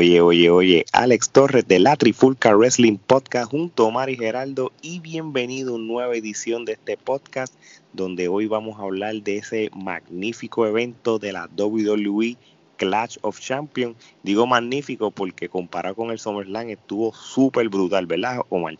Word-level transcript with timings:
Oye, 0.00 0.22
oye, 0.22 0.48
oye, 0.48 0.86
Alex 0.94 1.28
Torres 1.28 1.68
de 1.68 1.78
la 1.78 1.94
Trifulca 1.94 2.56
Wrestling 2.56 2.96
Podcast 2.96 3.50
junto 3.50 3.86
a 3.86 3.90
Mari 3.90 4.16
Geraldo 4.16 4.72
y 4.80 4.98
bienvenido 5.00 5.72
a 5.72 5.74
una 5.74 5.86
nueva 5.86 6.16
edición 6.16 6.64
de 6.64 6.72
este 6.72 6.96
podcast 6.96 7.52
donde 7.92 8.26
hoy 8.28 8.46
vamos 8.46 8.80
a 8.80 8.84
hablar 8.84 9.16
de 9.16 9.36
ese 9.36 9.70
magnífico 9.74 10.66
evento 10.66 11.18
de 11.18 11.32
la 11.32 11.50
WWE 11.54 12.38
Clash 12.78 13.18
of 13.20 13.40
Champions. 13.40 13.94
Digo 14.22 14.46
magnífico 14.46 15.10
porque 15.10 15.50
comparado 15.50 15.96
con 15.96 16.10
el 16.10 16.18
SummerSlam 16.18 16.70
estuvo 16.70 17.12
súper 17.12 17.68
brutal, 17.68 18.06
¿verdad, 18.06 18.40
Omar? 18.48 18.78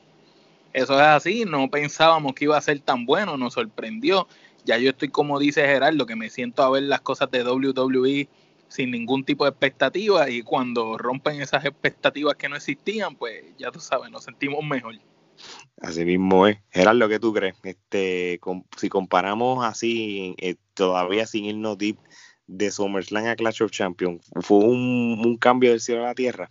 Eso 0.72 0.94
es 0.94 1.02
así, 1.02 1.44
no 1.44 1.68
pensábamos 1.68 2.32
que 2.32 2.46
iba 2.46 2.56
a 2.56 2.62
ser 2.62 2.80
tan 2.80 3.04
bueno, 3.04 3.36
nos 3.36 3.52
sorprendió. 3.52 4.26
Ya 4.64 4.78
yo 4.78 4.88
estoy 4.88 5.10
como 5.10 5.38
dice 5.38 5.66
Gerardo, 5.66 6.06
que 6.06 6.16
me 6.16 6.30
siento 6.30 6.62
a 6.62 6.70
ver 6.70 6.84
las 6.84 7.02
cosas 7.02 7.30
de 7.30 7.44
WWE 7.44 8.26
sin 8.70 8.92
ningún 8.92 9.24
tipo 9.24 9.44
de 9.44 9.50
expectativa 9.50 10.30
y 10.30 10.42
cuando 10.42 10.96
rompen 10.96 11.42
esas 11.42 11.64
expectativas 11.64 12.36
que 12.36 12.48
no 12.48 12.56
existían, 12.56 13.16
pues 13.16 13.44
ya 13.58 13.70
tú 13.70 13.80
sabes, 13.80 14.10
nos 14.10 14.24
sentimos 14.24 14.64
mejor. 14.64 14.94
Así 15.80 16.04
mismo 16.04 16.46
es. 16.46 16.58
Gerardo, 16.70 17.08
¿qué 17.08 17.18
tú 17.18 17.32
crees? 17.32 17.56
Este, 17.64 18.40
si 18.76 18.88
comparamos 18.88 19.64
así, 19.64 20.34
eh, 20.38 20.56
todavía 20.74 21.26
sin 21.26 21.46
irnos 21.46 21.78
deep 21.78 21.98
de 22.46 22.70
SummerSlam 22.70 23.26
a 23.26 23.36
Clash 23.36 23.62
of 23.62 23.70
Champions, 23.70 24.30
¿fue 24.40 24.58
un, 24.58 25.20
un 25.24 25.36
cambio 25.36 25.70
del 25.70 25.80
cielo 25.80 26.04
a 26.04 26.08
la 26.08 26.14
tierra? 26.14 26.50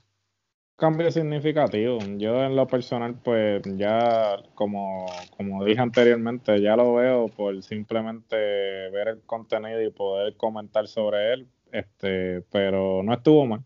cambio 0.79 1.11
significativo. 1.11 1.99
Yo 2.17 2.43
en 2.43 2.55
lo 2.55 2.65
personal, 2.65 3.19
pues 3.21 3.61
ya 3.77 4.37
como, 4.55 5.05
como 5.37 5.63
dije 5.65 5.81
anteriormente, 5.81 6.59
ya 6.61 6.75
lo 6.75 6.93
veo 6.95 7.27
por 7.27 7.61
simplemente 7.61 8.35
ver 8.35 9.09
el 9.09 9.21
contenido 9.21 9.81
y 9.81 9.91
poder 9.91 10.35
comentar 10.37 10.87
sobre 10.87 11.33
él, 11.33 11.47
este, 11.71 12.41
pero 12.51 13.03
no 13.03 13.13
estuvo 13.13 13.45
mal. 13.45 13.63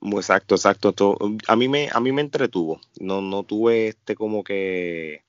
Exacto, 0.00 0.54
exacto. 0.54 0.94
a 1.48 1.56
mí 1.56 1.68
me, 1.68 1.88
a 1.92 2.00
mí 2.00 2.12
me 2.12 2.20
entretuvo. 2.20 2.80
No, 3.00 3.20
no 3.20 3.42
tuve 3.42 3.88
este 3.88 4.14
como 4.14 4.44
que 4.44 5.24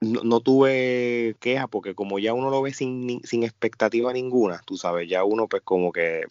no, 0.00 0.40
tuve 0.40 1.36
queja 1.40 1.66
porque 1.68 1.94
como 1.94 2.18
ya 2.18 2.32
uno 2.34 2.50
lo 2.50 2.62
ve 2.62 2.72
sin, 2.72 3.22
sin 3.24 3.42
expectativa 3.42 4.12
ninguna, 4.12 4.62
tú 4.66 4.76
sabes, 4.76 5.08
ya 5.08 5.24
uno 5.24 5.48
pues 5.48 5.62
como 5.62 5.92
que 5.92 6.22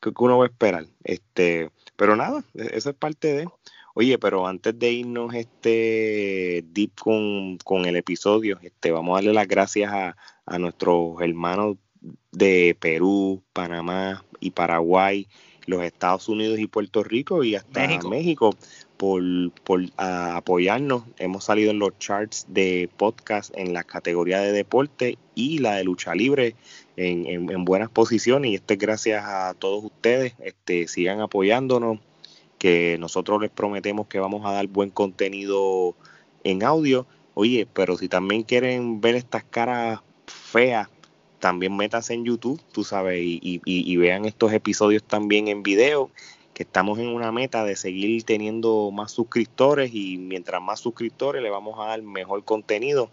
que 0.00 0.12
uno 0.18 0.38
va 0.38 0.44
a 0.44 0.48
esperar. 0.48 0.86
Este, 1.04 1.70
pero 1.96 2.16
nada, 2.16 2.44
e, 2.54 2.70
eso 2.76 2.90
es 2.90 2.96
parte 2.96 3.34
de. 3.34 3.48
Oye, 3.94 4.18
pero 4.18 4.46
antes 4.46 4.78
de 4.78 4.92
irnos 4.92 5.34
este 5.34 6.62
deep 6.68 6.92
con, 7.00 7.56
con 7.58 7.86
el 7.86 7.96
episodio, 7.96 8.58
este, 8.62 8.90
vamos 8.90 9.14
a 9.14 9.16
darle 9.16 9.32
las 9.32 9.48
gracias 9.48 9.90
a, 9.92 10.16
a 10.44 10.58
nuestros 10.58 11.20
hermanos 11.22 11.78
de 12.32 12.76
Perú, 12.78 13.42
Panamá 13.52 14.24
y 14.40 14.50
Paraguay, 14.50 15.28
los 15.66 15.82
Estados 15.82 16.28
Unidos 16.28 16.58
y 16.58 16.66
Puerto 16.66 17.02
Rico 17.02 17.44
y 17.44 17.56
hasta 17.56 17.86
México, 18.08 18.54
por, 18.96 19.22
por 19.64 19.82
apoyarnos. 19.96 21.04
Hemos 21.18 21.44
salido 21.44 21.70
en 21.70 21.78
los 21.78 21.98
charts 21.98 22.46
de 22.48 22.88
podcast 22.96 23.52
en 23.56 23.72
la 23.72 23.84
categoría 23.84 24.40
de 24.40 24.52
deporte 24.52 25.18
y 25.34 25.58
la 25.58 25.74
de 25.74 25.84
lucha 25.84 26.14
libre 26.14 26.54
en, 26.96 27.50
en, 27.50 27.64
buenas 27.64 27.90
posiciones 27.90 28.50
y 28.50 28.54
esto 28.54 28.74
es 28.74 28.78
gracias 28.78 29.24
a 29.24 29.54
todos 29.54 29.84
ustedes. 29.84 30.34
Este, 30.38 30.88
sigan 30.88 31.20
apoyándonos, 31.20 31.98
que 32.58 32.96
nosotros 32.98 33.40
les 33.42 33.50
prometemos 33.50 34.06
que 34.06 34.18
vamos 34.18 34.46
a 34.46 34.52
dar 34.52 34.66
buen 34.66 34.90
contenido 34.90 35.94
en 36.44 36.62
audio. 36.62 37.06
Oye, 37.34 37.66
pero 37.70 37.98
si 37.98 38.08
también 38.08 38.44
quieren 38.44 39.00
ver 39.00 39.14
estas 39.14 39.44
caras 39.44 40.00
feas, 40.26 40.88
también 41.38 41.76
métanse 41.76 42.14
en 42.14 42.24
YouTube, 42.24 42.60
tú 42.72 42.84
sabes, 42.84 43.20
y, 43.20 43.40
y, 43.42 43.60
y 43.64 43.96
vean 43.96 44.24
estos 44.24 44.52
episodios 44.52 45.02
también 45.02 45.48
en 45.48 45.62
video 45.62 46.10
que 46.56 46.62
estamos 46.62 46.98
en 46.98 47.08
una 47.08 47.32
meta 47.32 47.64
de 47.64 47.76
seguir 47.76 48.22
teniendo 48.24 48.90
más 48.90 49.12
suscriptores 49.12 49.90
y 49.92 50.16
mientras 50.16 50.62
más 50.62 50.80
suscriptores 50.80 51.42
le 51.42 51.50
vamos 51.50 51.78
a 51.78 51.88
dar 51.88 52.00
mejor 52.00 52.42
contenido. 52.44 53.10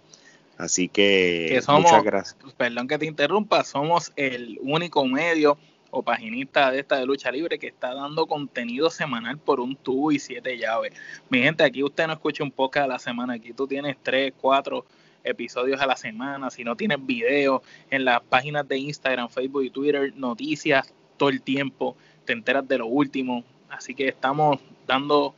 Así 0.58 0.88
que, 0.88 1.62
muchas 1.68 2.04
gracias. 2.06 2.38
Perdón 2.56 2.88
que 2.88 2.98
te 2.98 3.06
interrumpa, 3.06 3.66
somos 3.66 4.14
el 4.16 4.60
único 4.62 5.06
medio 5.06 5.58
o 5.92 6.02
paginista 6.04 6.72
de 6.72 6.80
esta 6.80 6.98
de 6.98 7.06
lucha 7.06 7.32
libre 7.32 7.60
que 7.60 7.68
está 7.68 7.94
dando 7.94 8.28
contenido 8.28 8.90
semanal 8.90 9.38
por 9.38 9.60
un 9.60 9.76
tubo 9.76 10.14
y 10.14 10.20
siete 10.20 10.58
llaves. 10.58 10.94
Mi 11.30 11.40
gente, 11.42 11.66
aquí 11.66 11.84
usted 11.84 12.08
no 12.08 12.14
escucha 12.14 12.46
un 12.46 12.52
podcast 12.52 12.86
a 12.86 12.88
la 12.88 13.00
semana, 13.00 13.34
aquí 13.34 13.52
tú 13.52 13.68
tienes 13.68 13.98
tres, 14.02 14.32
cuatro 14.40 14.86
episodios 15.24 15.82
a 15.82 15.88
la 15.88 15.96
semana, 15.96 16.50
si 16.50 16.64
no 16.64 16.76
tienes 16.76 17.06
videos 17.06 17.62
en 17.90 18.06
las 18.06 18.22
páginas 18.22 18.68
de 18.68 18.78
Instagram, 18.78 19.30
Facebook 19.30 19.64
y 19.64 19.70
Twitter, 19.70 20.14
noticias 20.16 20.94
todo 21.18 21.30
el 21.30 21.42
tiempo, 21.42 21.96
te 22.26 22.34
enteras 22.34 22.68
de 22.68 22.78
lo 22.78 22.88
último, 22.88 23.44
así 23.70 23.96
que 23.96 24.08
estamos 24.08 24.60
dando 24.88 25.34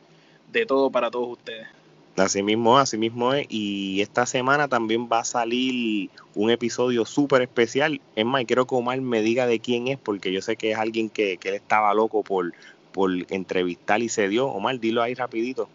de 0.52 0.66
todo 0.66 0.90
para 0.90 1.10
todos 1.10 1.30
ustedes. 1.30 1.66
Así 2.16 2.42
mismo, 2.42 2.78
así 2.78 2.96
mismo 2.96 3.34
es. 3.34 3.46
Y 3.50 4.00
esta 4.00 4.24
semana 4.24 4.68
también 4.68 5.06
va 5.12 5.20
a 5.20 5.24
salir 5.24 6.08
un 6.34 6.50
episodio 6.50 7.04
súper 7.04 7.42
especial. 7.42 8.00
Es 8.14 8.24
más, 8.24 8.44
quiero 8.46 8.66
que 8.66 8.74
Omar 8.74 8.98
me 9.02 9.20
diga 9.20 9.46
de 9.46 9.60
quién 9.60 9.88
es, 9.88 9.98
porque 9.98 10.32
yo 10.32 10.40
sé 10.40 10.56
que 10.56 10.70
es 10.70 10.78
alguien 10.78 11.10
que, 11.10 11.36
que 11.36 11.50
él 11.50 11.54
estaba 11.56 11.92
loco 11.92 12.22
por, 12.22 12.54
por 12.92 13.10
entrevistar 13.28 14.00
y 14.00 14.08
se 14.08 14.28
dio. 14.28 14.46
Omar, 14.46 14.80
dilo 14.80 15.02
ahí 15.02 15.12
rapidito. 15.12 15.68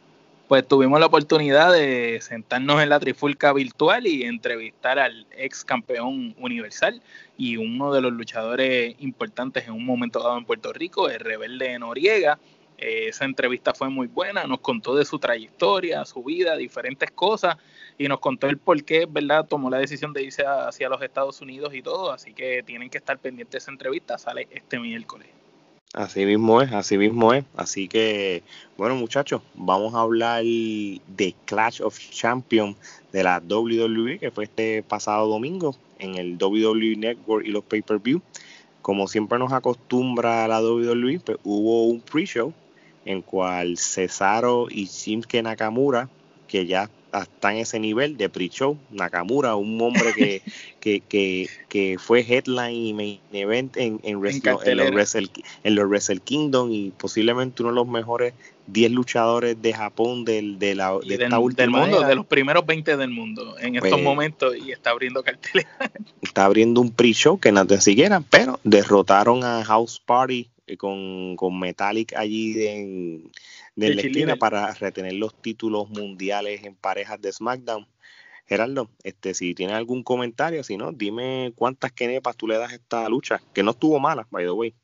Pues 0.51 0.67
tuvimos 0.67 0.99
la 0.99 1.05
oportunidad 1.05 1.71
de 1.71 2.19
sentarnos 2.19 2.83
en 2.83 2.89
la 2.89 2.99
trifulca 2.99 3.53
virtual 3.53 4.05
y 4.05 4.23
entrevistar 4.23 4.99
al 4.99 5.25
ex 5.31 5.63
campeón 5.63 6.35
universal 6.37 7.01
y 7.37 7.55
uno 7.55 7.93
de 7.93 8.01
los 8.01 8.11
luchadores 8.11 8.93
importantes 8.99 9.65
en 9.65 9.71
un 9.71 9.85
momento 9.85 10.21
dado 10.21 10.37
en 10.37 10.43
Puerto 10.43 10.73
Rico, 10.73 11.07
el 11.09 11.21
rebelde 11.21 11.79
Noriega 11.79 12.37
eh, 12.77 13.07
esa 13.07 13.23
entrevista 13.23 13.73
fue 13.73 13.87
muy 13.87 14.07
buena, 14.07 14.43
nos 14.43 14.59
contó 14.59 14.93
de 14.93 15.05
su 15.05 15.19
trayectoria, 15.19 16.03
su 16.03 16.21
vida, 16.21 16.57
diferentes 16.57 17.11
cosas 17.11 17.55
y 17.97 18.09
nos 18.09 18.19
contó 18.19 18.47
el 18.47 18.57
por 18.57 18.83
qué, 18.83 19.07
¿verdad? 19.09 19.45
Tomó 19.47 19.69
la 19.69 19.77
decisión 19.77 20.11
de 20.11 20.23
irse 20.23 20.43
hacia 20.45 20.89
los 20.89 21.01
Estados 21.01 21.39
Unidos 21.39 21.73
y 21.73 21.81
todo, 21.81 22.11
así 22.11 22.33
que 22.33 22.61
tienen 22.61 22.89
que 22.89 22.97
estar 22.97 23.17
pendientes 23.19 23.53
de 23.53 23.57
esa 23.59 23.71
entrevista, 23.71 24.17
sale 24.17 24.49
este 24.51 24.77
miércoles. 24.79 25.29
Así 25.93 26.25
mismo 26.25 26.61
es, 26.61 26.71
así 26.71 26.97
mismo 26.97 27.33
es. 27.33 27.43
Así 27.55 27.89
que, 27.89 28.43
bueno 28.77 28.95
muchachos, 28.95 29.41
vamos 29.55 29.93
a 29.93 29.99
hablar 29.99 30.41
de 30.41 31.35
Clash 31.43 31.81
of 31.81 31.99
Champions 32.11 32.77
de 33.11 33.23
la 33.23 33.43
WWE, 33.45 34.17
que 34.17 34.31
fue 34.31 34.45
este 34.45 34.83
pasado 34.83 35.27
domingo 35.27 35.75
en 35.99 36.15
el 36.15 36.37
WWE 36.41 36.95
Network 36.95 37.45
y 37.45 37.51
los 37.51 37.65
pay-per-view. 37.65 38.21
Como 38.81 39.07
siempre 39.07 39.37
nos 39.37 39.51
acostumbra 39.51 40.47
la 40.47 40.61
WWE, 40.61 41.19
pues 41.19 41.37
hubo 41.43 41.87
un 41.87 41.99
pre-show 41.99 42.53
en 43.03 43.21
cual 43.21 43.77
Cesaro 43.77 44.67
y 44.69 44.85
Shinsuke 44.85 45.43
Nakamura, 45.43 46.07
que 46.47 46.65
ya 46.67 46.89
están 47.13 47.55
en 47.55 47.59
ese 47.59 47.79
nivel 47.79 48.17
de 48.17 48.29
pre-show, 48.29 48.77
Nakamura, 48.89 49.55
un 49.55 49.79
hombre 49.81 50.13
que, 50.15 50.41
que, 50.79 51.01
que, 51.01 51.49
que, 51.67 51.97
fue 51.99 52.21
headline 52.21 52.75
y 52.75 52.93
main 52.93 53.19
event 53.33 53.75
en, 53.77 53.99
en, 54.03 54.21
en, 54.25 54.77
los 54.77 54.91
Wrestle, 54.91 55.29
en, 55.63 55.75
los 55.75 55.87
Wrestle, 55.87 56.19
Kingdom 56.19 56.71
y 56.71 56.91
posiblemente 56.91 57.63
uno 57.63 57.71
de 57.71 57.75
los 57.75 57.87
mejores 57.87 58.33
10 58.67 58.91
luchadores 58.91 59.61
de 59.61 59.73
Japón 59.73 60.23
del, 60.23 60.57
de, 60.59 60.75
la, 60.75 60.97
de 61.05 61.15
esta 61.15 61.39
última 61.39 61.61
del 61.61 61.69
mundo, 61.71 62.07
de 62.07 62.15
los 62.15 62.25
primeros 62.25 62.65
20 62.65 62.95
del 62.95 63.09
mundo 63.09 63.55
en 63.59 63.75
estos 63.75 63.91
pues, 63.91 64.03
momentos 64.03 64.55
y 64.55 64.71
está 64.71 64.91
abriendo 64.91 65.23
carteles. 65.23 65.67
Está 66.21 66.45
abriendo 66.45 66.79
un 66.79 66.91
pre-show 66.91 67.39
que 67.39 67.51
no 67.51 67.67
te 67.67 67.81
siquiera, 67.81 68.21
pero 68.29 68.59
derrotaron 68.63 69.43
a 69.43 69.65
House 69.65 69.99
Party 69.99 70.49
eh, 70.67 70.77
con, 70.77 71.35
con 71.35 71.59
Metallic 71.59 72.13
allí 72.15 72.65
en, 72.65 73.31
de 73.75 73.95
la 73.95 74.01
esquina 74.01 74.35
para 74.35 74.73
retener 74.73 75.13
los 75.13 75.33
títulos 75.41 75.89
mundiales 75.89 76.63
en 76.63 76.75
parejas 76.75 77.21
de 77.21 77.31
SmackDown. 77.31 77.87
Gerardo, 78.45 78.89
este, 79.03 79.33
si 79.33 79.53
tienes 79.55 79.75
algún 79.75 80.03
comentario, 80.03 80.63
si 80.63 80.75
no, 80.75 80.91
dime 80.91 81.53
cuántas 81.55 81.93
kenepas 81.93 82.35
tú 82.35 82.47
le 82.47 82.57
das 82.57 82.71
a 82.71 82.75
esta 82.75 83.07
lucha, 83.07 83.41
que 83.53 83.63
no 83.63 83.71
estuvo 83.71 83.99
mala, 83.99 84.27
by 84.29 84.43
the 84.43 84.51
way. 84.51 84.75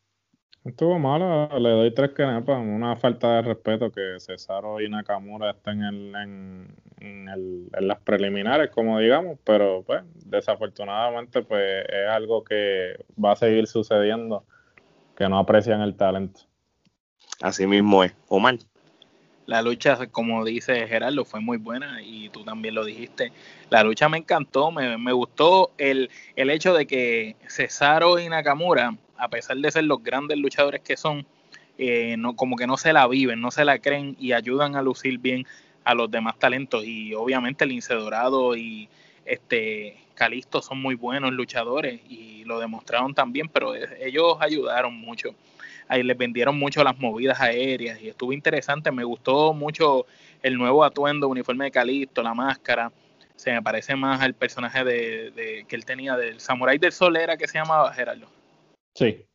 Estuvo 0.63 0.99
mala, 0.99 1.47
le 1.59 1.69
doy 1.69 1.93
tres 1.93 2.11
kenepas, 2.11 2.59
una 2.59 2.95
falta 2.95 3.35
de 3.35 3.41
respeto 3.41 3.91
que 3.91 4.19
Cesaro 4.19 4.81
y 4.81 4.89
Nakamura 4.89 5.51
estén 5.51 5.81
en, 5.83 6.15
en, 6.15 6.75
en, 6.99 7.29
el, 7.29 7.69
en, 7.73 7.87
las 7.87 7.99
preliminares, 8.01 8.69
como 8.71 8.99
digamos, 8.99 9.37
pero 9.43 9.83
pues 9.85 10.03
desafortunadamente 10.25 11.41
pues 11.41 11.85
es 11.87 12.09
algo 12.09 12.43
que 12.43 13.05
va 13.23 13.33
a 13.33 13.35
seguir 13.37 13.67
sucediendo 13.67 14.45
que 15.15 15.27
no 15.29 15.39
aprecian 15.39 15.81
el 15.81 15.95
talento. 15.95 16.41
Así 17.41 17.65
mismo 17.65 18.03
es. 18.03 18.13
Omar. 18.27 18.55
La 19.47 19.61
lucha, 19.61 20.07
como 20.07 20.43
dice 20.43 20.87
Gerardo, 20.87 21.23
fue 21.23 21.39
muy 21.39 21.57
buena 21.57 22.01
y 22.03 22.27
tú 22.29 22.43
también 22.43 22.75
lo 22.75 22.83
dijiste. 22.83 23.31
La 23.69 23.81
lucha 23.81 24.09
me 24.09 24.17
encantó, 24.17 24.71
me, 24.71 24.97
me 24.97 25.13
gustó 25.13 25.71
el, 25.77 26.09
el 26.35 26.49
hecho 26.49 26.73
de 26.73 26.85
que 26.85 27.37
Cesaro 27.47 28.19
y 28.19 28.27
Nakamura, 28.27 28.93
a 29.15 29.29
pesar 29.29 29.55
de 29.55 29.71
ser 29.71 29.85
los 29.85 30.03
grandes 30.03 30.37
luchadores 30.37 30.81
que 30.81 30.97
son, 30.97 31.25
eh, 31.77 32.17
no, 32.17 32.35
como 32.35 32.57
que 32.57 32.67
no 32.67 32.75
se 32.75 32.91
la 32.91 33.07
viven, 33.07 33.39
no 33.39 33.49
se 33.49 33.63
la 33.63 33.79
creen 33.79 34.17
y 34.19 34.33
ayudan 34.33 34.75
a 34.75 34.81
lucir 34.81 35.17
bien 35.17 35.47
a 35.85 35.95
los 35.95 36.11
demás 36.11 36.37
talentos. 36.37 36.83
Y 36.83 37.13
obviamente 37.13 37.63
el 37.63 37.71
Incedorado 37.71 38.57
y 38.57 38.89
este 39.25 39.95
Calisto 40.13 40.61
son 40.61 40.81
muy 40.81 40.95
buenos 40.95 41.31
luchadores 41.31 42.01
y 42.09 42.43
lo 42.43 42.59
demostraron 42.59 43.13
también, 43.13 43.47
pero 43.47 43.73
ellos 43.75 44.35
ayudaron 44.41 44.93
mucho. 44.93 45.35
Ahí 45.87 46.03
les 46.03 46.17
vendieron 46.17 46.57
mucho 46.57 46.83
las 46.83 46.97
movidas 46.97 47.39
aéreas 47.39 48.01
y 48.01 48.09
estuvo 48.09 48.33
interesante. 48.33 48.91
Me 48.91 49.03
gustó 49.03 49.53
mucho 49.53 50.05
el 50.41 50.57
nuevo 50.57 50.83
atuendo, 50.83 51.27
uniforme 51.27 51.65
de 51.65 51.71
Calixto, 51.71 52.23
la 52.23 52.33
máscara. 52.33 52.91
Se 53.35 53.51
me 53.51 53.61
parece 53.61 53.95
más 53.95 54.21
al 54.21 54.33
personaje 54.33 54.83
de, 54.83 55.65
que 55.67 55.75
él 55.75 55.85
tenía 55.85 56.15
del 56.15 56.39
Samurai 56.39 56.77
del 56.77 56.91
Sol, 56.91 57.15
era 57.17 57.37
que 57.37 57.47
se 57.47 57.57
llamaba 57.57 57.93
Gerardo. 57.93 58.27
Sí. 58.95 59.25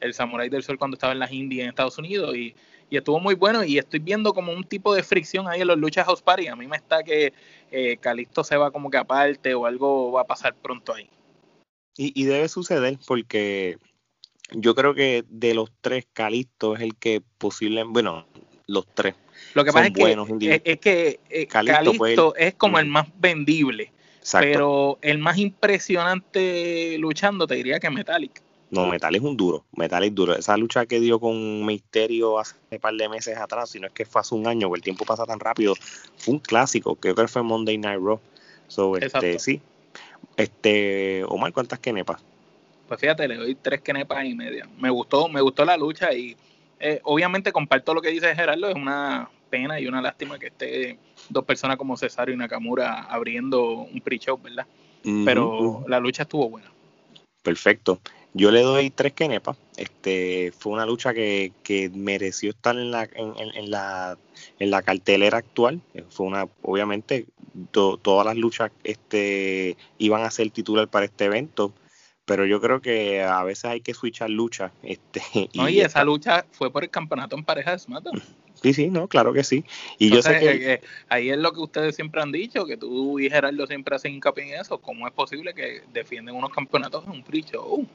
El 0.00 0.14
Samurai 0.14 0.48
del 0.48 0.62
Sol 0.62 0.78
cuando 0.78 0.96
estaba 0.96 1.12
en 1.12 1.20
las 1.20 1.32
Indias 1.32 1.64
en 1.64 1.68
Estados 1.70 1.98
Unidos 1.98 2.36
y, 2.36 2.54
estuvo 2.90 3.18
muy 3.18 3.34
bueno 3.34 3.64
y 3.64 3.78
estoy 3.78 3.98
viendo 3.98 4.32
como 4.32 4.52
un 4.52 4.62
tipo 4.62 4.94
de 4.94 5.02
fricción 5.02 5.48
ahí 5.48 5.60
en 5.60 5.66
los 5.66 5.76
luchas 5.76 6.06
house 6.06 6.22
party. 6.22 6.46
A 6.46 6.56
mí 6.56 6.66
me 6.66 6.76
está 6.76 7.02
que 7.02 7.32
eh, 7.70 7.96
Calixto 7.98 8.44
se 8.44 8.56
va 8.56 8.70
como 8.70 8.90
que 8.90 8.96
aparte 8.96 9.54
o 9.54 9.66
algo 9.66 10.12
va 10.12 10.22
a 10.22 10.26
pasar 10.26 10.54
pronto 10.54 10.94
ahí. 10.94 11.08
Y, 11.96 12.20
y 12.20 12.24
debe 12.26 12.48
suceder 12.48 12.96
porque 13.06 13.78
yo 14.52 14.74
creo 14.74 14.94
que 14.94 15.24
de 15.28 15.54
los 15.54 15.70
tres, 15.80 16.06
Calisto 16.12 16.76
es 16.76 16.82
el 16.82 16.96
que 16.96 17.22
posible, 17.38 17.82
bueno, 17.84 18.26
los 18.66 18.86
tres. 18.94 19.14
Lo 19.54 19.64
que 19.64 19.72
pasa 19.72 19.86
es 19.86 19.92
que, 19.92 20.60
es, 20.64 20.78
que 20.78 21.20
eh, 21.30 21.46
Calisto, 21.46 22.34
es 22.36 22.54
como 22.54 22.78
el 22.78 22.86
más 22.86 23.06
vendible, 23.18 23.92
pero 24.32 24.98
el 25.02 25.18
más 25.18 25.38
impresionante 25.38 26.96
luchando 26.98 27.46
te 27.46 27.54
diría 27.56 27.78
que 27.78 27.90
Metallic. 27.90 28.42
No, 28.70 28.86
Metallic 28.88 29.22
es 29.22 29.28
un 29.28 29.36
duro, 29.36 29.64
Metallic 29.76 30.12
duro. 30.12 30.36
Esa 30.36 30.56
lucha 30.56 30.86
que 30.86 30.98
dio 30.98 31.20
con 31.20 31.64
Misterio 31.64 32.38
hace 32.38 32.56
un 32.70 32.78
par 32.78 32.94
de 32.94 33.08
meses 33.08 33.36
atrás, 33.38 33.70
si 33.70 33.78
no 33.78 33.86
es 33.86 33.92
que 33.92 34.04
fue 34.04 34.20
hace 34.20 34.34
un 34.34 34.46
año, 34.46 34.70
que 34.70 34.76
el 34.76 34.82
tiempo 34.82 35.04
pasa 35.04 35.24
tan 35.24 35.38
rápido, 35.38 35.74
fue 36.16 36.34
un 36.34 36.40
clásico, 36.40 36.96
creo 36.96 37.14
que 37.14 37.28
fue 37.28 37.42
Monday 37.42 37.78
Night 37.78 38.00
Raw. 38.00 38.20
So, 38.68 38.96
este, 38.96 39.38
sí. 39.38 39.60
Este, 40.36 41.24
Omar, 41.28 41.52
¿cuántas 41.52 41.78
kenepas? 41.78 42.20
Pues 42.88 43.00
fíjate, 43.00 43.26
le 43.26 43.36
doy 43.36 43.54
tres 43.56 43.80
kenepas 43.80 44.24
y 44.24 44.34
media. 44.34 44.68
Me 44.78 44.90
gustó, 44.90 45.28
me 45.28 45.40
gustó 45.40 45.64
la 45.64 45.76
lucha 45.76 46.12
y 46.12 46.36
eh, 46.78 47.00
obviamente 47.04 47.52
comparto 47.52 47.94
lo 47.94 48.02
que 48.02 48.10
dice 48.10 48.34
Gerardo, 48.34 48.68
es 48.68 48.76
una 48.76 49.28
pena 49.50 49.80
y 49.80 49.86
una 49.86 50.02
lástima 50.02 50.38
que 50.38 50.48
esté 50.48 50.98
dos 51.28 51.44
personas 51.44 51.76
como 51.76 51.96
Cesario 51.96 52.34
y 52.34 52.38
Nakamura 52.38 53.02
abriendo 53.04 53.70
un 53.70 54.00
pre-show, 54.00 54.38
¿verdad? 54.42 54.66
Pero 55.24 55.84
la 55.86 56.00
lucha 56.00 56.24
estuvo 56.24 56.50
buena. 56.50 56.68
Perfecto. 57.42 58.00
Yo 58.34 58.50
le 58.50 58.62
doy 58.62 58.90
tres 58.90 59.12
kenepas. 59.12 59.56
Este, 59.76 60.52
fue 60.58 60.72
una 60.72 60.84
lucha 60.84 61.14
que, 61.14 61.52
que 61.62 61.88
mereció 61.90 62.50
estar 62.50 62.76
en 62.76 62.90
la, 62.90 63.08
en, 63.14 63.70
la, 63.70 64.18
en 64.58 64.70
la 64.70 64.82
cartelera 64.82 65.38
actual. 65.38 65.80
Fue 66.10 66.26
una, 66.26 66.48
obviamente, 66.62 67.26
todas 67.70 68.26
las 68.26 68.36
luchas 68.36 68.72
este, 68.82 69.76
iban 69.98 70.22
a 70.22 70.30
ser 70.32 70.50
titular 70.50 70.88
para 70.88 71.04
este 71.04 71.26
evento 71.26 71.72
pero 72.26 72.44
yo 72.44 72.60
creo 72.60 72.82
que 72.82 73.22
a 73.22 73.42
veces 73.44 73.64
hay 73.64 73.80
que 73.80 73.94
switchar 73.94 74.28
lucha. 74.28 74.72
Este, 74.82 75.48
y 75.52 75.80
esa 75.80 76.04
lucha 76.04 76.44
fue 76.52 76.70
por 76.70 76.84
el 76.84 76.90
campeonato 76.90 77.36
en 77.36 77.44
pareja 77.44 77.72
de 77.72 77.78
SmackDown. 77.78 78.22
Sí, 78.62 78.72
sí, 78.72 78.88
no, 78.88 79.08
claro 79.08 79.32
que 79.32 79.44
sí. 79.44 79.64
Y 79.98 80.10
yo 80.10 80.22
sé 80.22 80.38
que... 80.38 80.50
Eh, 80.50 80.72
eh, 80.74 80.80
ahí 81.08 81.30
es 81.30 81.38
lo 81.38 81.52
que 81.52 81.60
ustedes 81.60 81.94
siempre 81.94 82.22
han 82.22 82.32
dicho, 82.32 82.66
que 82.66 82.76
tú 82.76 83.18
y 83.18 83.28
Gerardo 83.28 83.66
siempre 83.66 83.96
hacen 83.96 84.12
hincapié 84.12 84.54
en 84.54 84.60
eso. 84.60 84.78
¿Cómo 84.78 85.06
es 85.06 85.12
posible 85.12 85.54
que 85.54 85.82
defienden 85.92 86.34
unos 86.34 86.50
campeonatos 86.50 87.04
en 87.04 87.10
un 87.10 87.24
free 87.24 87.42
show? 87.42 87.86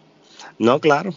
No, 0.57 0.79
claro, 0.79 1.13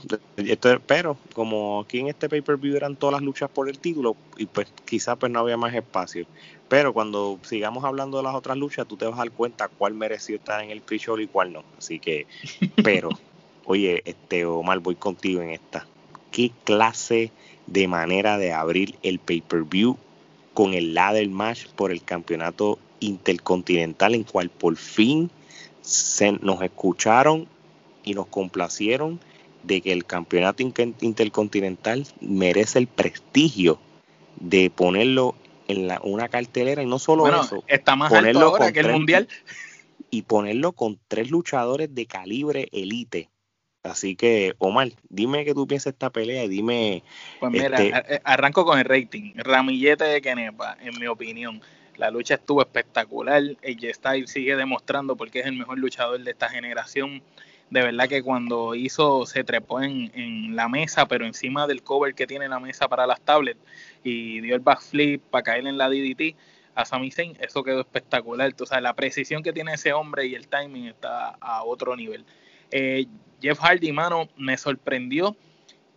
pero 0.87 1.17
como 1.35 1.81
aquí 1.81 2.01
en 2.01 2.09
este 2.09 2.29
pay-per-view 2.29 2.77
eran 2.77 2.97
todas 2.97 3.15
las 3.15 3.23
luchas 3.23 3.51
por 3.51 3.69
el 3.69 3.79
título, 3.79 4.17
y 4.37 4.47
pues 4.47 4.69
quizás 4.85 5.17
pues 5.19 5.31
no 5.31 5.41
había 5.41 5.57
más 5.57 5.75
espacio. 5.75 6.27
Pero 6.69 6.93
cuando 6.93 7.39
sigamos 7.43 7.85
hablando 7.85 8.17
de 8.17 8.25
las 8.25 8.35
otras 8.35 8.57
luchas, 8.57 8.87
tú 8.87 8.97
te 8.97 9.05
vas 9.05 9.15
a 9.15 9.19
dar 9.19 9.31
cuenta 9.31 9.69
cuál 9.69 9.95
mereció 9.95 10.37
estar 10.37 10.63
en 10.63 10.71
el 10.71 10.83
show 10.83 11.19
y 11.19 11.27
cuál 11.27 11.53
no. 11.53 11.63
Así 11.79 11.99
que, 11.99 12.27
pero, 12.83 13.11
oye, 13.65 14.03
este 14.05 14.45
Omar, 14.47 14.81
voy 14.81 14.95
contigo 14.95 15.43
en 15.43 15.51
esta. 15.51 15.87
¿Qué 16.31 16.51
clase 16.65 17.31
de 17.67 17.89
manera 17.89 18.39
de 18.39 18.53
abrir 18.53 18.97
el 19.03 19.19
pay-per-view 19.19 19.97
con 20.53 20.75
el 20.75 20.95
ladder 20.95 21.29
match 21.29 21.67
por 21.69 21.91
el 21.93 22.03
campeonato 22.03 22.79
intercontinental 23.01 24.15
en 24.15 24.25
cual 24.25 24.49
por 24.49 24.77
fin 24.77 25.31
se, 25.83 26.33
nos 26.33 26.63
escucharon 26.63 27.47
y 28.05 28.15
nos 28.15 28.27
complacieron 28.27 29.21
de 29.63 29.81
que 29.81 29.93
el 29.93 30.05
campeonato 30.05 30.63
intercontinental 30.63 32.07
merece 32.21 32.79
el 32.79 32.87
prestigio 32.87 33.79
de 34.37 34.71
ponerlo 34.71 35.35
en 35.69 35.89
la, 35.89 36.01
una 36.03 36.29
cartelera 36.29 36.83
y 36.83 36.87
no 36.87 36.99
solo 36.99 37.27
eso, 37.27 37.65
está 37.67 37.97
más 37.97 38.11
ponerlo 38.11 38.41
alto 38.41 38.57
ahora 38.57 38.73
que 38.73 38.81
el 38.81 38.93
mundial 38.93 39.29
y 40.11 40.23
ponerlo 40.23 40.73
con 40.73 40.99
tres 41.09 41.31
luchadores 41.31 41.95
de 41.95 42.07
calibre 42.07 42.69
elite. 42.73 43.31
Así 43.83 44.17
que, 44.17 44.55
Omar, 44.59 44.89
dime 45.11 45.45
que 45.45 45.53
tú 45.53 45.67
piensas 45.67 45.93
esta 45.93 46.09
pelea 46.09 46.45
y 46.45 46.49
dime. 46.49 47.03
Pues 47.39 47.53
mira, 47.53 47.77
este 47.77 48.21
arranco 48.25 48.65
con 48.65 48.79
el 48.79 48.87
rating. 48.87 49.33
Ramillete 49.35 50.05
de 50.05 50.23
Kenepa, 50.23 50.79
en 50.81 50.99
mi 50.99 51.07
opinión. 51.07 51.61
La 51.97 52.11
lucha 52.11 52.35
estuvo 52.35 52.63
espectacular. 52.63 53.43
AJ 53.63 53.95
Styles 53.95 54.31
sigue 54.31 54.57
demostrando 54.57 55.17
porque 55.17 55.41
es 55.41 55.47
el 55.47 55.53
mejor 55.53 55.79
luchador 55.79 56.19
de 56.23 56.31
esta 56.31 56.49
generación 56.49 57.23
de 57.71 57.83
verdad 57.83 58.09
que 58.09 58.23
cuando 58.23 58.75
hizo, 58.75 59.27
se 59.27 59.45
trepó 59.45 59.83
en, 59.83 60.11
en, 60.15 60.57
la 60.57 60.69
mesa, 60.69 61.07
pero 61.07 61.27
encima 61.27 61.67
del 61.67 61.83
cover 61.83 62.15
que 62.15 62.27
tiene 62.27 62.49
la 62.49 62.61
mesa 62.61 62.89
para 62.89 63.07
las 63.07 63.21
tablets, 63.21 63.61
y 64.03 64.41
dio 64.41 64.55
el 64.55 64.61
backflip 64.61 65.23
para 65.23 65.43
caer 65.43 65.67
en 65.67 65.79
la 65.79 65.89
DDT 65.89 66.37
a 66.75 66.85
Sami 66.85 67.11
Zayn, 67.11 67.37
eso 67.41 67.63
quedó 67.63 67.81
espectacular. 67.81 68.55
O 68.59 68.81
la 68.81 68.95
precisión 68.95 69.43
que 69.43 69.53
tiene 69.53 69.75
ese 69.75 69.93
hombre 69.93 70.27
y 70.27 70.35
el 70.35 70.49
timing 70.49 70.87
está 70.87 71.31
a 71.41 71.65
otro 71.65 71.97
nivel. 71.97 72.25
Eh, 72.71 73.07
Jeff 73.41 73.59
Hardy, 73.61 73.93
mano, 73.93 74.29
me 74.37 74.57
sorprendió 74.57 75.37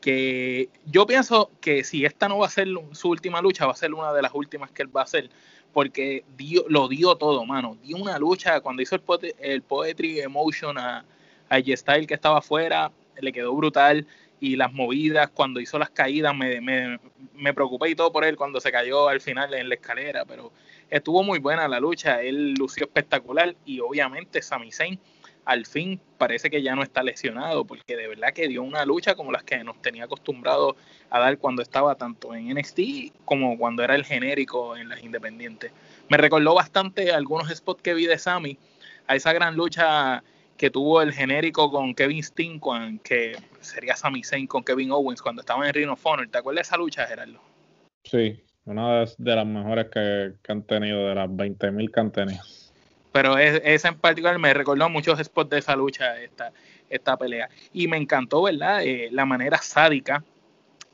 que 0.02 0.70
yo 0.86 1.08
pienso 1.08 1.52
que 1.60 1.84
si 1.84 2.06
esta 2.06 2.28
no 2.28 2.40
va 2.40 2.48
a 2.48 2.52
ser 2.52 2.68
su 2.92 3.10
última 3.10 3.42
lucha, 3.42 3.66
va 3.66 3.72
a 3.72 3.75
ser 3.75 3.94
una 3.94 4.13
de 4.13 4.22
las 4.22 4.34
últimas 4.34 4.72
que 4.72 4.84
él 4.84 4.96
va 4.96 5.02
a 5.02 5.06
hacer, 5.06 5.30
porque 5.74 6.24
dio, 6.38 6.66
lo 6.70 6.88
dio 6.88 7.16
todo, 7.16 7.46
mano. 7.46 7.78
Dio 7.81 7.98
una 7.98 8.20
lucha 8.20 8.62
cuando 8.62 8.81
hizo 8.81 8.96
el, 8.96 9.04
el 9.40 9.62
Poetry 9.63 10.20
Emotion 10.20 10.77
a, 10.77 11.03
a 11.50 11.60
Style 11.60 12.08
que 12.08 12.13
estaba 12.13 12.39
afuera, 12.39 12.92
le 13.20 13.32
quedó 13.32 13.54
brutal 13.56 14.06
y 14.39 14.56
las 14.56 14.72
movidas 14.72 15.30
cuando 15.30 15.60
hizo 15.60 15.80
las 15.80 15.89
caídas 15.89 16.36
me, 16.36 16.62
me, 16.62 17.00
me, 17.34 17.54
preocupé 17.54 17.89
y 17.89 17.96
todo 17.96 18.12
por 18.12 18.24
él 18.24 18.36
cuando 18.36 18.62
se 18.62 18.72
cayó 18.72 19.10
al 19.10 19.20
final 19.20 19.54
en 19.54 19.70
la 19.70 19.75
escalera, 19.75 20.25
pero 20.25 20.51
estuvo 20.89 21.24
muy 21.24 21.39
buena 21.39 21.68
la 21.68 21.80
lucha, 21.80 22.22
él 22.22 22.54
lució 22.54 22.86
espectacular 22.86 23.56
y 23.66 23.80
obviamente 23.80 24.42
Sami 24.42 24.72
Zayn 24.72 25.00
al 25.48 25.66
fin 25.66 26.00
parece 26.18 26.50
que 26.50 26.62
ya 26.62 26.75
no 26.75 26.84
está 26.84 27.01
lesionado 27.04 27.63
porque 27.63 27.96
de 27.96 28.08
verdad 28.10 28.34
que 28.34 28.50
dio 28.50 28.62
una 28.63 28.86
lucha 28.86 29.16
como 29.16 29.32
las 29.32 29.44
que 29.44 29.63
nos 29.63 29.82
tenía 29.82 30.04
acostumbrado 30.04 30.75
a 31.10 31.20
dar 31.20 31.38
cuando 31.38 31.62
estaba 31.62 31.96
tanto 31.96 32.36
en 32.36 32.54
NXT 32.54 33.16
como 33.24 33.58
cuando 33.58 33.82
era 33.82 33.96
el 33.96 34.04
genérico 34.04 34.75
en 34.75 34.89
las 34.89 35.01
independientes. 35.01 35.72
Me 36.10 36.18
recordó 36.18 36.54
bastante 36.54 37.13
algunos 37.13 37.50
spots 37.50 37.82
que 37.82 37.94
vi 37.94 38.08
de 38.08 38.18
Sami 38.18 38.58
a 39.08 39.16
esa 39.16 39.32
gran 39.32 39.56
lucha 39.56 40.22
que 40.58 40.72
tuvo 40.72 41.02
el 41.02 41.14
genérico 41.14 41.72
con 41.72 41.94
Kevin 41.94 42.24
Steen, 42.24 42.60
que 43.04 43.38
sería 43.62 43.96
Sami 43.96 44.24
Zayn 44.24 44.48
con 44.48 44.64
Kevin 44.64 44.92
Owens 44.92 45.22
cuando 45.22 45.42
estaban 45.42 45.68
en 45.68 45.74
Ring 45.74 45.90
of 45.90 46.06
Honor. 46.06 46.28
¿Te 46.30 46.40
acuerdas 46.40 46.68
de 46.68 46.70
esa 46.70 46.78
lucha, 46.78 47.06
Gerardo? 47.06 47.40
Sí, 48.04 48.44
una 48.66 49.06
de, 49.06 49.36
las 49.36 49.46
mejores 49.46 49.88
que, 49.92 50.34
han 50.52 50.64
tenido, 50.64 51.08
de 51.08 51.16
las 51.16 51.30
20.000 51.30 51.92
que 51.92 52.00
han 52.00 52.12
tenido. 52.12 52.42
Pero 53.12 53.38
esa 53.38 53.88
en 53.88 53.98
particular 53.98 54.38
me 54.40 54.54
recordó 54.54 54.90
muchos 54.90 55.20
spots 55.20 55.50
de 55.50 55.60
esa 55.60 55.76
lucha, 55.76 56.20
esta, 56.22 56.52
esta 56.90 57.18
pelea. 57.18 57.50
Y 57.74 57.88
me 57.88 57.98
encantó, 57.98 58.44
¿verdad? 58.44 58.84
Eh, 58.84 59.10
la 59.12 59.26
manera 59.26 59.58
sádica 59.60 60.24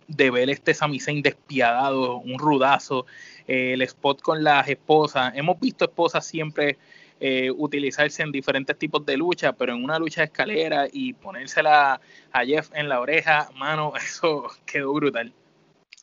de 0.07 0.29
ver 0.29 0.49
este 0.49 0.73
Sami 0.73 0.99
Zayn 0.99 1.21
despiadado, 1.21 2.17
un 2.17 2.37
rudazo, 2.37 3.05
eh, 3.47 3.73
el 3.73 3.81
spot 3.81 4.21
con 4.21 4.43
las 4.43 4.67
esposas. 4.67 5.33
Hemos 5.35 5.59
visto 5.59 5.85
esposas 5.85 6.25
siempre 6.25 6.77
eh, 7.25 7.49
utilizarse 7.51 8.21
en 8.21 8.33
diferentes 8.33 8.77
tipos 8.77 9.05
de 9.05 9.15
lucha, 9.15 9.53
pero 9.53 9.73
en 9.73 9.81
una 9.81 9.97
lucha 9.97 10.19
de 10.19 10.25
escalera 10.25 10.89
y 10.91 11.13
ponérsela 11.13 12.01
a 12.33 12.45
Jeff 12.45 12.69
en 12.73 12.89
la 12.89 12.99
oreja, 12.99 13.49
mano, 13.55 13.93
eso 13.95 14.49
quedó 14.65 14.91
brutal. 14.91 15.31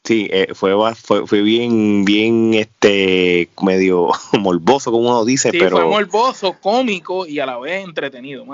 Sí, 0.03 0.31
eh, 0.33 0.55
fue, 0.55 0.73
fue, 0.95 1.43
bien, 1.43 2.07
bien, 2.07 2.55
este, 2.55 3.51
medio 3.61 4.09
morboso, 4.41 4.91
como 4.91 5.11
uno 5.11 5.27
dice, 5.27 5.51
pero... 5.53 5.77
fue 5.77 5.85
morboso, 5.85 6.57
cómico 6.59 7.27
y 7.27 7.39
a 7.39 7.45
la 7.45 7.59
vez 7.59 7.85
entretenido, 7.85 8.47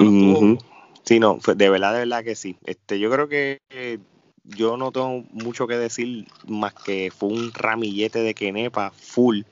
Sí, 1.04 1.20
no, 1.20 1.38
de 1.46 1.70
verdad, 1.70 1.92
de 1.92 2.00
verdad 2.00 2.25
que 2.25 2.35
sí. 2.35 2.56
Este, 2.64 2.99
yo 2.99 3.12
creo 3.12 3.28
que 3.28 3.61
yo 4.42 4.76
no 4.76 4.90
tengo 4.90 5.23
mucho 5.30 5.68
que 5.68 5.78
decir 5.78 6.26
más 6.49 6.75
que 6.75 7.12
fue 7.16 7.28
un 7.28 7.52
ramillete 7.52 8.18
de 8.18 8.35
Kenepa 8.35 8.90
full. 8.90 9.42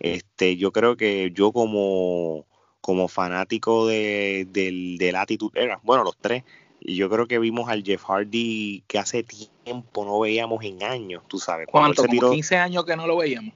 Este, 0.00 0.58
yo 0.58 0.70
creo 0.70 0.98
que 0.98 1.32
yo 1.34 1.50
como 1.52 2.44
como 2.80 3.08
fanático 3.08 3.86
de, 3.86 4.46
del, 4.50 4.98
del 4.98 5.16
Attitude 5.16 5.60
Era, 5.60 5.80
bueno, 5.82 6.04
los 6.04 6.16
tres, 6.16 6.44
y 6.80 6.96
yo 6.96 7.10
creo 7.10 7.26
que 7.26 7.38
vimos 7.38 7.68
al 7.68 7.82
Jeff 7.82 8.04
Hardy 8.04 8.82
que 8.86 8.98
hace 8.98 9.24
tiempo 9.24 10.04
no 10.04 10.20
veíamos 10.20 10.64
en 10.64 10.82
años, 10.82 11.22
tú 11.26 11.38
sabes. 11.38 11.66
¿Cuánto? 11.70 12.04
Como 12.04 12.30
15 12.30 12.56
años 12.56 12.84
que 12.84 12.96
no 12.96 13.06
lo 13.06 13.16
veíamos. 13.16 13.54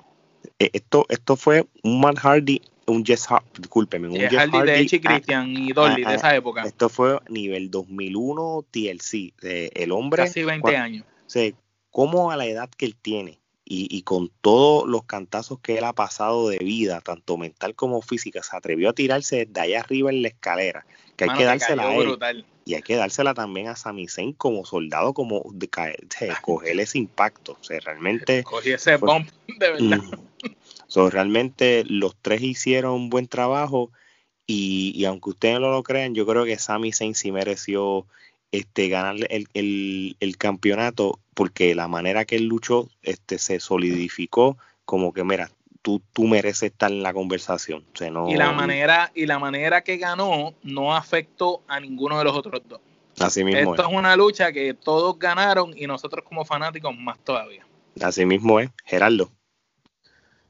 Eh, 0.59 0.71
esto, 0.73 1.07
esto 1.09 1.37
fue 1.37 1.67
un 1.85 2.01
Matt 2.01 2.19
Hardy, 2.19 2.61
un 2.87 3.05
Jeff 3.05 3.27
Hardy, 3.27 3.47
discúlpeme, 3.59 4.09
un 4.09 4.17
Jeff, 4.17 4.33
Hardy, 4.35 4.61
de 4.67 4.81
Echi 4.81 5.01
Christian 5.01 5.51
y 5.51 5.73
Dolly 5.73 6.05
de 6.05 6.15
esa 6.15 6.35
época. 6.35 6.65
Esto 6.65 6.89
fue 6.89 7.21
nivel 7.29 7.71
2001 7.71 8.65
TLC, 8.71 9.35
de 9.41 9.71
el 9.75 9.93
hombre. 9.93 10.25
Casi 10.25 10.43
20 10.43 10.77
años. 10.77 11.07
Sí, 11.27 11.55
cómo 11.91 12.33
a 12.33 12.37
la 12.37 12.47
edad 12.47 12.69
que 12.77 12.87
él 12.87 12.97
tiene 12.97 13.42
y, 13.75 14.03
con 14.03 14.31
todos 14.43 14.87
los 14.87 15.05
cantazos 15.05 15.59
que 15.61 15.79
él 15.79 15.85
ha 15.85 15.95
pasado 15.95 16.49
de 16.51 16.59
vida, 16.59 17.01
tanto 17.01 17.39
mental 17.39 17.75
como 17.75 18.03
física, 18.03 18.43
se 18.43 18.55
atrevió 18.55 18.91
a 18.91 18.93
tirarse 18.93 19.47
de 19.47 19.61
allá 19.61 19.81
arriba 19.81 20.11
en 20.11 20.21
la 20.21 20.29
escalera, 20.29 20.85
que 21.17 21.25
hay 21.25 21.31
que 21.39 21.45
dársela 21.45 21.89
a 21.89 21.97
él. 21.97 22.45
Y 22.65 22.75
hay 22.75 22.83
que 22.83 22.97
dársela 22.97 23.33
también 23.35 23.69
a 23.69 23.77
Sami 23.77 24.09
Zayn 24.09 24.35
como 24.35 24.67
soldado, 24.67 25.15
como 25.15 25.43
de, 25.53 25.71
coger 26.43 26.79
ese 26.79 26.99
impacto. 26.99 27.57
O 27.61 27.65
sea, 27.65 27.81
realmente. 27.81 28.45
Cogí 28.45 28.73
ese 28.73 28.97
bump, 28.97 29.31
de 29.59 29.71
verdad. 29.71 29.99
Mm. 29.99 31.09
realmente 31.09 31.85
los 31.87 32.15
tres 32.21 32.43
hicieron 32.43 32.93
un 32.93 33.11
buen 33.11 33.27
trabajo. 33.27 33.91
Y, 34.47 35.03
aunque 35.07 35.31
ustedes 35.31 35.61
no 35.61 35.71
lo 35.71 35.83
crean, 35.83 36.15
yo 36.15 36.27
creo 36.27 36.45
que 36.45 36.59
Sami 36.59 36.93
Zayn 36.93 37.15
sí 37.15 37.33
mereció 37.33 38.07
este, 38.53 38.89
ganar 38.89 39.17
el, 39.31 40.17
el, 40.21 40.37
campeonato 40.37 41.19
porque 41.35 41.75
la 41.75 41.89
manera 41.89 42.25
que 42.25 42.37
él 42.37 42.45
luchó 42.45 42.89
este, 43.03 43.39
se 43.39 43.61
solidificó 43.61 44.59
como 44.85 45.13
que, 45.13 45.25
mira, 45.25 45.51
tú, 45.81 46.03
tú 46.13 46.25
mereces 46.25 46.65
estar 46.65 46.91
en 46.91 47.03
la 47.03 47.13
conversación. 47.13 47.85
y, 48.29 48.37
la 48.37 48.53
manera, 48.53 49.11
y 49.15 49.27
la 49.27 49.39
manera 49.39 49.83
que 49.83 49.97
ganó 49.97 50.55
no 50.63 50.95
afectó 50.95 51.63
a 51.67 51.81
ninguno 51.81 52.19
de 52.19 52.25
los 52.25 52.37
otros 52.37 52.63
dos. 52.69 52.81
Así 53.19 53.45
mismo 53.45 53.73
Esto 53.73 53.89
es. 53.89 53.95
una 53.95 54.17
lucha 54.17 54.53
que 54.53 54.75
todos 54.75 55.19
ganaron 55.19 55.73
y 55.77 55.87
nosotros 55.87 56.25
como 56.25 56.45
fanáticos 56.45 56.97
más 56.97 57.19
todavía. 57.19 57.67
Así 58.01 58.25
mismo 58.25 58.61
es, 58.61 58.71
Gerardo. 58.85 59.31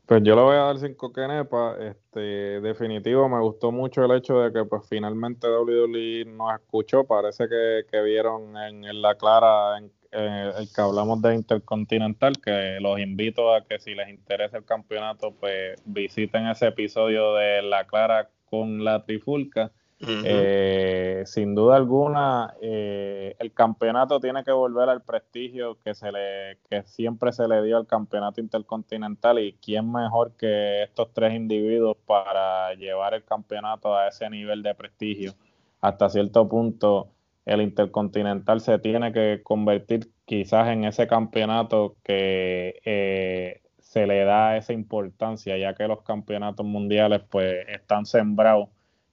Pues 0.06 0.22
yo 0.24 0.34
le 0.34 0.42
voy 0.42 0.56
a 0.56 0.64
dar 0.64 0.78
cinco 0.78 1.12
quenepas. 1.12 1.78
Este, 1.80 2.60
definitivo, 2.60 3.28
me 3.28 3.40
gustó 3.40 3.70
mucho 3.70 4.04
el 4.04 4.16
hecho 4.16 4.40
de 4.40 4.52
que 4.52 4.64
pues 4.64 4.82
finalmente 4.88 5.48
WWE 5.48 6.24
nos 6.26 6.54
escuchó. 6.54 7.04
Parece 7.04 7.48
que, 7.48 8.00
vieron 8.02 8.56
en, 8.56 9.00
la 9.00 9.14
clara 9.14 9.78
en, 9.78 9.92
el 10.12 10.68
que 10.74 10.80
hablamos 10.80 11.22
de 11.22 11.34
Intercontinental, 11.34 12.34
que 12.42 12.78
los 12.80 12.98
invito 12.98 13.54
a 13.54 13.64
que 13.64 13.78
si 13.78 13.94
les 13.94 14.08
interesa 14.08 14.58
el 14.58 14.64
campeonato, 14.64 15.32
pues 15.34 15.80
visiten 15.84 16.46
ese 16.48 16.66
episodio 16.68 17.34
de 17.34 17.62
la 17.62 17.86
clara 17.86 18.28
con 18.44 18.84
la 18.84 19.04
trifulca 19.04 19.72
eh, 20.04 21.22
sin 21.26 21.54
duda 21.54 21.76
alguna, 21.76 22.54
eh, 22.60 23.36
el 23.38 23.52
campeonato 23.52 24.18
tiene 24.18 24.42
que 24.42 24.50
volver 24.50 24.88
al 24.88 25.02
prestigio 25.02 25.78
que 25.84 25.94
se 25.94 26.10
le 26.10 26.58
que 26.68 26.82
siempre 26.82 27.32
se 27.32 27.46
le 27.46 27.62
dio 27.62 27.76
al 27.76 27.86
campeonato 27.86 28.40
intercontinental 28.40 29.38
y 29.38 29.54
quién 29.54 29.90
mejor 29.92 30.32
que 30.36 30.82
estos 30.82 31.12
tres 31.12 31.34
individuos 31.34 31.96
para 32.04 32.74
llevar 32.74 33.14
el 33.14 33.24
campeonato 33.24 33.96
a 33.96 34.08
ese 34.08 34.28
nivel 34.28 34.62
de 34.62 34.74
prestigio. 34.74 35.34
Hasta 35.80 36.08
cierto 36.08 36.48
punto, 36.48 37.08
el 37.44 37.60
intercontinental 37.60 38.60
se 38.60 38.78
tiene 38.78 39.12
que 39.12 39.40
convertir 39.42 40.10
quizás 40.24 40.68
en 40.68 40.84
ese 40.84 41.06
campeonato 41.06 41.96
que 42.02 42.80
eh, 42.84 43.62
se 43.78 44.06
le 44.06 44.24
da 44.24 44.56
esa 44.56 44.72
importancia, 44.72 45.56
ya 45.58 45.74
que 45.74 45.86
los 45.86 46.02
campeonatos 46.02 46.64
mundiales 46.64 47.22
pues 47.28 47.66
están 47.68 48.06
sembrados 48.06 48.68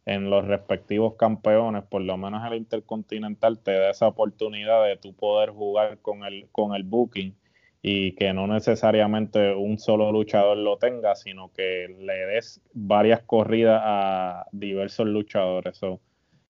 en 0.10 0.32
los 0.32 0.46
respectivos 0.48 1.14
campeones, 1.18 1.84
por 1.84 2.02
lo 2.02 2.18
menos 2.18 2.44
el 2.48 2.58
Intercontinental 2.58 3.60
te 3.60 3.74
da 3.74 3.92
esa 3.92 4.08
oportunidad 4.08 4.84
de 4.86 4.98
tu 4.98 5.14
poder 5.14 5.52
jugar 5.52 6.00
con 6.00 6.24
el, 6.24 6.48
con 6.52 6.74
el 6.74 6.84
booking 6.84 7.36
y 7.84 8.14
que 8.14 8.34
no 8.34 8.48
necesariamente 8.48 9.54
un 9.54 9.78
solo 9.78 10.12
luchador 10.12 10.58
lo 10.58 10.78
tenga, 10.78 11.16
sino 11.16 11.54
que 11.54 11.96
le 12.00 12.26
des 12.26 12.60
varias 12.74 13.22
corridas 13.22 13.82
a 13.84 14.48
diversos 14.52 15.06
luchadores. 15.06 15.80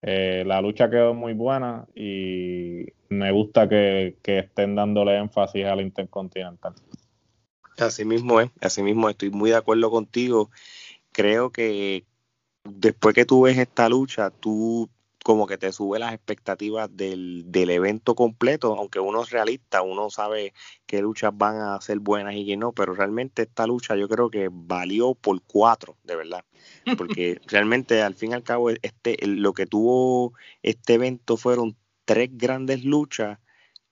Eh, 0.04 0.44
la 0.48 0.62
lucha 0.62 0.90
quedó 0.90 1.14
muy 1.14 1.34
buena 1.34 1.86
y 1.94 2.86
me 3.10 3.30
gusta 3.34 3.68
que, 3.68 4.16
que 4.24 4.40
estén 4.40 4.76
dándole 4.76 5.18
énfasis 5.18 5.66
al 5.66 5.82
Intercontinental. 5.82 6.76
Así 7.78 8.06
mismo 8.06 8.40
es, 8.40 8.52
así 8.62 8.82
mismo 8.84 9.10
estoy 9.10 9.32
muy 9.32 9.50
de 9.50 9.58
acuerdo 9.58 9.92
contigo. 9.92 10.50
Creo 11.12 11.52
que, 11.52 12.06
después 12.64 13.16
que 13.16 13.26
tú 13.26 13.44
ves 13.44 13.58
esta 13.58 13.90
lucha, 13.90 14.30
tú 14.30 14.90
como 15.24 15.48
que 15.48 15.58
te 15.58 15.72
sube 15.72 16.00
las 16.00 16.14
expectativas 16.14 16.90
del, 16.96 17.44
del, 17.52 17.70
evento 17.70 18.16
completo, 18.16 18.76
aunque 18.76 19.00
uno 19.00 19.24
es 19.24 19.30
realista, 19.30 19.82
uno 19.82 20.10
sabe 20.10 20.54
qué 20.86 21.02
luchas 21.02 21.32
van 21.36 21.58
a 21.58 21.80
ser 21.82 22.00
buenas 22.00 22.36
y 22.36 22.46
qué 22.46 22.58
no, 22.58 22.72
pero 22.72 22.94
realmente 22.94 23.44
esta 23.44 23.68
lucha 23.68 23.96
yo 23.96 24.08
creo 24.08 24.30
que 24.30 24.50
valió 24.52 25.16
por 25.16 25.42
cuatro, 25.44 25.98
de 26.04 26.16
verdad, 26.16 26.46
porque 26.98 27.40
realmente 27.48 28.02
al 28.02 28.16
fin 28.16 28.32
y 28.32 28.36
al 28.36 28.44
cabo 28.44 28.70
este, 28.70 29.18
lo 29.26 29.54
que 29.54 29.66
tuvo 29.66 30.34
este 30.64 30.96
evento 30.96 31.38
fueron 31.38 31.76
tres 32.06 32.30
grandes 32.32 32.86
luchas 32.86 33.40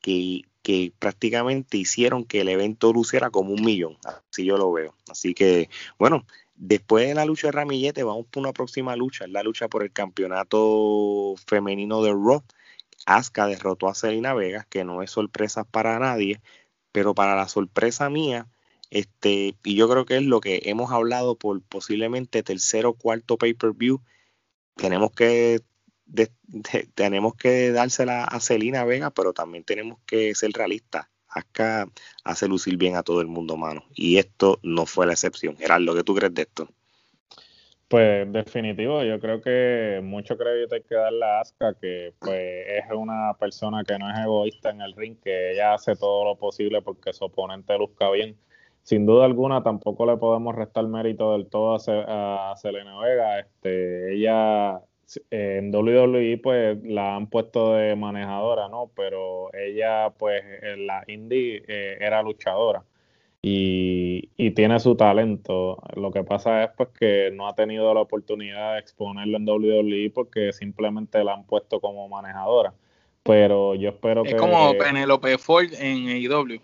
que, 0.01 0.41
que 0.63 0.93
prácticamente 0.97 1.77
hicieron 1.77 2.23
que 2.23 2.41
el 2.41 2.49
evento 2.49 2.93
luciera 2.93 3.29
como 3.29 3.53
un 3.53 3.63
millón, 3.63 3.97
así 4.31 4.45
yo 4.45 4.57
lo 4.57 4.71
veo. 4.71 4.95
Así 5.09 5.33
que, 5.33 5.69
bueno, 5.99 6.25
Después 6.57 7.07
de 7.07 7.13
la 7.13 7.25
lucha 7.25 7.47
de 7.47 7.51
Ramillete, 7.51 8.03
vamos 8.03 8.25
por 8.27 8.41
una 8.41 8.51
próxima 8.51 8.95
lucha, 8.95 9.27
la 9.27 9.43
lucha 9.43 9.67
por 9.67 9.83
el 9.83 9.93
campeonato 9.93 11.35
femenino 11.45 12.01
de 12.01 12.11
Raw. 12.11 12.43
Asuka 13.05 13.45
derrotó 13.45 13.87
a 13.87 13.95
Selena 13.95 14.33
Vegas, 14.33 14.65
que 14.67 14.83
no 14.83 15.03
es 15.03 15.11
sorpresa 15.11 15.63
para 15.63 15.99
nadie, 15.99 16.41
pero 16.91 17.13
para 17.13 17.35
la 17.35 17.47
sorpresa 17.47 18.09
mía, 18.09 18.47
este, 18.89 19.55
y 19.63 19.75
yo 19.75 19.87
creo 19.87 20.05
que 20.05 20.17
es 20.17 20.23
lo 20.23 20.41
que 20.41 20.61
hemos 20.65 20.91
hablado 20.91 21.37
por 21.37 21.61
posiblemente 21.61 22.41
tercero 22.41 22.89
o 22.89 22.93
cuarto 22.93 23.37
pay-per-view, 23.37 24.01
tenemos 24.75 25.11
que 25.11 25.61
tenemos 26.95 27.35
que 27.35 27.71
dársela 27.71 28.23
a 28.23 28.39
Selena 28.39 28.85
Vega, 28.85 29.11
pero 29.11 29.33
también 29.33 29.63
tenemos 29.63 29.99
que 30.05 30.33
ser 30.35 30.51
realistas 30.53 31.07
acá 31.29 31.87
hace 32.23 32.47
lucir 32.47 32.77
bien 32.77 32.95
a 32.95 33.03
todo 33.03 33.21
el 33.21 33.27
mundo, 33.27 33.57
mano. 33.57 33.83
Y 33.93 34.17
esto 34.17 34.59
no 34.63 34.85
fue 34.85 35.05
la 35.05 35.13
excepción. 35.13 35.55
Gerardo, 35.57 35.95
¿qué 35.95 36.03
tú 36.03 36.15
crees 36.15 36.33
de 36.33 36.41
esto? 36.43 36.67
Pues 37.87 38.29
definitivo, 38.33 39.01
yo 39.03 39.17
creo 39.17 39.39
que 39.39 40.01
mucho 40.03 40.37
crédito 40.37 40.75
hay 40.75 40.83
que 40.83 40.95
darle 40.95 41.23
a 41.25 41.39
Asuka, 41.39 41.73
que 41.79 42.13
pues 42.19 42.65
es 42.67 42.83
una 42.93 43.33
persona 43.39 43.85
que 43.85 43.97
no 43.97 44.11
es 44.11 44.19
egoísta 44.19 44.71
en 44.71 44.81
el 44.81 44.93
ring, 44.93 45.17
que 45.23 45.53
ella 45.53 45.73
hace 45.73 45.95
todo 45.95 46.25
lo 46.25 46.35
posible 46.35 46.81
porque 46.81 47.13
su 47.13 47.23
oponente 47.23 47.77
luzca 47.77 48.11
bien. 48.11 48.37
Sin 48.83 49.05
duda 49.05 49.23
alguna 49.25 49.63
tampoco 49.63 50.05
le 50.05 50.17
podemos 50.17 50.53
restar 50.53 50.85
mérito 50.87 51.31
del 51.31 51.47
todo 51.47 51.75
a, 51.75 52.51
a 52.51 52.55
Selena 52.57 52.99
Vega. 52.99 53.39
Este, 53.39 54.15
ella 54.15 54.81
en 55.31 55.73
WWE 55.73 56.39
pues 56.43 56.77
la 56.83 57.15
han 57.15 57.27
puesto 57.27 57.73
de 57.73 57.95
manejadora, 57.95 58.67
¿no? 58.67 58.91
Pero 58.95 59.53
ella 59.53 60.11
pues 60.17 60.43
en 60.61 60.87
la 60.87 61.03
indie 61.07 61.63
eh, 61.67 61.97
era 61.99 62.21
luchadora 62.21 62.83
y, 63.41 64.51
tiene 64.51 64.79
su 64.79 64.95
talento. 64.95 65.81
Lo 65.95 66.11
que 66.11 66.23
pasa 66.23 66.63
es 66.63 66.71
pues 66.75 66.89
que 66.89 67.31
no 67.33 67.47
ha 67.47 67.55
tenido 67.55 67.93
la 67.93 68.01
oportunidad 68.01 68.73
de 68.73 68.79
exponerlo 68.79 69.37
en 69.37 69.47
WWE 69.47 70.11
porque 70.13 70.51
simplemente 70.53 71.23
la 71.23 71.33
han 71.33 71.45
puesto 71.45 71.79
como 71.79 72.07
manejadora. 72.09 72.73
Pero 73.23 73.75
yo 73.75 73.89
espero 73.89 74.23
que... 74.23 74.29
Es 74.29 74.35
como 74.35 74.73
Penelope 74.77 75.37
Ford 75.37 75.67
en 75.79 76.07
AEW. 76.07 76.59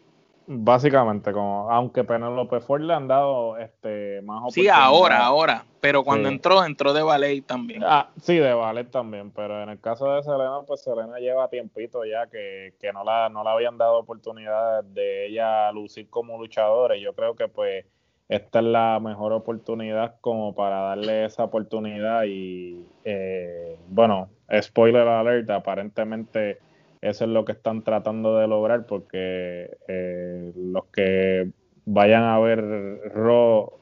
Básicamente, 0.45 1.31
como 1.31 1.71
aunque 1.71 2.03
Penelope 2.03 2.59
Ford 2.59 2.81
le 2.81 2.93
han 2.93 3.07
dado 3.07 3.57
este 3.57 4.21
más 4.23 4.53
Sí, 4.53 4.67
ahora, 4.67 5.25
ahora, 5.25 5.63
pero 5.79 6.03
cuando 6.03 6.27
entró, 6.27 6.65
entró 6.65 6.93
de 6.93 7.01
ballet 7.01 7.45
también. 7.45 7.81
Ah, 7.85 8.09
sí, 8.21 8.35
de 8.37 8.53
ballet 8.53 8.89
también, 8.91 9.31
pero 9.31 9.63
en 9.63 9.69
el 9.69 9.79
caso 9.79 10.13
de 10.13 10.21
Selena, 10.23 10.61
pues 10.67 10.83
Selena 10.83 11.17
lleva 11.19 11.49
tiempito 11.49 12.03
ya 12.03 12.27
que, 12.27 12.73
que 12.79 12.91
no 12.91 13.05
la 13.05 13.29
no 13.29 13.43
le 13.43 13.49
habían 13.51 13.77
dado 13.77 13.99
oportunidad 13.99 14.83
de 14.83 15.27
ella 15.27 15.71
lucir 15.71 16.09
como 16.09 16.37
luchadora 16.37 16.97
y 16.97 17.01
yo 17.01 17.13
creo 17.13 17.35
que 17.35 17.47
pues 17.47 17.85
esta 18.27 18.59
es 18.59 18.65
la 18.65 18.99
mejor 18.99 19.31
oportunidad 19.31 20.15
como 20.19 20.55
para 20.55 20.81
darle 20.81 21.25
esa 21.25 21.43
oportunidad 21.43 22.23
y 22.25 22.85
eh, 23.05 23.77
bueno, 23.87 24.29
spoiler 24.61 25.07
alert, 25.07 25.49
aparentemente 25.49 26.59
eso 27.03 27.25
es 27.25 27.31
lo 27.31 27.43
que 27.43 27.51
están 27.51 27.83
tratando 27.83 28.37
de 28.37 28.47
lograr 28.47 28.85
porque 28.85 29.77
eh, 29.89 30.53
los 30.55 30.85
que 30.85 31.51
vayan 31.85 32.23
a 32.23 32.39
ver 32.39 32.61
Raw 33.13 33.73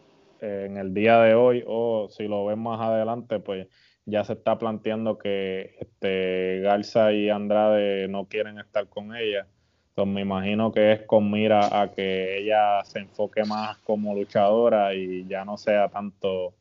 eh, 0.42 0.66
en 0.68 0.78
el 0.78 0.94
día 0.96 1.20
de 1.22 1.36
hoy 1.36 1.64
o 1.68 2.08
si 2.10 2.28
lo 2.28 2.46
ven 2.46 2.58
más 2.58 2.82
adelante, 2.82 3.40
pues 3.40 3.68
ya 4.06 4.24
se 4.24 4.34
está 4.34 4.58
planteando 4.58 5.20
que 5.20 5.76
este 5.80 6.62
Garza 6.62 7.14
y 7.14 7.30
Andrade 7.30 8.08
no 8.08 8.26
quieren 8.26 8.58
estar 8.58 8.88
con 8.88 9.16
ella. 9.16 9.46
Entonces 9.90 10.16
me 10.16 10.22
imagino 10.22 10.72
que 10.72 10.94
es 10.94 11.02
con 11.04 11.30
mira 11.30 11.80
a 11.80 11.92
que 11.92 12.40
ella 12.40 12.84
se 12.86 13.00
enfoque 13.00 13.44
más 13.44 13.78
como 13.80 14.16
luchadora 14.16 14.96
y 14.96 15.28
ya 15.28 15.46
no 15.46 15.58
sea 15.58 15.90
tanto 15.90 16.56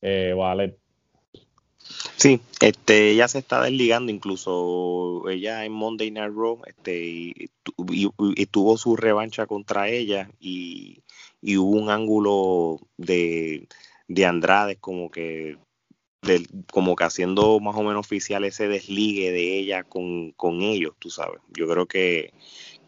eh. 0.00 0.32
Sí, 2.16 2.40
este, 2.60 3.10
ella 3.10 3.28
se 3.28 3.38
está 3.38 3.62
desligando 3.62 4.10
incluso 4.10 5.28
ella 5.28 5.64
en 5.64 5.72
Monday 5.72 6.10
Night 6.10 6.32
Raw, 6.34 6.62
este, 6.66 7.04
y, 7.04 7.50
tuvo 8.46 8.78
su 8.78 8.96
revancha 8.96 9.46
contra 9.46 9.88
ella 9.88 10.30
y, 10.40 11.02
hubo 11.42 11.76
un 11.78 11.90
ángulo 11.90 12.80
de, 12.96 13.68
de 14.08 14.26
Andrade 14.26 14.76
como 14.76 15.10
que 15.10 15.58
como 16.72 16.96
que 16.96 17.04
haciendo 17.04 17.60
más 17.60 17.76
o 17.76 17.82
menos 17.82 18.00
oficial 18.00 18.44
ese 18.44 18.68
desligue 18.68 19.30
de 19.30 19.58
ella 19.58 19.84
con, 19.84 20.32
con 20.32 20.62
ellos, 20.62 20.94
tú 20.98 21.10
sabes. 21.10 21.40
Yo 21.56 21.68
creo 21.68 21.86
que, 21.86 22.32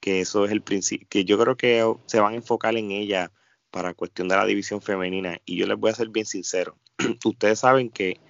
que 0.00 0.20
eso 0.20 0.44
es 0.44 0.52
el 0.52 0.62
principio, 0.62 1.06
que 1.08 1.24
yo 1.24 1.38
creo 1.38 1.56
que 1.56 1.84
se 2.06 2.20
van 2.20 2.32
a 2.32 2.36
enfocar 2.36 2.76
en 2.76 2.90
ella 2.90 3.30
para 3.70 3.94
cuestión 3.94 4.28
de 4.28 4.36
la 4.36 4.46
división 4.46 4.80
femenina. 4.80 5.38
Y 5.44 5.56
yo 5.56 5.66
les 5.66 5.78
voy 5.78 5.90
a 5.90 5.94
ser 5.94 6.08
bien 6.08 6.26
sincero. 6.26 6.76
Ustedes 7.24 7.60
saben 7.60 7.90
que, 7.90 8.20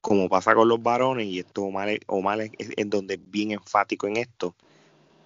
como 0.00 0.28
pasa 0.28 0.54
con 0.54 0.68
los 0.68 0.82
varones, 0.82 1.26
y 1.26 1.38
esto 1.38 1.62
Omar, 1.62 1.98
Omar 2.06 2.40
es, 2.40 2.50
es, 2.58 2.90
donde 2.90 3.14
es 3.14 3.30
bien 3.30 3.52
enfático 3.52 4.06
en 4.06 4.16
esto, 4.16 4.54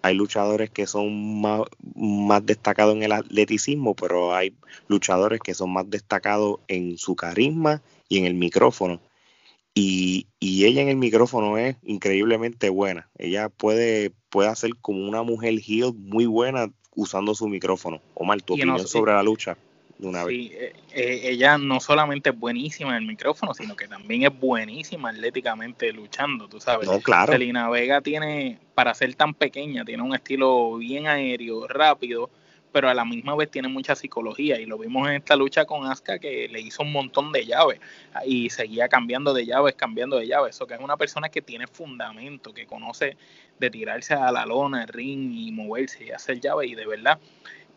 hay 0.03 0.15
luchadores 0.15 0.71
que 0.71 0.87
son 0.87 1.41
más, 1.41 1.63
más 1.95 2.45
destacados 2.45 2.95
en 2.95 3.05
el 3.05 3.13
atleticismo, 3.13 3.95
pero 3.95 4.35
hay 4.35 4.55
luchadores 4.87 5.41
que 5.41 5.55
son 5.55 5.73
más 5.73 5.89
destacados 5.89 6.59
en 6.69 6.99
su 6.99 7.17
carisma 7.17 7.83
y 8.09 8.19
en 8.19 8.27
el 8.27 8.35
micrófono. 8.35 9.01
Y, 9.73 10.29
y, 10.39 10.67
ella 10.67 10.83
en 10.83 10.89
el 10.89 10.97
micrófono 10.97 11.59
es 11.59 11.77
increíblemente 11.83 12.69
buena. 12.69 13.09
Ella 13.19 13.49
puede, 13.49 14.13
puede 14.29 14.49
hacer 14.49 14.73
como 14.81 15.09
una 15.09 15.23
mujer 15.23 15.59
heel 15.59 15.95
muy 15.95 16.27
buena 16.27 16.71
usando 16.95 17.35
su 17.35 17.49
micrófono. 17.49 18.01
Omar, 18.15 18.43
tu 18.43 18.55
opinión 18.55 18.77
no, 18.77 18.87
sobre 18.87 19.15
la 19.15 19.23
lucha. 19.23 19.57
De 19.99 20.09
una 20.09 20.25
sí, 20.25 20.49
vez. 20.49 20.61
Eh, 20.61 20.73
eh, 20.93 21.21
ella 21.31 21.59
no 21.59 21.81
solamente 21.81 22.31
es 22.31 22.39
buenísima 22.39 22.91
en 22.91 22.97
el 22.97 23.07
micrófono, 23.07 23.55
sino 23.55 23.77
que 23.77 23.87
también 23.87 24.25
es 24.25 24.39
buenísima 24.39 25.11
atléticamente 25.11 25.93
luchando, 25.93 26.49
tú 26.49 26.61
sabes. 26.61 26.89
No, 26.89 27.01
claro. 27.01 27.33
Selena 27.33 27.69
Vega 27.71 28.01
tiene, 28.01 28.59
para 28.75 28.95
ser 28.95 29.15
tan 29.15 29.35
pequeña, 29.35 29.85
tiene 29.85 30.03
un 30.03 30.15
estilo 30.15 30.77
bien 30.77 31.07
aéreo, 31.07 31.69
rápido, 31.69 32.31
pero 32.75 32.89
a 32.89 32.95
la 32.95 33.05
misma 33.05 33.37
vez 33.37 33.53
tiene 33.53 33.69
mucha 33.69 33.95
psicología 33.95 34.59
y 34.59 34.67
lo 34.67 34.77
vimos 34.77 35.09
en 35.09 35.15
esta 35.15 35.37
lucha 35.37 35.65
con 35.65 35.87
Asuka 35.87 36.19
que 36.19 36.49
le 36.49 36.61
hizo 36.61 36.83
un 36.83 36.91
montón 36.91 37.31
de 37.31 37.47
llaves 37.47 37.79
y 38.27 38.51
seguía 38.51 38.89
cambiando 38.89 39.33
de 39.33 39.47
llaves, 39.47 39.77
cambiando 39.77 40.17
de 40.17 40.27
llaves, 40.27 40.57
eso 40.57 40.67
que 40.67 40.75
es 40.75 40.81
una 40.81 40.97
persona 40.97 41.29
que 41.29 41.41
tiene 41.41 41.69
fundamento, 41.69 42.53
que 42.53 42.67
conoce 42.67 43.17
de 43.61 43.71
tirarse 43.71 44.15
a 44.15 44.33
la 44.33 44.45
lona, 44.45 44.83
el 44.83 44.89
ring 44.89 45.33
y 45.33 45.53
moverse 45.53 46.07
y 46.07 46.11
hacer 46.11 46.41
llaves 46.41 46.69
y 46.69 46.75
de 46.75 46.85
verdad 46.85 47.21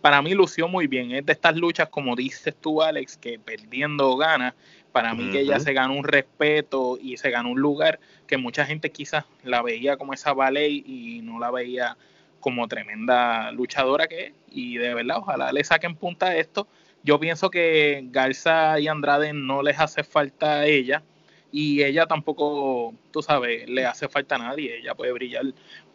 para 0.02 0.22
mí 0.22 0.34
lució 0.34 0.68
muy 0.68 0.88
bien, 0.88 1.12
es 1.12 1.26
de 1.26 1.34
estas 1.34 1.56
luchas 1.56 1.90
como 1.90 2.16
dices 2.16 2.56
tú 2.60 2.82
Alex, 2.82 3.18
que 3.18 3.40
perdiendo 3.40 4.16
gana, 4.18 4.56
para 4.92 5.14
mí 5.14 5.30
que 5.32 5.42
ella 5.42 5.60
se 5.60 5.74
ganó 5.74 5.94
un 5.94 6.04
respeto 6.04 6.98
y 7.00 7.18
se 7.18 7.30
ganó 7.30 7.52
un 7.52 7.60
lugar 7.60 8.00
que 8.26 8.38
mucha 8.38 8.66
gente 8.66 8.92
quizás 8.92 9.26
la 9.44 9.62
veía 9.62 9.98
como 9.98 10.14
esa 10.14 10.34
ballet 10.34 10.72
y 10.72 11.22
no 11.24 11.40
la 11.40 11.52
veía 11.52 11.98
como 12.40 12.68
tremenda 12.68 13.52
luchadora 13.52 14.08
que 14.08 14.28
es. 14.28 14.34
Y 14.50 14.78
de 14.78 14.94
verdad, 14.94 15.18
ojalá 15.18 15.52
le 15.52 15.64
saquen 15.64 15.96
punta 15.96 16.28
a 16.28 16.36
esto. 16.38 16.68
Yo 17.04 17.20
pienso 17.20 17.50
que 17.50 18.06
Garza 18.12 18.80
y 18.80 18.88
Andrade 18.88 19.34
no 19.34 19.62
les 19.62 19.80
hace 19.80 20.04
falta 20.04 20.60
a 20.60 20.66
ella. 20.66 21.04
Y 21.52 21.84
ella 21.84 22.06
tampoco, 22.08 22.94
tú 23.12 23.22
sabes, 23.22 23.70
le 23.70 23.86
hace 23.86 24.10
falta 24.10 24.36
a 24.36 24.40
nadie. 24.40 24.80
Ella 24.80 24.96
puede 24.96 25.14
brillar 25.14 25.46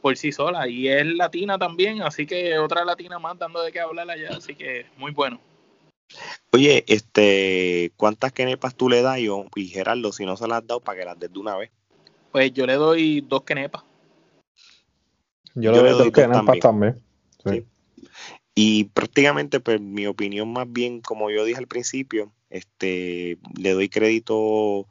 por 0.03 0.19
sí 0.19 0.33
sola. 0.33 0.69
Y 0.69 0.89
es 0.89 1.07
latina 1.07 1.57
también, 1.57 2.03
así 2.03 2.27
que 2.27 2.59
otra 2.59 2.85
latina 2.85 3.19
más 3.19 3.39
dando 3.39 3.63
de 3.63 3.73
qué 3.73 3.81
hablar 3.81 4.11
allá. 4.11 4.37
Así 4.37 4.55
que 4.55 4.85
muy 4.99 5.13
bueno. 5.13 5.41
Oye, 6.51 6.85
este, 6.89 7.93
¿cuántas 7.97 8.33
kenepas 8.33 8.75
tú 8.75 8.91
le 8.91 9.01
das? 9.01 9.19
Yo, 9.21 9.47
y 9.55 9.69
Gerardo, 9.69 10.13
si 10.13 10.27
no 10.27 10.37
se 10.37 10.47
las 10.47 10.59
has 10.59 10.67
dado, 10.67 10.81
para 10.81 10.99
que 10.99 11.05
las 11.07 11.19
des 11.19 11.33
de 11.33 11.39
una 11.39 11.57
vez. 11.57 11.71
Pues 12.31 12.53
yo 12.53 12.67
le 12.67 12.75
doy 12.75 13.23
dos 13.23 13.45
kenepas. 13.45 13.85
Yo, 15.55 15.73
le 15.73 15.79
doy 15.79 15.91
dos 15.91 16.11
kenepas 16.11 16.59
también. 16.59 17.01
Sí. 17.45 17.65
Y 18.55 18.85
prácticamente, 18.85 19.61
pues, 19.61 19.81
mi 19.81 20.07
opinión 20.07 20.53
más 20.53 20.71
bien, 20.71 21.01
como 21.01 21.31
yo 21.31 21.45
dije 21.45 21.59
al 21.59 21.69
principio, 21.69 22.33
este, 22.51 23.39
le 23.59 23.73
doy 23.73 23.89
crédito 23.89 24.87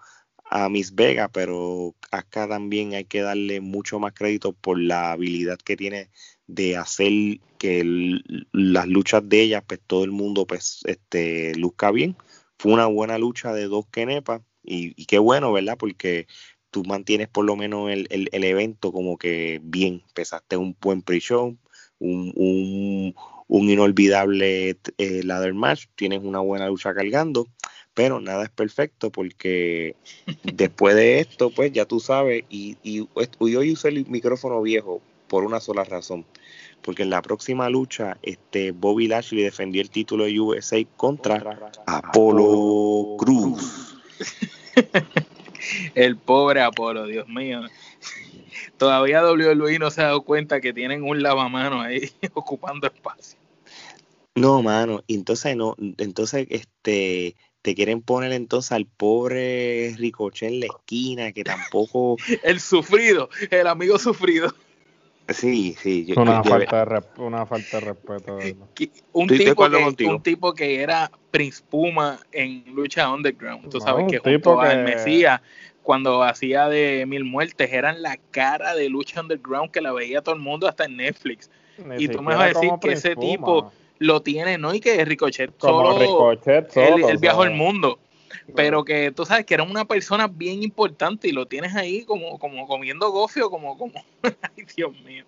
a 0.51 0.67
Miss 0.69 0.93
Vega, 0.93 1.29
pero 1.29 1.95
acá 2.11 2.47
también 2.47 2.93
hay 2.93 3.05
que 3.05 3.21
darle 3.21 3.61
mucho 3.61 3.99
más 3.99 4.13
crédito 4.13 4.51
por 4.51 4.77
la 4.79 5.13
habilidad 5.13 5.57
que 5.57 5.77
tiene 5.77 6.09
de 6.45 6.75
hacer 6.75 7.39
que 7.57 7.83
las 8.51 8.87
luchas 8.87 9.27
de 9.27 9.41
ella, 9.41 9.61
pues 9.61 9.79
todo 9.87 10.03
el 10.03 10.11
mundo 10.11 10.45
pues 10.45 10.81
este 10.85 11.55
luzca 11.55 11.91
bien. 11.91 12.17
Fue 12.59 12.73
una 12.73 12.85
buena 12.87 13.17
lucha 13.17 13.53
de 13.53 13.65
dos 13.67 13.85
kenepas 13.91 14.41
y, 14.61 14.93
y 15.01 15.05
qué 15.05 15.19
bueno, 15.19 15.53
¿verdad? 15.53 15.77
Porque 15.77 16.27
tú 16.69 16.83
mantienes 16.83 17.29
por 17.29 17.45
lo 17.45 17.55
menos 17.55 17.89
el, 17.89 18.07
el, 18.09 18.27
el 18.33 18.43
evento 18.43 18.91
como 18.91 19.17
que 19.17 19.61
bien, 19.63 20.03
empezaste 20.07 20.57
un 20.57 20.75
buen 20.81 21.01
pre-show, 21.01 21.57
un, 21.99 22.33
un, 22.35 23.15
un, 23.47 23.69
inolvidable 23.69 24.77
eh, 24.97 25.23
ladder 25.23 25.53
match, 25.53 25.85
tienes 25.95 26.21
una 26.23 26.39
buena 26.39 26.67
lucha 26.67 26.93
cargando 26.93 27.47
pero 28.01 28.19
nada 28.19 28.45
es 28.45 28.49
perfecto 28.49 29.11
porque 29.11 29.95
después 30.41 30.95
de 30.95 31.19
esto, 31.19 31.51
pues 31.51 31.71
ya 31.71 31.85
tú 31.85 31.99
sabes, 31.99 32.45
y, 32.49 32.75
y, 32.81 33.01
y, 33.01 33.55
hoy 33.55 33.71
usé 33.71 33.89
el 33.89 34.07
micrófono 34.07 34.59
viejo 34.63 35.03
por 35.27 35.43
una 35.43 35.59
sola 35.59 35.83
razón, 35.83 36.25
porque 36.81 37.03
en 37.03 37.11
la 37.11 37.21
próxima 37.21 37.69
lucha, 37.69 38.17
este 38.23 38.71
Bobby 38.71 39.07
Lashley 39.07 39.43
defendió 39.43 39.83
el 39.83 39.91
título 39.91 40.23
de 40.23 40.39
USA 40.39 40.83
contra 40.97 41.71
Apolo 41.85 43.17
Cruz. 43.19 43.95
el 45.93 46.17
pobre 46.17 46.61
Apolo, 46.61 47.05
Dios 47.05 47.27
mío. 47.27 47.61
Todavía 48.77 49.23
WWE 49.23 49.77
no 49.77 49.91
se 49.91 50.01
ha 50.01 50.05
dado 50.05 50.23
cuenta 50.23 50.59
que 50.59 50.73
tienen 50.73 51.03
un 51.03 51.21
lavamano 51.21 51.81
ahí 51.81 52.09
ocupando 52.33 52.87
espacio. 52.87 53.37
No, 54.33 54.63
mano, 54.63 55.03
entonces 55.07 55.55
no, 55.55 55.75
entonces 55.97 56.47
este 56.49 57.35
te 57.61 57.75
quieren 57.75 58.01
poner 58.01 58.31
entonces 58.31 58.71
al 58.71 58.85
pobre 58.85 59.93
Ricochet 59.97 60.49
en 60.49 60.59
la 60.61 60.65
esquina, 60.67 61.31
que 61.31 61.43
tampoco... 61.43 62.17
el 62.43 62.59
sufrido, 62.59 63.29
el 63.49 63.67
amigo 63.67 63.99
sufrido. 63.99 64.53
Sí, 65.29 65.75
sí. 65.79 66.05
Yo, 66.05 66.21
una, 66.21 66.41
yo, 66.43 66.49
falta 66.49 66.85
de 66.85 67.01
una 67.17 67.45
falta 67.45 67.79
de 67.79 67.85
respeto. 67.85 68.37
Un 69.13 69.27
tipo, 69.27 69.69
que, 69.95 70.05
un 70.05 70.21
tipo 70.21 70.53
que 70.53 70.81
era 70.81 71.11
Prince 71.29 71.63
Puma 71.69 72.19
en 72.31 72.63
lucha 72.73 73.11
underground. 73.13 73.69
Tú 73.69 73.79
sabes 73.79 74.07
que 74.09 74.17
junto 74.17 74.59
que... 74.59 74.67
al 74.67 74.83
Mesías, 74.83 75.41
cuando 75.83 76.23
hacía 76.23 76.67
de 76.67 77.05
Mil 77.07 77.23
Muertes, 77.23 77.71
eran 77.71 78.01
la 78.01 78.17
cara 78.31 78.75
de 78.75 78.89
lucha 78.89 79.21
underground 79.21 79.71
que 79.71 79.79
la 79.81 79.93
veía 79.93 80.21
todo 80.21 80.35
el 80.35 80.41
mundo 80.41 80.67
hasta 80.67 80.85
en 80.85 80.97
Netflix. 80.97 81.49
Ni 81.85 82.03
y 82.03 82.07
tú 82.07 82.21
me 82.21 82.35
vas 82.35 82.43
a 82.43 82.47
decir 82.47 82.71
que 82.81 82.91
ese 82.93 83.15
Puma. 83.15 83.27
tipo 83.27 83.71
lo 84.01 84.23
tiene, 84.23 84.57
¿no? 84.57 84.73
Y 84.73 84.79
que 84.79 85.05
Ricochet 85.05 85.55
Como 85.59 85.93
solo, 85.93 85.99
Ricochet 85.99 86.71
solo, 86.71 86.95
él, 86.95 87.03
él 87.03 87.17
viajó 87.19 87.43
el 87.43 87.51
mundo. 87.51 87.99
Pero 88.55 88.83
que 88.83 89.11
tú 89.11 89.25
sabes 89.25 89.45
que 89.45 89.53
era 89.53 89.63
una 89.63 89.85
persona 89.85 90.27
bien 90.27 90.63
importante 90.63 91.27
y 91.27 91.31
lo 91.31 91.45
tienes 91.45 91.75
ahí 91.75 92.03
como, 92.03 92.39
como 92.39 92.67
comiendo 92.67 93.11
gofio, 93.11 93.51
como, 93.51 93.77
como, 93.77 93.93
ay 94.23 94.65
Dios 94.75 94.91
mío. 95.03 95.23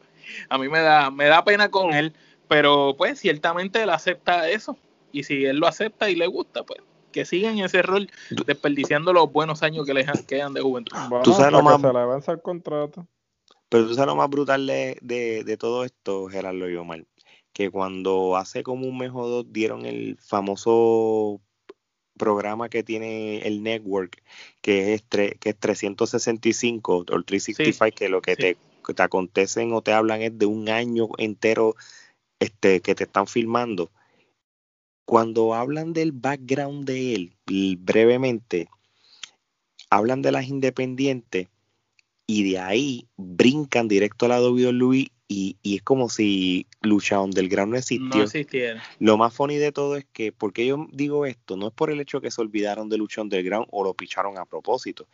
A 0.50 0.58
mí 0.58 0.70
me 0.70 0.80
da, 0.80 1.12
me 1.12 1.26
da 1.26 1.44
pena 1.44 1.70
con 1.70 1.94
él, 1.94 2.14
pero 2.48 2.96
pues 2.98 3.20
ciertamente 3.20 3.84
él 3.84 3.92
acepta 3.92 4.50
eso. 4.50 4.76
Y 5.12 5.24
si 5.24 5.46
él 5.46 5.58
lo 5.58 5.68
acepta 5.68 6.10
y 6.10 6.16
le 6.16 6.26
gusta, 6.26 6.64
pues 6.64 6.82
que 7.12 7.26
sigan 7.26 7.60
ese 7.60 7.84
rol 7.84 8.10
desperdiciando 8.48 9.14
los 9.14 9.32
buenos 9.32 9.62
años 9.62 9.86
que 9.86 9.94
le 9.94 10.04
quedan 10.28 10.56
de 10.56 10.62
juventud. 10.62 10.98
Bueno, 11.10 11.24
tú 11.24 11.34
sabes 11.34 11.52
lo 11.52 11.62
más, 11.62 11.80
se 11.80 11.94
le 11.94 12.00
avanza 12.00 12.32
el 12.32 12.42
contrato. 12.42 13.06
Pero 13.70 13.88
tú 13.88 13.94
sabes 13.94 14.08
lo 14.08 14.16
más 14.16 14.30
brutal 14.32 14.66
de, 14.66 14.98
de, 15.02 15.44
de 15.44 15.58
todo 15.58 15.84
esto, 15.84 16.28
Gerardo 16.28 16.68
y 16.68 16.76
Omar 16.76 17.06
que 17.54 17.70
cuando 17.70 18.36
hace 18.36 18.64
como 18.64 18.88
un 18.88 18.98
mes 18.98 19.12
o 19.14 19.28
dos 19.28 19.46
dieron 19.54 19.86
el 19.86 20.18
famoso 20.18 21.40
programa 22.18 22.70
que 22.70 22.84
tiene 22.84 23.40
el 23.40 23.64
network, 23.64 24.22
que 24.62 24.94
es, 24.96 25.04
que 25.04 25.50
es 25.50 25.58
365 25.58 26.98
o 26.98 27.06
365, 27.06 27.86
sí, 27.86 27.92
que 27.92 28.10
lo 28.10 28.22
que, 28.22 28.36
sí. 28.36 28.42
te, 28.42 28.58
que, 28.86 28.94
te, 28.94 29.04
acontecen 29.04 29.74
o 29.74 29.82
te 29.82 29.94
hablan 29.94 30.22
es 30.22 30.38
de 30.38 30.46
un 30.46 30.70
año 30.70 31.10
entero 31.18 31.76
este, 32.40 32.82
que 32.82 32.96
te 32.96 33.04
están 33.06 33.28
filmando. 33.28 33.92
Cuando 35.06 35.54
hablan 35.54 35.94
del 35.94 36.12
background 36.12 36.86
de 36.86 37.14
él, 37.14 37.36
brevemente, 37.80 38.70
hablan 39.90 40.22
de 40.22 40.32
las 40.32 40.48
independientes 40.48 41.50
y 42.26 42.50
de 42.50 42.60
ahí 42.60 43.08
brincan 43.18 43.88
directo 43.88 44.26
a 44.26 44.30
la 44.30 44.42
WWE 44.42 45.12
y, 45.34 45.58
y, 45.64 45.78
es 45.78 45.82
como 45.82 46.10
si 46.10 46.68
Lucha 46.82 47.20
Underground 47.20 47.72
no 47.72 47.78
existió. 47.78 48.08
No 48.08 48.24
existiera. 48.24 48.84
Lo 49.00 49.18
más 49.18 49.34
funny 49.34 49.58
de 49.58 49.72
todo 49.72 49.98
es 49.98 50.06
que, 50.14 50.32
porque 50.32 50.68
yo 50.68 50.88
digo 50.92 51.26
esto, 51.26 51.58
no 51.58 51.68
es 51.68 51.74
por 51.74 51.90
el 51.90 52.00
hecho 52.00 52.22
que 52.22 52.30
se 52.30 52.40
olvidaron 52.40 52.88
de 52.88 52.98
Lucha 52.98 53.22
Underground 53.22 53.68
o 53.72 53.84
lo 53.84 53.96
picharon 53.96 54.38
a 54.38 54.46
propósito, 54.46 55.08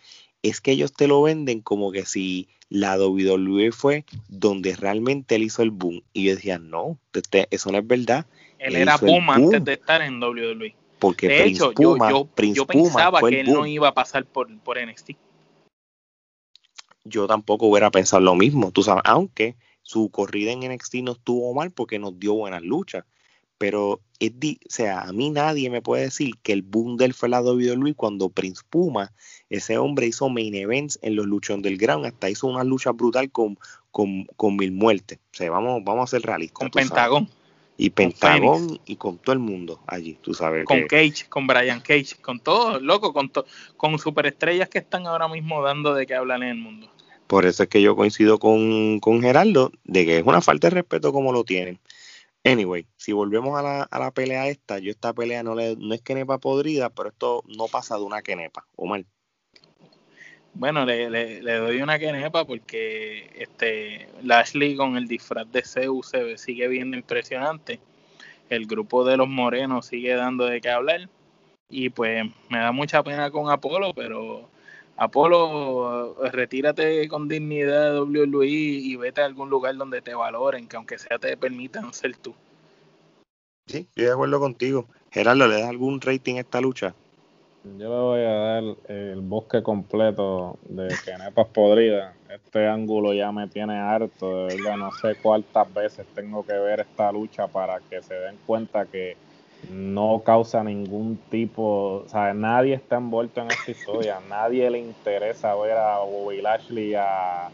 es 0.44 0.60
que 0.60 0.72
ellos 0.72 0.92
te 0.92 1.08
lo 1.08 1.22
venden 1.22 1.62
como 1.62 1.94
que 1.94 2.06
si 2.06 2.50
la 2.68 3.00
WWE 3.00 3.72
fue 3.72 4.04
donde 4.28 4.76
realmente 4.76 5.36
él 5.36 5.44
hizo 5.44 5.64
el 5.64 5.72
boom. 5.72 6.04
Y 6.12 6.26
yo 6.26 6.36
decía, 6.36 6.60
no, 6.60 7.00
este, 7.14 7.48
eso 7.50 7.72
no 7.72 7.78
es 7.78 7.88
verdad. 7.88 8.26
Él, 8.58 8.76
él 8.76 8.82
era 8.82 8.98
Puma 8.98 9.36
antes 9.36 9.64
de 9.64 9.74
estar 9.74 10.02
en 10.02 10.22
WWE. 10.22 10.76
Porque 11.00 11.30
de 11.30 11.42
Prince 11.44 11.64
hecho, 11.64 11.74
Puma, 11.74 12.12
yo, 12.12 12.30
yo, 12.38 12.54
yo 12.54 12.66
pensaba 12.68 13.22
que 13.22 13.40
él 13.40 13.48
boom. 13.48 13.60
no 13.60 13.66
iba 13.66 13.88
a 13.88 13.94
pasar 13.94 14.26
por, 14.26 14.54
por 14.60 14.78
NXT. 14.86 15.12
Yo 17.06 17.26
tampoco 17.26 17.68
hubiera 17.68 17.90
pensado 17.90 18.22
lo 18.22 18.36
mismo, 18.36 18.72
tú 18.72 18.84
sabes, 18.84 19.04
aunque 19.06 19.56
su 19.90 20.12
corrida 20.12 20.52
en 20.52 20.60
NXT 20.60 20.96
no 20.98 21.14
estuvo 21.14 21.52
mal 21.56 21.72
porque 21.72 21.98
nos 21.98 22.20
dio 22.20 22.36
buenas 22.36 22.62
luchas. 22.62 23.06
Pero, 23.58 24.02
es 24.20 24.40
di, 24.40 24.60
o 24.68 24.72
sea, 24.72 25.02
a 25.02 25.12
mí 25.12 25.32
nadie 25.32 25.70
me 25.72 25.82
puede 25.82 26.04
decir 26.04 26.36
que 26.44 26.54
el 26.54 26.62
boom 26.62 26.96
del 26.96 27.16
fue 27.16 27.28
la 27.28 27.42
WWE 27.42 27.96
cuando 27.96 28.30
Prince 28.30 28.62
Puma, 28.70 29.12
ese 29.50 29.80
hombre 29.80 30.06
hizo 30.06 30.30
main 30.30 30.54
events 30.54 31.00
en 31.02 31.16
los 31.16 31.26
luchos 31.26 31.60
del 31.64 31.78
ground, 31.78 32.06
hasta 32.06 32.30
hizo 32.30 32.46
una 32.46 32.64
lucha 32.64 32.92
brutal 32.92 33.32
con, 33.32 33.58
con, 33.90 34.26
con 34.36 34.56
mil 34.56 34.72
muertes. 34.72 35.18
O 35.34 35.36
sea, 35.36 35.50
vamos, 35.50 35.84
vamos 35.84 36.04
a 36.04 36.18
ser 36.18 36.22
realistas. 36.22 36.60
Con 36.60 36.70
Pentagón. 36.70 37.28
Y 37.76 37.90
Pentagón 37.90 38.80
y 38.86 38.96
con 38.96 39.18
todo 39.18 39.34
el 39.34 39.40
mundo 39.40 39.82
allí, 39.88 40.20
tú 40.22 40.36
sabes. 40.36 40.66
Con 40.66 40.86
Cage, 40.86 41.26
con 41.30 41.48
Brian 41.48 41.82
Cage, 41.82 42.16
con 42.22 42.40
todo, 42.40 42.80
loco, 42.80 43.12
con, 43.12 43.32
con 43.76 43.98
superestrellas 43.98 44.70
que 44.70 44.78
están 44.78 45.08
ahora 45.08 45.28
mismo 45.28 45.64
dando 45.64 45.96
de 45.96 46.06
qué 46.06 46.14
hablar 46.14 46.44
en 46.44 46.50
el 46.50 46.58
mundo. 46.58 46.92
Por 47.30 47.46
eso 47.46 47.62
es 47.62 47.70
que 47.70 47.84
yo 47.84 47.96
coincido 47.96 48.40
con, 48.40 49.00
con 49.02 49.22
Gerardo 49.22 49.72
de 49.84 50.04
que 50.04 50.18
es 50.18 50.24
una 50.26 50.42
falta 50.42 50.66
de 50.66 50.78
respeto 50.78 51.14
como 51.14 51.32
lo 51.32 51.44
tienen. 51.44 51.80
Anyway, 52.44 52.88
si 52.98 53.12
volvemos 53.12 53.56
a 53.56 53.62
la, 53.62 53.84
a 53.84 54.00
la 54.00 54.10
pelea 54.10 54.48
esta, 54.48 54.80
yo 54.80 54.90
esta 54.90 55.14
pelea 55.14 55.44
no, 55.44 55.54
le, 55.54 55.76
no 55.76 55.94
es 55.94 56.02
quenepa 56.02 56.40
podrida, 56.40 56.90
pero 56.90 57.10
esto 57.10 57.44
no 57.46 57.68
pasa 57.68 57.98
de 57.98 58.02
una 58.02 58.24
quenepa, 58.24 58.66
Omar. 58.76 59.06
Bueno, 60.56 60.86
le, 60.86 61.12
le, 61.12 61.54
doy 61.58 61.84
una 61.84 62.00
quenepa 62.00 62.46
porque 62.46 63.30
este 63.36 64.10
Lashley 64.24 64.76
con 64.76 64.98
el 64.98 65.08
disfraz 65.08 65.52
de 65.52 65.62
Zeus 65.62 66.10
se 66.10 66.36
sigue 66.40 66.68
viendo 66.68 66.98
impresionante. 66.98 67.80
El 68.50 68.66
grupo 68.66 69.06
de 69.06 69.18
los 69.18 69.28
morenos 69.28 69.86
sigue 69.86 70.16
dando 70.16 70.46
de 70.46 70.62
qué 70.62 70.72
hablar. 70.72 71.08
Y 71.70 71.92
pues 71.92 72.26
me 72.50 72.58
da 72.58 72.72
mucha 72.72 73.04
pena 73.04 73.30
con 73.30 73.52
Apolo, 73.52 73.94
pero 73.94 74.50
Apolo, 75.02 76.16
retírate 76.34 77.08
con 77.08 77.30
dignidad 77.30 77.94
de 77.94 78.02
WWE 78.02 78.46
y 78.46 78.98
vete 78.98 79.22
a 79.22 79.26
algún 79.26 79.50
lugar 79.50 79.78
donde 79.78 80.02
te 80.02 80.14
valoren, 80.14 80.68
que 80.68 80.76
aunque 80.76 80.98
sea 80.98 81.18
te 81.18 81.38
permitan 81.38 81.94
ser 81.94 82.18
tú. 82.18 82.36
Sí, 83.66 83.88
estoy 83.88 84.06
de 84.06 84.12
acuerdo 84.12 84.42
contigo. 84.42 84.88
Gerardo, 85.10 85.48
¿le 85.48 85.62
das 85.62 85.70
algún 85.70 86.02
rating 86.02 86.36
a 86.36 86.42
esta 86.42 86.60
lucha? 86.60 86.94
Yo 87.64 87.78
le 87.78 87.88
voy 87.88 88.22
a 88.22 88.34
dar 88.34 88.64
el 88.90 89.22
bosque 89.22 89.64
completo 89.64 90.58
de 90.64 90.94
Kenepas 91.06 91.48
podridas. 91.48 92.16
Este 92.30 92.68
ángulo 92.68 93.14
ya 93.14 93.32
me 93.32 93.48
tiene 93.48 93.78
harto, 93.78 94.48
de 94.48 94.58
verdad. 94.58 94.76
No 94.76 94.92
sé 94.92 95.16
cuántas 95.22 95.74
veces 95.74 96.06
tengo 96.14 96.46
que 96.46 96.54
ver 96.54 96.82
esta 96.82 97.10
lucha 97.12 97.48
para 97.48 97.80
que 97.80 98.02
se 98.02 98.16
den 98.16 98.38
cuenta 98.46 98.86
que 98.86 99.16
no 99.70 100.24
causa 100.26 100.64
ningún 100.64 101.20
tipo, 101.30 102.04
o 102.06 102.08
sea, 102.08 102.34
nadie 102.34 102.74
está 102.74 102.98
envuelto 102.98 103.42
en 103.42 103.52
esta 103.52 103.72
historia, 103.72 104.20
nadie 104.30 104.70
le 104.70 104.80
interesa 104.80 105.56
ver 105.56 105.78
a 105.78 106.00
Bobby 106.00 106.42
Lashley 106.42 106.92
y 106.92 106.96
a, 106.96 107.50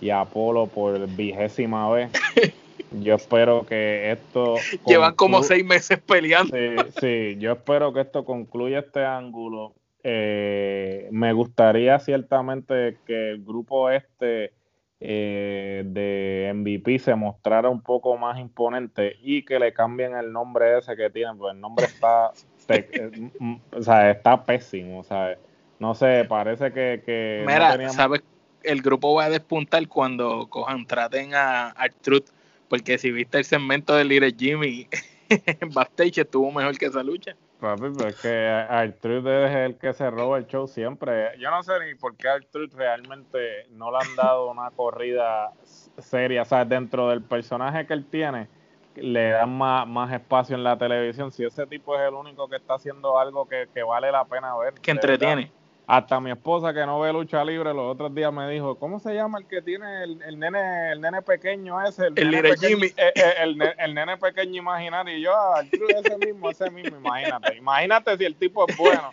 y 0.00 0.10
a 0.10 0.20
Apolo 0.20 0.66
por 0.66 1.06
vigésima 1.08 1.90
vez. 1.90 2.10
Yo 2.92 3.16
espero 3.16 3.66
que 3.66 4.12
esto... 4.12 4.56
Llevan 4.86 5.14
como 5.14 5.42
seis 5.42 5.64
meses 5.64 5.98
peleando. 5.98 6.56
Sí, 6.56 6.92
sí, 7.00 7.36
yo 7.38 7.52
espero 7.52 7.92
que 7.92 8.00
esto 8.00 8.24
concluya 8.24 8.78
este 8.78 9.04
ángulo. 9.04 9.74
Eh, 10.04 11.08
me 11.10 11.32
gustaría 11.32 11.98
ciertamente 11.98 12.96
que 13.04 13.32
el 13.32 13.44
grupo 13.44 13.90
este 13.90 14.52
eh, 15.00 15.82
de 15.84 16.52
MVP 16.54 16.98
se 16.98 17.14
mostrara 17.14 17.68
un 17.68 17.82
poco 17.82 18.16
más 18.16 18.38
imponente 18.38 19.16
y 19.22 19.44
que 19.44 19.58
le 19.58 19.72
cambien 19.72 20.16
el 20.16 20.32
nombre 20.32 20.78
ese 20.78 20.96
que 20.96 21.10
tienen, 21.10 21.36
pues 21.36 21.54
el 21.54 21.60
nombre 21.60 21.84
está, 21.84 22.32
eh, 22.68 23.30
o 23.72 23.82
sea, 23.82 24.10
está 24.10 24.42
pésimo, 24.44 25.04
sea 25.04 25.36
No 25.78 25.94
sé, 25.94 26.24
parece 26.28 26.72
que... 26.72 27.02
que 27.04 27.44
Mira, 27.46 27.88
¿sabes? 27.90 28.22
El 28.62 28.82
grupo 28.82 29.14
va 29.14 29.24
a 29.24 29.30
despuntar 29.30 29.86
cuando 29.86 30.48
cojan, 30.48 30.86
traten 30.86 31.34
a 31.34 31.68
Artruth 31.68 32.30
porque 32.68 32.98
si 32.98 33.10
viste 33.10 33.38
el 33.38 33.44
segmento 33.44 33.94
de 33.94 34.04
Little 34.04 34.34
Jimmy 34.36 34.88
en 35.28 35.70
backstage 35.70 36.18
estuvo 36.18 36.50
mejor 36.50 36.76
que 36.78 36.86
esa 36.86 37.02
lucha. 37.02 37.36
Papi, 37.60 37.86
pero 37.96 38.08
es 38.08 38.20
que 38.20 38.48
Artruth 38.48 39.26
es 39.26 39.56
el 39.56 39.78
que 39.78 39.92
se 39.94 40.10
roba 40.10 40.36
el 40.38 40.46
show 40.46 40.66
siempre. 40.66 41.38
Yo 41.38 41.50
no 41.50 41.62
sé 41.62 41.72
ni 41.84 41.94
por 41.94 42.14
qué 42.16 42.28
Artruth 42.28 42.74
realmente 42.74 43.66
no 43.70 43.90
le 43.90 43.98
han 43.98 44.14
dado 44.14 44.50
una 44.50 44.70
corrida 44.70 45.52
seria. 45.98 46.42
O 46.42 46.44
sea, 46.44 46.64
dentro 46.64 47.08
del 47.08 47.22
personaje 47.22 47.86
que 47.86 47.94
él 47.94 48.04
tiene, 48.04 48.48
le 48.94 49.30
dan 49.30 49.56
más, 49.56 49.86
más 49.86 50.12
espacio 50.12 50.54
en 50.54 50.64
la 50.64 50.76
televisión. 50.76 51.32
Si 51.32 51.44
ese 51.44 51.66
tipo 51.66 51.96
es 51.96 52.06
el 52.06 52.14
único 52.14 52.46
que 52.48 52.56
está 52.56 52.74
haciendo 52.74 53.18
algo 53.18 53.48
que, 53.48 53.68
que 53.72 53.82
vale 53.82 54.12
la 54.12 54.24
pena 54.26 54.54
ver. 54.56 54.74
Que 54.74 54.90
entretiene. 54.90 55.50
Hasta 55.88 56.18
mi 56.20 56.32
esposa 56.32 56.74
que 56.74 56.84
no 56.84 56.98
ve 56.98 57.12
lucha 57.12 57.44
libre 57.44 57.72
los 57.72 57.94
otros 57.94 58.12
días 58.12 58.32
me 58.32 58.50
dijo, 58.50 58.74
¿cómo 58.76 58.98
se 58.98 59.14
llama 59.14 59.38
el 59.38 59.46
que 59.46 59.62
tiene 59.62 60.02
el, 60.02 60.20
el 60.22 60.36
nene 60.36 60.90
el 60.90 61.00
nene 61.00 61.22
pequeño 61.22 61.80
ese? 61.80 62.08
El, 62.16 62.30
nene 62.32 62.56
Jimmy. 62.56 62.88
Eh, 62.88 63.12
eh, 63.14 63.34
el, 63.38 63.62
el, 63.78 63.94
nene 63.94 64.16
pequeño 64.16 64.56
imaginario. 64.56 65.16
Y 65.16 65.22
yo, 65.22 65.32
ah, 65.32 65.62
ese 65.62 66.18
mismo, 66.18 66.50
ese 66.50 66.70
mismo, 66.70 66.96
imagínate. 66.96 67.56
Imagínate 67.56 68.16
si 68.16 68.24
el 68.24 68.34
tipo 68.34 68.68
es 68.68 68.76
bueno. 68.76 69.10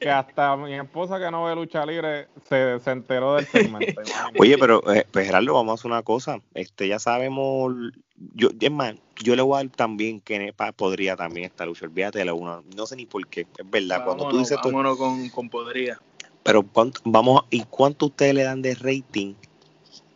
Que 0.00 0.10
hasta 0.10 0.56
mi 0.56 0.72
esposa 0.74 1.18
que 1.18 1.30
no 1.30 1.44
ve 1.44 1.54
lucha 1.54 1.84
libre 1.84 2.28
se, 2.48 2.80
se 2.80 2.90
enteró 2.90 3.34
del 3.34 3.46
segmento. 3.46 4.00
Oye, 4.38 4.56
pero 4.56 4.80
eh, 4.94 5.06
pues 5.10 5.26
Gerardo, 5.26 5.52
vamos 5.52 5.72
a 5.72 5.74
hacer 5.74 5.90
una 5.90 6.02
cosa. 6.02 6.40
Este, 6.54 6.88
ya 6.88 6.98
sabemos, 6.98 7.74
yo, 8.34 8.48
es 8.58 8.70
más, 8.70 8.94
yo 9.22 9.36
le 9.36 9.42
voy 9.42 9.56
a 9.56 9.64
dar 9.64 9.76
también 9.76 10.20
que 10.22 10.54
podría 10.74 11.16
también 11.16 11.44
esta 11.44 11.66
lucha. 11.66 11.84
Olvídate 11.84 12.20
de 12.20 12.24
la 12.24 12.32
una. 12.32 12.62
No 12.74 12.86
sé 12.86 12.96
ni 12.96 13.04
por 13.04 13.26
qué. 13.26 13.42
Es 13.58 13.70
verdad, 13.70 14.06
cuando 14.06 14.26
tú 14.30 14.38
dices... 14.38 14.58
Vámonos 14.64 14.96
con, 14.96 15.28
con 15.28 15.50
podría. 15.50 15.98
Pero 16.44 16.64
vamos, 17.04 17.44
¿y 17.50 17.64
cuánto 17.64 18.06
ustedes 18.06 18.34
le 18.34 18.44
dan 18.44 18.60
de 18.60 18.74
rating 18.74 19.34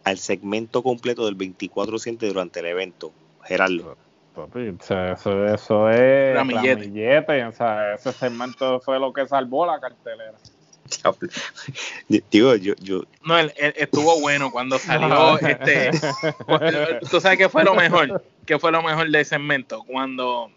al 0.04 0.18
segmento 0.18 0.82
completo 0.82 1.24
del 1.24 1.36
24-7 1.36 2.18
durante 2.18 2.60
el 2.60 2.66
evento, 2.66 3.12
Gerardo? 3.44 3.96
Papi, 4.34 4.76
eso, 4.78 5.46
eso 5.46 5.90
es 5.90 6.34
ramillete. 6.34 7.44
O 7.44 7.52
sea, 7.52 7.94
ese 7.94 8.12
segmento 8.12 8.78
fue 8.80 9.00
lo 9.00 9.12
que 9.12 9.26
salvó 9.26 9.66
la 9.66 9.80
cartelera. 9.80 10.34
Digo, 12.30 12.54
yo, 12.56 12.74
yo. 12.80 13.02
No, 13.24 13.38
él, 13.38 13.52
estuvo 13.56 14.20
bueno 14.20 14.50
cuando 14.50 14.78
salió 14.78 15.38
este. 15.38 15.90
Tú 17.10 17.20
sabes 17.20 17.38
qué 17.38 17.48
fue 17.48 17.64
lo 17.64 17.74
mejor, 17.74 18.22
qué 18.46 18.58
fue 18.58 18.70
lo 18.70 18.82
mejor 18.82 19.10
del 19.10 19.24
segmento 19.24 19.82
cuando 19.84 20.50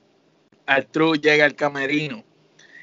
Artru 0.66 1.16
llega 1.16 1.46
al 1.46 1.56
camerino 1.56 2.24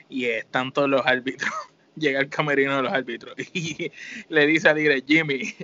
y 0.09 0.25
están 0.25 0.73
todos 0.73 0.89
los 0.89 1.07
árbitros 1.07 1.51
llega 1.99 2.21
el 2.21 2.29
camerino 2.29 2.77
de 2.77 2.83
los 2.83 2.93
árbitros 2.93 3.35
y 3.53 3.91
le 4.29 4.47
dice 4.47 4.69
a 4.69 4.75
Dire, 4.75 5.03
Jimmy, 5.07 5.55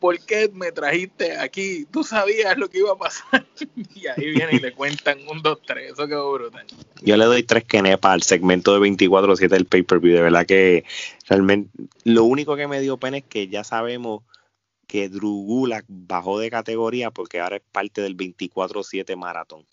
¿por 0.00 0.18
qué 0.24 0.50
me 0.52 0.72
trajiste 0.72 1.36
aquí? 1.38 1.86
Tú 1.90 2.04
sabías 2.04 2.56
lo 2.56 2.68
que 2.68 2.78
iba 2.78 2.92
a 2.92 2.96
pasar. 2.96 3.46
y 3.94 4.06
ahí 4.06 4.30
viene 4.30 4.50
y 4.52 4.58
le 4.60 4.72
cuentan 4.72 5.18
un, 5.28 5.42
dos, 5.42 5.60
tres. 5.66 5.92
Eso 5.92 6.06
quedó 6.06 6.32
brutal. 6.32 6.66
Yo 7.02 7.16
le 7.16 7.24
doy 7.24 7.42
tres 7.42 7.64
quenepas 7.64 8.12
al 8.12 8.22
segmento 8.22 8.78
de 8.78 8.88
24-7 8.88 9.48
del 9.48 9.66
pay-per-view. 9.66 10.14
De 10.14 10.22
verdad 10.22 10.46
que 10.46 10.84
realmente 11.28 11.70
lo 12.04 12.24
único 12.24 12.56
que 12.56 12.68
me 12.68 12.80
dio 12.80 12.96
pena 12.96 13.18
es 13.18 13.24
que 13.24 13.48
ya 13.48 13.64
sabemos 13.64 14.22
que 14.86 15.08
Drew 15.08 15.68
bajó 15.88 16.38
de 16.38 16.50
categoría 16.50 17.10
porque 17.10 17.40
ahora 17.40 17.56
es 17.56 17.62
parte 17.72 18.00
del 18.02 18.16
24-7 18.16 19.16
maratón. 19.16 19.66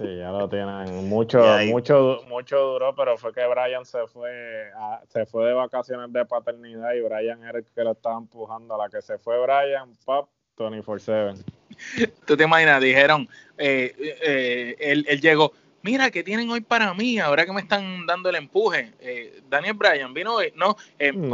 Sí, 0.00 0.16
ya 0.16 0.30
lo 0.30 0.48
tienen. 0.48 1.08
Mucho, 1.08 1.44
mucho, 1.66 2.22
mucho 2.26 2.58
duró, 2.58 2.94
pero 2.94 3.18
fue 3.18 3.32
que 3.34 3.46
Brian 3.46 3.84
se 3.84 4.06
fue, 4.06 4.70
se 5.08 5.26
fue 5.26 5.46
de 5.46 5.52
vacaciones 5.52 6.10
de 6.12 6.24
paternidad 6.24 6.94
y 6.94 7.02
Brian 7.02 7.44
era 7.44 7.58
el 7.58 7.64
que 7.64 7.84
lo 7.84 7.92
estaba 7.92 8.16
empujando. 8.16 8.74
A 8.74 8.78
la 8.78 8.88
que 8.88 9.02
se 9.02 9.18
fue 9.18 9.38
Brian, 9.40 9.94
pop, 10.06 10.28
24-7. 10.56 11.44
Tú 12.26 12.36
te 12.36 12.44
imaginas, 12.44 12.80
dijeron, 12.80 13.28
eh, 13.58 13.94
eh, 14.22 14.76
él, 14.78 15.20
llegó, 15.20 15.52
mira, 15.82 16.10
¿qué 16.10 16.22
tienen 16.22 16.50
hoy 16.50 16.62
para 16.62 16.94
mí? 16.94 17.18
Ahora 17.18 17.44
que 17.44 17.52
me 17.52 17.60
están 17.60 18.06
dando 18.06 18.30
el 18.30 18.36
empuje. 18.36 18.92
Eh, 19.00 19.42
Daniel 19.48 19.74
Bryan 19.74 20.14
vino 20.14 20.36
hoy. 20.36 20.52
No, 20.56 20.76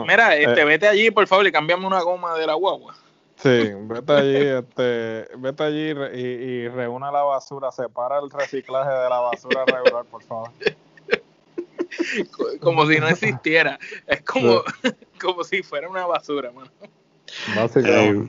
mira, 0.04 0.36
este, 0.36 0.64
vete 0.64 0.88
allí, 0.88 1.10
por 1.12 1.26
favor, 1.28 1.46
y 1.46 1.52
cambiame 1.52 1.86
una 1.86 2.00
goma 2.00 2.36
de 2.36 2.46
la 2.46 2.54
guagua. 2.54 2.96
Sí, 3.36 3.70
vete 3.74 4.12
allí, 4.12 4.36
este, 4.36 5.28
vete 5.36 5.62
allí 5.62 5.92
y, 6.14 6.20
y 6.20 6.68
reúna 6.68 7.12
la 7.12 7.22
basura, 7.22 7.70
separa 7.70 8.18
el 8.18 8.30
reciclaje 8.30 8.90
de 8.90 9.10
la 9.10 9.18
basura 9.20 9.64
regular, 9.66 10.04
por 10.06 10.22
favor. 10.22 10.50
Como 12.60 12.86
si 12.86 12.98
no 12.98 13.08
existiera. 13.08 13.78
Es 14.06 14.22
como, 14.22 14.62
como 15.20 15.44
si 15.44 15.62
fuera 15.62 15.88
una 15.88 16.06
basura, 16.06 16.50
mano. 16.52 16.70
Eh, 17.74 18.28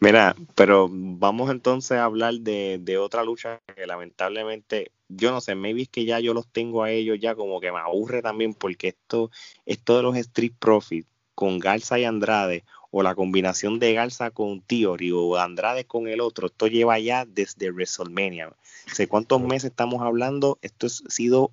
mira, 0.00 0.36
pero 0.54 0.88
vamos 0.90 1.50
entonces 1.50 1.98
a 1.98 2.04
hablar 2.04 2.34
de, 2.34 2.78
de, 2.80 2.98
otra 2.98 3.24
lucha 3.24 3.60
que 3.74 3.86
lamentablemente, 3.86 4.92
yo 5.08 5.30
no 5.30 5.40
sé, 5.40 5.54
maybe 5.54 5.82
es 5.82 5.88
que 5.88 6.04
ya 6.04 6.20
yo 6.20 6.34
los 6.34 6.46
tengo 6.46 6.82
a 6.82 6.90
ellos 6.90 7.18
ya 7.20 7.34
como 7.34 7.58
que 7.60 7.72
me 7.72 7.78
aburre 7.78 8.20
también 8.20 8.52
porque 8.54 8.88
esto, 8.88 9.30
esto 9.64 9.96
de 9.96 10.02
los 10.02 10.16
Street 10.16 10.52
Profits 10.58 11.08
con 11.34 11.58
Garza 11.58 11.98
y 11.98 12.04
Andrade 12.04 12.64
o 12.90 13.02
la 13.02 13.14
combinación 13.14 13.78
de 13.78 13.92
Garza 13.92 14.30
con 14.30 14.60
Theory 14.62 15.12
o 15.12 15.36
Andrade 15.36 15.84
con 15.84 16.08
el 16.08 16.20
otro, 16.20 16.46
esto 16.46 16.66
lleva 16.66 16.98
ya 16.98 17.24
desde 17.24 17.70
WrestleMania. 17.70 18.52
Sé 18.92 19.06
cuántos 19.06 19.40
meses 19.42 19.70
estamos 19.70 20.02
hablando, 20.02 20.58
esto 20.62 20.86
ha 20.86 21.10
sido 21.10 21.52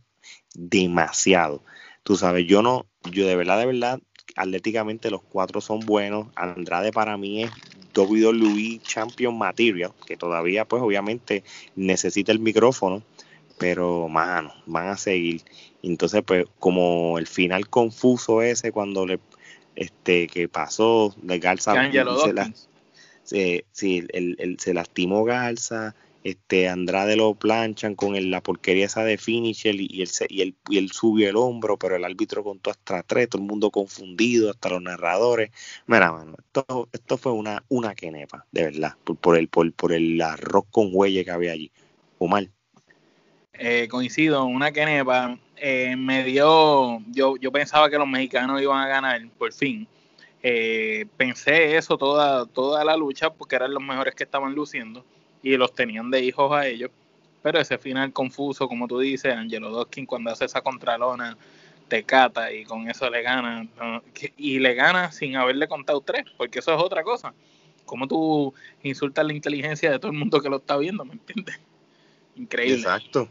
demasiado. 0.53 1.61
Tú 2.03 2.15
sabes, 2.15 2.45
yo 2.47 2.61
no, 2.61 2.85
yo 3.11 3.27
de 3.27 3.35
verdad, 3.35 3.59
de 3.59 3.65
verdad, 3.65 3.99
atléticamente 4.35 5.09
los 5.09 5.21
cuatro 5.21 5.61
son 5.61 5.79
buenos. 5.81 6.27
Andrade 6.35 6.91
para 6.91 7.17
mí 7.17 7.43
es 7.43 7.51
WWE 7.95 8.79
Champion 8.81 9.37
Material, 9.37 9.91
que 10.05 10.17
todavía 10.17 10.65
pues 10.65 10.81
obviamente 10.81 11.43
necesita 11.75 12.31
el 12.31 12.39
micrófono, 12.39 13.03
pero 13.57 14.07
mano, 14.07 14.53
van 14.65 14.87
a 14.87 14.97
seguir. 14.97 15.41
Entonces 15.81 16.23
pues 16.25 16.45
como 16.59 17.17
el 17.17 17.27
final 17.27 17.69
confuso 17.69 18.41
ese 18.41 18.71
cuando 18.71 19.05
le 19.05 19.19
este 19.75 20.27
que 20.27 20.47
pasó 20.47 21.13
de 21.21 21.39
Garza 21.39 21.73
se, 23.23 23.65
si 23.71 24.05
el, 24.13 24.57
se 24.59 24.73
lastimó 24.73 25.23
Garza, 25.23 25.95
este 26.23 26.69
Andrade 26.69 27.15
lo 27.15 27.33
planchan 27.35 27.95
con 27.95 28.31
la 28.31 28.41
porquería 28.41 28.85
esa 28.85 29.03
de 29.03 29.17
finisher 29.17 29.75
y, 29.75 30.01
él, 30.01 30.09
y, 30.29 30.41
él, 30.41 30.55
y 30.69 30.77
él 30.77 30.91
subió 30.91 31.29
el 31.29 31.35
hombro, 31.35 31.77
pero 31.77 31.95
el 31.95 32.03
árbitro 32.03 32.43
contó 32.43 32.71
hasta 32.71 33.03
tres, 33.03 33.29
todo 33.29 33.41
el 33.41 33.47
mundo 33.47 33.69
confundido, 33.69 34.49
hasta 34.49 34.69
los 34.69 34.81
narradores. 34.81 35.51
Mira, 35.87 36.11
mano, 36.11 36.35
esto, 36.37 36.89
esto 36.91 37.17
fue 37.17 37.31
una, 37.31 37.63
una 37.69 37.93
quenepa, 37.93 38.45
de 38.51 38.63
verdad, 38.63 38.95
por, 39.03 39.37
el, 39.37 39.47
por, 39.47 39.71
por 39.73 39.93
el 39.93 40.19
arroz 40.21 40.65
con 40.71 40.89
huelle 40.91 41.25
que 41.25 41.31
había 41.31 41.51
allí. 41.51 41.71
Omar. 42.17 42.47
Eh, 43.53 43.87
coincido, 43.89 44.45
una 44.45 44.71
quenepa. 44.71 45.37
Eh, 45.57 45.95
me 45.95 46.23
dio, 46.23 46.99
yo, 47.11 47.37
yo 47.37 47.51
pensaba 47.51 47.89
que 47.89 47.97
los 47.97 48.07
mexicanos 48.07 48.61
iban 48.61 48.81
a 48.81 48.87
ganar, 48.87 49.21
por 49.37 49.53
fin. 49.53 49.87
Eh, 50.43 51.05
pensé 51.17 51.75
eso 51.75 51.97
toda, 51.97 52.45
toda 52.45 52.83
la 52.83 52.95
lucha 52.95 53.31
porque 53.31 53.55
eran 53.55 53.73
los 53.73 53.81
mejores 53.81 54.13
que 54.13 54.23
estaban 54.23 54.53
luciendo 54.53 55.03
y 55.41 55.57
los 55.57 55.73
tenían 55.73 56.11
de 56.11 56.21
hijos 56.21 56.51
a 56.51 56.67
ellos. 56.67 56.91
Pero 57.41 57.59
ese 57.59 57.77
final 57.77 58.11
confuso, 58.11 58.67
como 58.67 58.87
tú 58.87 58.99
dices, 58.99 59.33
Angelo 59.33 59.69
Doskin 59.69 60.05
cuando 60.05 60.31
hace 60.31 60.45
esa 60.45 60.61
contralona 60.61 61.37
te 61.87 62.03
cata 62.03 62.51
y 62.51 62.63
con 62.65 62.89
eso 62.89 63.09
le 63.09 63.21
gana. 63.21 63.67
Y 64.37 64.59
le 64.59 64.73
gana 64.73 65.11
sin 65.11 65.35
haberle 65.35 65.67
contado 65.67 66.01
tres, 66.01 66.25
porque 66.37 66.59
eso 66.59 66.73
es 66.73 66.81
otra 66.81 67.03
cosa. 67.03 67.33
Como 67.85 68.07
tú 68.07 68.53
insultas 68.81 69.25
la 69.25 69.33
inteligencia 69.33 69.91
de 69.91 69.99
todo 69.99 70.11
el 70.11 70.17
mundo 70.17 70.41
que 70.41 70.49
lo 70.49 70.57
está 70.57 70.77
viendo, 70.77 71.05
¿me 71.05 71.13
entiendes? 71.13 71.59
Increíble. 72.35 72.77
Exacto. 72.77 73.29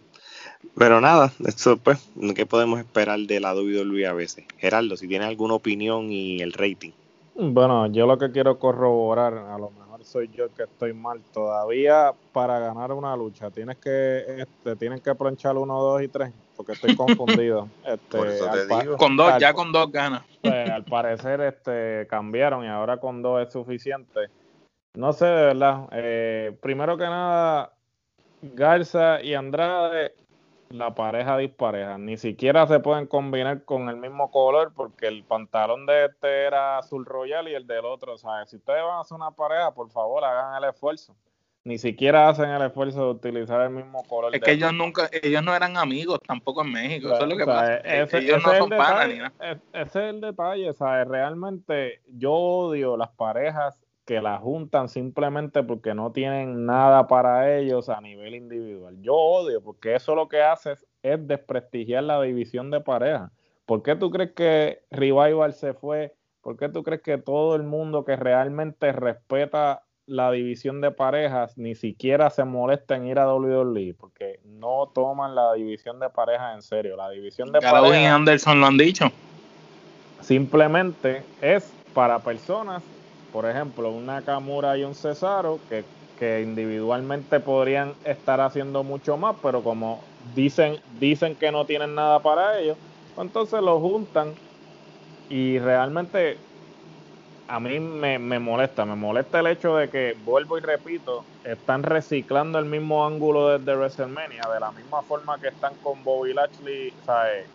Pero 0.77 1.01
nada, 1.01 1.33
esto 1.47 1.77
pues, 1.77 2.11
¿qué 2.35 2.47
podemos 2.47 2.81
esperar 2.81 3.19
de 3.21 3.41
la 3.41 3.55
WWE 3.55 4.07
a 4.07 4.13
veces? 4.13 4.45
Gerardo, 4.59 4.97
si 4.97 5.07
tienes 5.07 5.29
alguna 5.29 5.55
opinión 5.55 6.11
y 6.11 6.41
el 6.41 6.53
rating. 6.53 6.93
Bueno, 7.37 7.87
yo 7.89 8.07
lo 8.07 8.17
que 8.17 8.31
quiero 8.31 8.59
corroborar, 8.59 9.35
a 9.35 9.59
lo 9.59 9.71
mejor 9.71 10.05
soy 10.05 10.31
yo 10.33 10.55
que 10.55 10.65
estoy 10.65 10.93
mal. 10.93 11.21
Todavía 11.33 12.13
para 12.33 12.59
ganar 12.61 12.93
una 12.93 13.17
lucha 13.17 13.51
tienes 13.51 13.77
que, 13.79 14.43
este, 14.43 14.77
tienen 14.77 15.01
que 15.01 15.15
planchar 15.15 15.57
uno, 15.57 15.81
dos 15.81 16.03
y 16.03 16.09
tres, 16.09 16.33
porque 16.57 16.73
estoy 16.73 16.95
confundido. 16.97 17.69
Este, 17.85 18.19
Con 18.97 19.17
dos, 19.17 19.35
ya 19.41 19.53
con 19.53 19.73
dos 19.73 19.91
ganas. 19.91 20.23
Pues, 20.41 20.71
al 20.71 20.85
parecer, 20.85 21.41
este, 21.41 22.07
cambiaron 22.09 22.65
y 22.65 22.69
ahora 22.69 22.99
con 22.99 23.21
dos 23.21 23.45
es 23.45 23.53
suficiente. 23.53 24.29
No 24.95 25.13
sé, 25.13 25.27
de 25.27 25.45
verdad. 25.47 25.89
Eh, 25.91 26.57
primero 26.61 26.97
que 26.97 27.05
nada, 27.05 27.73
Garza 28.43 29.21
y 29.23 29.35
Andrade 29.35 30.15
la 30.75 30.95
pareja 30.95 31.39
dispareja. 31.39 31.99
Ni 31.99 32.17
siquiera 32.17 32.67
se 32.67 32.81
pueden 32.81 33.07
combinar 33.07 33.65
con 33.65 33.89
el 33.89 33.97
mismo 33.97 34.31
color 34.31 34.73
porque 34.75 35.07
el 35.07 35.23
pantalón 35.23 35.87
de 35.87 36.07
este 36.07 36.45
era 36.45 36.79
azul 36.79 37.07
royal 37.07 37.49
y 37.49 37.55
el 37.55 37.67
del 37.67 37.85
otro, 37.85 38.19
¿sabes? 38.19 38.51
Si 38.51 38.57
ustedes 38.57 38.83
van 38.83 38.97
a 38.97 39.01
hacer 39.01 39.15
una 39.15 39.31
pareja, 39.31 39.73
por 39.73 39.89
favor, 39.91 40.25
hagan 40.25 40.63
el 40.63 40.69
esfuerzo. 40.69 41.15
Ni 41.63 41.79
siquiera 41.79 42.29
hacen 42.29 42.51
el 42.51 42.61
esfuerzo 42.61 43.05
de 43.05 43.11
utilizar 43.13 43.63
el 43.63 43.71
mismo 43.71 44.03
color. 44.03 44.35
Es 44.35 44.43
que 44.43 44.53
ellos 44.53 44.75
nunca, 44.75 45.09
ellos 45.23 45.43
no 45.43 45.55
eran 45.55 45.79
amigos 45.79 46.21
tampoco 46.27 46.63
en 46.63 46.73
México. 46.73 47.07
Eso 47.07 47.23
es 47.23 47.29
lo 47.29 47.37
que 47.37 47.47
pasa. 47.47 47.79
ellos 48.19 48.43
no 48.45 48.55
son 48.55 48.69
panas 48.69 49.09
ni 49.09 49.19
nada. 49.19 49.33
Ese 49.73 49.83
es 49.83 49.97
el 49.97 50.21
detalle, 50.21 50.73
¿sabes? 50.75 51.09
Realmente 51.09 52.03
yo 52.09 52.33
odio 52.33 52.97
las 52.97 53.11
parejas 53.11 53.79
que 54.05 54.21
la 54.21 54.39
juntan 54.39 54.89
simplemente 54.89 55.63
porque 55.63 55.95
no 55.95 56.13
tienen 56.13 56.67
nada 56.67 57.07
para 57.07 57.57
ellos 57.57 57.89
a 57.89 58.01
nivel 58.01 58.35
individual. 58.35 59.01
Yo 59.01 59.15
odio 59.15 59.63
porque 59.63 59.95
eso 59.95 60.15
lo 60.15 60.29
que 60.29 60.43
hace 60.43 60.77
es, 61.03 61.27
desprestigiar 61.27 62.05
la 62.05 62.21
división 62.21 62.71
de 62.71 62.81
pareja. 62.81 63.31
¿Por 63.67 63.83
qué 63.83 63.97
tú 63.97 64.11
crees 64.11 64.33
que 64.33 64.83
Revival 64.91 65.55
se 65.55 65.73
fue? 65.73 66.15
¿Por 66.43 66.59
qué 66.59 66.69
tú 66.69 66.83
crees 66.83 67.01
que 67.01 67.17
todo 67.17 67.57
el 67.57 67.63
mundo 67.63 68.05
que 68.05 68.17
realmente 68.17 68.93
respeta 68.93 69.85
la 70.07 70.31
división 70.31 70.83
de 70.83 70.91
parejas 70.91 71.57
ni 71.57 71.75
siquiera 71.75 72.29
se 72.29 72.45
molesta 72.45 72.97
en 72.97 73.07
ir 73.07 73.19
a 73.19 73.33
WWE? 73.33 73.95
Porque 73.99 74.41
no 74.45 74.91
toman 74.95 75.35
la 75.35 75.55
división 75.55 75.99
de 75.99 76.11
parejas 76.11 76.55
en 76.55 76.61
serio. 76.61 76.97
La 76.97 77.09
división 77.09 77.51
de 77.53 77.61
parejas. 77.61 78.03
y 78.03 78.05
Anderson 78.05 78.61
lo 78.61 78.67
han 78.67 78.77
dicho. 78.77 79.11
Simplemente 80.21 81.23
es 81.41 81.73
para 81.95 82.19
personas 82.19 82.83
por 83.35 83.47
ejemplo, 83.47 83.91
un 83.91 84.07
Nakamura 84.07 84.79
y 84.79 84.85
un 84.85 84.95
Cesaro, 84.95 85.59
que, 85.69 85.85
individualmente 86.41 87.41
podrían 87.41 87.93
estar 88.05 88.41
haciendo 88.41 88.85
mucho 88.85 89.17
más, 89.17 89.35
pero 89.43 89.61
como 89.65 90.01
dicen, 90.37 90.77
dicen 91.01 91.35
que 91.35 91.51
no 91.51 91.67
tienen 91.67 91.97
nada 91.97 92.23
para 92.23 92.61
ellos, 92.61 92.79
pues 93.15 93.27
entonces 93.27 93.61
lo 93.61 93.81
juntan 93.81 94.35
y 95.29 95.59
realmente 95.59 96.39
a 97.49 97.59
mí 97.59 97.81
me, 97.81 98.39
molesta, 98.39 98.87
me 98.87 98.95
molesta 98.95 99.41
el 99.41 99.49
hecho 99.49 99.77
de 99.77 99.91
que, 99.91 100.17
vuelvo 100.25 100.57
y 100.57 100.61
repito, 100.61 101.25
están 101.43 101.83
reciclando 101.83 102.61
el 102.61 102.67
mismo 102.67 103.05
ángulo 103.05 103.59
desde 103.59 103.77
WrestleMania, 103.77 104.49
de 104.55 104.61
la 104.61 104.71
misma 104.71 105.03
forma 105.03 105.41
que 105.41 105.49
están 105.49 105.75
con 105.83 106.05
Bobby 106.05 106.35
Lashley, 106.35 106.93
¿sabes? 107.05 107.49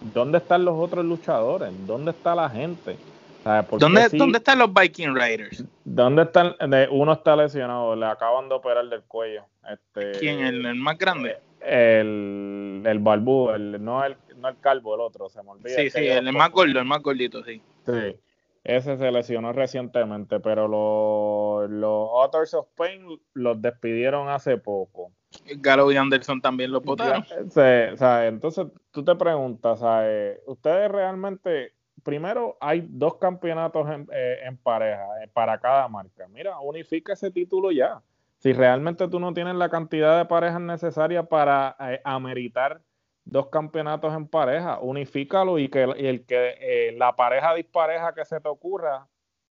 ¿Dónde 0.00 0.38
están 0.38 0.64
los 0.64 0.74
otros 0.76 1.04
luchadores? 1.04 1.70
¿Dónde 1.86 2.12
está 2.12 2.34
la 2.34 2.48
gente? 2.48 2.96
¿Dónde, 3.44 4.08
¿Dónde, 4.12 4.38
están 4.38 4.58
los 4.58 4.72
Viking 4.72 5.14
Riders? 5.14 5.64
¿Dónde 5.84 6.22
están? 6.22 6.54
Uno 6.90 7.12
está 7.12 7.34
lesionado, 7.34 7.96
le 7.96 8.06
acaban 8.06 8.48
de 8.48 8.54
operar 8.54 8.88
del 8.88 9.02
cuello. 9.02 9.44
Este, 9.68 10.18
¿Quién? 10.18 10.40
¿El, 10.40 10.74
más 10.76 10.96
grande? 10.96 11.38
El, 11.60 12.82
el 12.84 12.98
barbudo, 13.00 13.54
el, 13.54 13.84
no, 13.84 14.04
el, 14.04 14.16
no 14.36 14.48
el 14.48 14.58
calvo, 14.60 14.94
el 14.94 15.00
otro, 15.00 15.28
se 15.28 15.42
me 15.42 15.50
olvida. 15.50 15.74
Sí, 15.76 15.90
sí, 15.90 16.06
el, 16.06 16.32
más 16.32 16.50
gordo, 16.50 16.78
el 16.78 16.84
más 16.84 17.02
gordito, 17.02 17.42
sí. 17.44 17.60
Sí, 17.86 18.16
ese 18.64 18.96
se 18.96 19.10
lesionó 19.10 19.52
recientemente, 19.52 20.38
pero 20.38 20.68
los, 20.68 21.68
los 21.70 22.08
Otters 22.12 22.54
of 22.54 22.68
Pain 22.76 23.20
los 23.34 23.60
despidieron 23.60 24.28
hace 24.28 24.56
poco. 24.56 25.12
Gallo 25.56 25.90
y 25.90 25.96
Anderson 25.96 26.40
también 26.40 26.70
los 26.70 26.82
votaron. 26.82 27.24
Entonces 27.56 28.66
tú 28.90 29.04
te 29.04 29.14
preguntas, 29.16 29.80
¿sabes? 29.80 30.38
¿ustedes 30.46 30.90
realmente 30.90 31.72
primero 32.02 32.56
hay 32.60 32.86
dos 32.88 33.16
campeonatos 33.16 33.88
en, 33.88 34.08
eh, 34.12 34.56
pareja 34.62 35.22
eh, 35.22 35.28
para 35.32 35.58
cada 35.58 35.88
marca. 35.88 36.26
Mira, 36.28 36.58
unifica 36.60 37.12
ese 37.12 37.30
título 37.30 37.70
ya. 37.70 38.02
Si 38.38 38.52
realmente 38.52 39.08
tú 39.08 39.20
no 39.20 39.32
tienes 39.32 39.54
la 39.54 39.68
cantidad 39.68 40.18
de 40.18 40.24
parejas 40.24 40.60
necesaria 40.60 41.22
para 41.22 41.76
eh, 41.80 42.00
ameritar 42.04 42.80
dos 43.24 43.48
campeonatos 43.48 44.14
en 44.14 44.26
pareja, 44.26 44.80
unifícalo 44.80 45.58
y 45.58 45.68
que 45.68 45.84
el 45.84 46.26
que 46.26 46.94
la 46.96 47.14
pareja 47.14 47.54
dispareja 47.54 48.14
que 48.14 48.24
se 48.24 48.40
te 48.40 48.48
ocurra, 48.48 49.06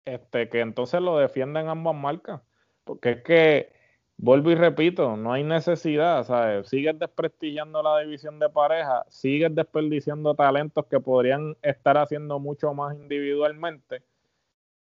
este, 0.07 0.49
que 0.49 0.61
entonces 0.61 1.03
lo 1.03 1.19
defiendan 1.19 1.69
ambas 1.69 1.95
marcas. 1.95 2.41
Porque 2.85 3.11
es 3.11 3.23
que 3.23 3.78
vuelvo 4.19 4.51
y 4.51 4.57
repito, 4.57 5.17
no 5.17 5.33
hay 5.33 5.45
necesidad, 5.45 6.25
¿sabes? 6.25 6.69
Sigues 6.69 6.99
desprestigiando 6.99 7.83
la 7.83 8.01
división 8.01 8.39
de 8.39 8.51
pareja, 8.51 9.05
sigues 9.09 9.55
desperdiciando 9.55 10.35
talentos 10.35 10.85
que 10.87 11.01
podrían 11.01 11.57
estar 11.63 11.97
haciendo 11.97 12.39
mucho 12.39 12.75
más 12.75 12.95
individualmente 12.97 14.03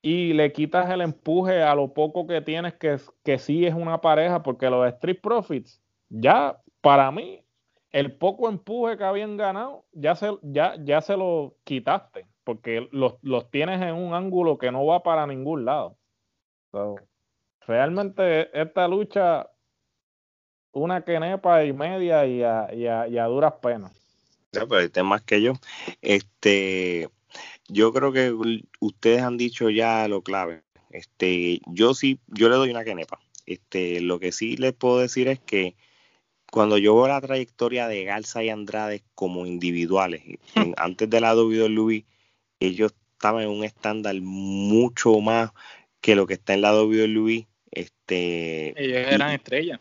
y 0.01 0.33
le 0.35 0.53
quitas 0.53 0.89
el 0.91 1.01
empuje 1.01 1.63
a 1.63 1.75
lo 1.75 1.93
poco 1.93 2.27
que 2.27 2.41
tienes 2.41 2.75
que, 2.75 2.99
que 3.25 3.39
sí 3.39 3.67
es 3.67 3.75
una 3.75 4.01
pareja, 4.01 4.43
porque 4.43 4.71
los 4.71 4.87
Street 4.95 5.21
Profits, 5.21 5.83
ya 6.09 6.61
para 6.81 7.11
mí, 7.11 7.43
el 7.91 8.13
poco 8.17 8.49
empuje 8.49 8.97
que 8.97 9.05
habían 9.05 9.37
ganado, 9.37 9.85
ya 9.93 10.15
se, 10.15 10.31
ya, 10.43 10.77
ya 10.85 11.01
se 11.01 11.17
lo 11.17 11.57
quitaste, 11.65 12.27
porque 12.45 12.89
los, 12.93 13.15
los 13.23 13.51
tienes 13.51 13.81
en 13.83 13.95
un 13.95 14.15
ángulo 14.15 14.59
que 14.59 14.71
no 14.71 14.85
va 14.87 15.03
para 15.03 15.27
ningún 15.27 15.65
lado 15.65 15.97
realmente 17.67 18.61
esta 18.61 18.89
lucha, 18.89 19.51
una 20.73 21.05
quenepa 21.05 21.65
y 21.65 21.73
media 21.73 22.27
y 22.27 22.43
a, 22.43 23.27
duras 23.27 23.55
penas. 23.63 23.93
Ya, 24.53 24.67
pero 24.67 24.81
este 24.81 25.03
más 25.03 25.23
que 25.23 25.43
yo. 25.43 25.55
Este, 26.01 27.09
yo 27.69 27.93
creo 27.93 28.13
que 28.13 28.33
ustedes 28.81 29.23
han 29.23 29.37
dicho 29.37 29.71
ya 29.71 30.07
lo 30.09 30.23
clave. 30.23 30.63
Este, 30.91 31.61
yo 31.67 31.95
sí, 31.95 32.21
yo 32.29 32.49
le 32.49 32.57
doy 32.57 32.71
una 32.71 32.85
quenepa. 32.85 33.19
Este, 33.47 34.01
lo 34.01 34.19
que 34.21 34.33
sí 34.33 34.57
les 34.57 34.73
puedo 34.73 34.99
decir 34.99 35.29
es 35.29 35.41
que 35.41 35.77
cuando 36.51 36.79
yo 36.79 36.95
veo 36.95 37.09
la 37.09 37.21
trayectoria 37.21 37.89
de 37.89 38.05
Garza 38.05 38.45
y 38.45 38.49
Andrade 38.49 39.03
como 39.17 39.45
individuales, 39.45 40.23
antes 40.77 41.11
de 41.11 41.21
la 41.21 41.35
WWE, 41.35 42.07
ellos 42.61 42.95
estaban 43.13 43.43
en 43.43 43.51
un 43.51 43.65
estándar 43.65 44.15
mucho 44.21 45.19
más 45.21 45.51
que 46.01 46.15
lo 46.15 46.27
que 46.27 46.35
está 46.35 46.55
en 46.55 46.61
la 46.61 46.73
WWE 46.75 47.49
este, 48.07 48.75
Ellos 48.83 49.13
eran 49.13 49.31
estrellas. 49.31 49.81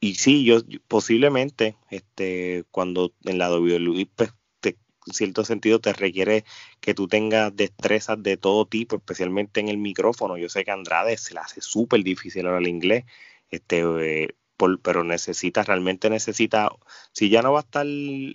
Y 0.00 0.14
sí, 0.14 0.44
yo, 0.44 0.60
posiblemente, 0.88 1.76
este, 1.90 2.64
cuando 2.70 3.12
en 3.24 3.38
la 3.38 3.50
WWE, 3.50 4.08
pues, 4.14 4.30
en 4.62 5.12
cierto 5.12 5.44
sentido 5.44 5.80
te 5.80 5.92
requiere 5.92 6.44
que 6.80 6.92
tú 6.92 7.06
tengas 7.06 7.54
destrezas 7.54 8.20
de 8.22 8.36
todo 8.36 8.66
tipo, 8.66 8.96
especialmente 8.96 9.60
en 9.60 9.68
el 9.68 9.78
micrófono. 9.78 10.36
Yo 10.36 10.48
sé 10.48 10.64
que 10.64 10.72
Andrade 10.72 11.16
se 11.16 11.34
le 11.34 11.40
hace 11.40 11.60
súper 11.60 12.02
difícil 12.02 12.46
ahora 12.46 12.58
el 12.58 12.66
inglés, 12.66 13.04
este, 13.50 13.84
eh, 14.00 14.34
pero 14.82 15.04
necesita, 15.04 15.62
realmente 15.62 16.10
necesita, 16.10 16.70
si 17.12 17.28
ya 17.28 17.42
no 17.42 17.52
va 17.52 17.60
a 17.60 17.62
estar 17.62 17.86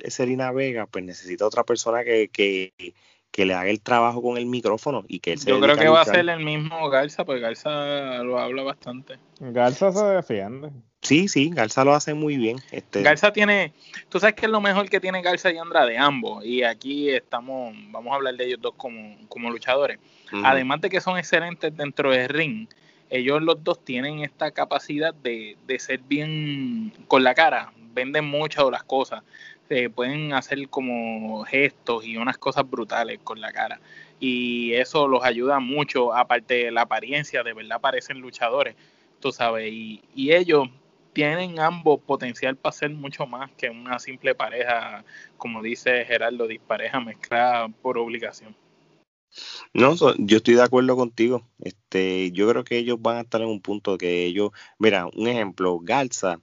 Serena 0.10 0.52
Vega, 0.52 0.86
pues 0.86 1.04
necesita 1.04 1.46
otra 1.46 1.66
persona 1.66 2.04
que, 2.04 2.30
que, 2.30 2.94
que 3.32 3.46
le 3.46 3.54
haga 3.54 3.70
el 3.70 3.82
trabajo 3.82 4.22
con 4.22 4.38
el 4.38 4.46
micrófono 4.46 5.06
y 5.08 5.20
que 5.20 5.34
él 5.34 5.40
se 5.40 5.50
Yo 5.50 5.60
creo 5.60 5.78
que 5.78 5.88
va 5.88 6.02
a 6.02 6.06
ser 6.06 6.28
el 6.28 6.44
mismo 6.44 6.90
Garza, 6.90 7.24
porque 7.24 7.42
Garza 7.42 8.22
lo 8.24 8.38
habla 8.38 8.64
bastante. 8.64 9.18
Garza 9.40 9.92
se 9.92 10.04
defiende. 10.06 10.70
Sí, 11.02 11.28
sí, 11.28 11.50
Garza 11.52 11.84
lo 11.84 11.94
hace 11.94 12.14
muy 12.14 12.38
bien. 12.38 12.58
Este... 12.72 13.02
Garza 13.02 13.34
tiene, 13.34 13.74
tú 14.10 14.20
sabes 14.20 14.36
que 14.36 14.46
es 14.46 14.52
lo 14.52 14.62
mejor 14.62 14.90
que 14.90 15.00
tiene 15.00 15.22
Garza 15.22 15.52
y 15.52 15.58
Andrade, 15.58 15.98
ambos, 15.98 16.46
y 16.46 16.64
aquí 16.64 17.10
estamos, 17.10 17.74
vamos 17.90 18.12
a 18.12 18.16
hablar 18.18 18.36
de 18.36 18.46
ellos 18.46 18.60
dos 18.62 18.74
como, 18.76 19.18
como 19.28 19.50
luchadores. 19.50 19.98
Además 20.44 20.80
de 20.80 20.90
que 20.90 21.02
son 21.02 21.18
excelentes 21.18 21.76
dentro 21.76 22.12
del 22.12 22.30
ring, 22.30 22.68
ellos 23.10 23.42
los 23.42 23.62
dos 23.64 23.84
tienen 23.84 24.20
esta 24.20 24.52
capacidad 24.52 25.14
de, 25.14 25.58
de 25.68 25.80
ser 25.80 26.00
bien 26.00 26.94
con 27.08 27.24
la 27.24 27.34
cara, 27.34 27.74
venden 27.94 28.26
muchas 28.26 28.64
de 28.64 28.72
las 28.72 28.84
cosas, 28.84 29.24
pueden 29.90 30.34
hacer 30.34 30.68
como 30.70 31.44
gestos 31.44 32.06
y 32.06 32.18
unas 32.18 32.38
cosas 32.38 32.70
brutales 32.70 33.20
con 33.24 33.42
la 33.42 33.52
cara. 33.52 33.80
Y 34.20 34.74
eso 34.74 35.08
los 35.08 35.24
ayuda 35.24 35.60
mucho, 35.60 36.14
aparte 36.14 36.66
de 36.66 36.72
la 36.72 36.82
apariencia, 36.82 37.44
de 37.44 37.54
verdad 37.54 37.82
parecen 37.82 38.20
luchadores, 38.20 38.76
tú 39.20 39.32
sabes, 39.32 39.72
y, 39.72 40.02
y 40.14 40.34
ellos 40.34 40.68
tienen 41.14 41.60
ambos 41.60 42.00
potencial 42.02 42.56
para 42.56 42.74
ser 42.74 42.92
mucho 42.92 43.26
más 43.26 43.52
que 43.52 43.70
una 43.70 44.00
simple 44.00 44.36
pareja, 44.36 45.04
como 45.38 45.62
dice 45.62 46.06
Gerardo, 46.06 46.48
dispareja 46.48 47.00
mezclada 47.00 47.68
por 47.68 47.98
obligación. 47.98 48.56
No, 49.74 49.96
yo 50.18 50.38
estoy 50.38 50.56
de 50.56 50.64
acuerdo 50.64 50.96
contigo. 50.96 51.48
Este, 51.60 52.32
yo 52.32 52.50
creo 52.50 52.64
que 52.64 52.78
ellos 52.78 53.02
van 53.02 53.18
a 53.18 53.22
estar 53.22 53.42
en 53.42 53.48
un 53.48 53.62
punto 53.62 53.98
que 53.98 54.26
ellos, 54.26 54.52
mira, 54.78 55.08
un 55.08 55.28
ejemplo, 55.28 55.80
Garza, 55.80 56.42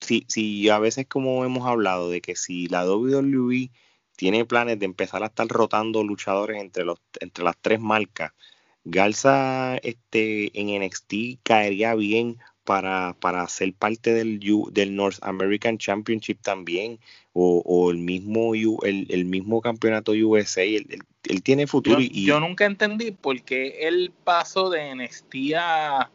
si, 0.00 0.24
si 0.28 0.68
a 0.68 0.78
veces 0.78 1.06
como 1.06 1.44
hemos 1.44 1.66
hablado 1.66 2.10
de 2.10 2.20
que 2.20 2.36
si 2.36 2.68
la 2.68 2.86
WWE 2.86 3.70
tiene 4.16 4.44
planes 4.44 4.78
de 4.78 4.86
empezar 4.86 5.22
a 5.22 5.26
estar 5.26 5.46
rotando 5.48 6.02
luchadores 6.02 6.60
entre 6.60 6.84
los 6.84 6.98
entre 7.20 7.44
las 7.44 7.56
tres 7.60 7.80
marcas, 7.80 8.32
Garza 8.84 9.76
este 9.78 10.50
en 10.58 10.82
NXT 10.82 11.42
caería 11.42 11.94
bien 11.94 12.38
para, 12.68 13.16
para 13.18 13.48
ser 13.48 13.72
parte 13.72 14.12
del, 14.12 14.40
del 14.72 14.94
North 14.94 15.16
American 15.22 15.78
Championship 15.78 16.38
también, 16.42 17.00
o, 17.32 17.90
el, 17.90 17.96
mismo, 17.96 18.52
el, 18.54 19.24
mismo 19.24 19.62
campeonato 19.62 20.12
USA, 20.12 20.64
él, 20.64 20.86
tiene 21.42 21.66
futuro. 21.66 21.98
Yo, 21.98 22.08
y, 22.12 22.26
yo 22.26 22.40
nunca 22.40 22.66
entendí 22.66 23.10
por 23.10 23.40
qué 23.40 23.88
él 23.88 24.12
pasó 24.22 24.68
de 24.68 24.94
NXT 24.94 25.54
a, 25.56 26.10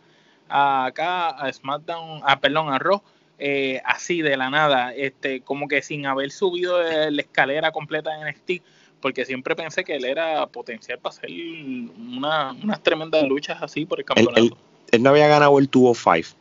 acá, 0.48 1.30
a 1.30 1.52
SmackDown, 1.52 2.22
a, 2.24 2.40
perdón, 2.40 2.72
a 2.72 2.78
Raw, 2.78 3.02
eh, 3.46 3.82
así 3.84 4.22
de 4.22 4.38
la 4.38 4.50
nada, 4.50 4.94
este, 4.94 5.42
como 5.42 5.68
que 5.68 5.82
sin 5.82 6.06
haber 6.06 6.32
subido 6.32 6.82
la 6.82 7.22
escalera 7.22 7.74
completa 7.74 8.12
de 8.12 8.32
NXT, 8.32 8.64
porque 9.02 9.26
siempre 9.26 9.54
pensé 9.54 9.84
que 9.84 9.98
él 9.98 10.06
era 10.06 10.48
potencial 10.48 10.98
para 11.00 11.14
hacer 11.14 11.30
una, 11.30 12.54
unas 12.54 12.82
tremendas 12.82 13.22
luchas 13.28 13.62
así 13.62 13.86
por 13.86 14.00
el 14.00 14.06
campeonato. 14.06 14.58
Él, 14.92 15.04
no 15.04 15.10
había 15.10 15.28
ganado 15.28 15.60
el 15.60 15.66
205 15.66 16.40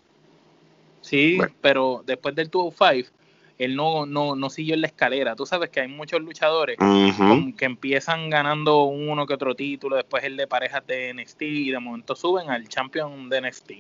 Sí, 1.00 1.40
pero 1.60 2.04
después 2.06 2.36
del 2.36 2.48
205, 2.48 3.10
él 3.58 3.74
no, 3.74 4.06
no, 4.06 4.36
no 4.36 4.48
siguió 4.48 4.74
en 4.74 4.82
la 4.82 4.86
escalera. 4.86 5.34
Tú 5.34 5.44
sabes 5.44 5.70
que 5.70 5.80
hay 5.80 5.88
muchos 5.88 6.20
luchadores 6.20 6.78
que 6.78 7.64
empiezan 7.64 8.30
ganando 8.30 8.84
uno 8.84 9.26
que 9.26 9.34
otro 9.34 9.56
título, 9.56 9.96
después 9.96 10.22
el 10.22 10.36
de 10.36 10.46
parejas 10.46 10.86
de 10.86 11.12
NXT 11.14 11.42
y 11.42 11.70
de 11.72 11.80
momento 11.80 12.14
suben 12.14 12.48
al 12.48 12.68
champion 12.68 13.28
de 13.28 13.40
NXT. 13.40 13.72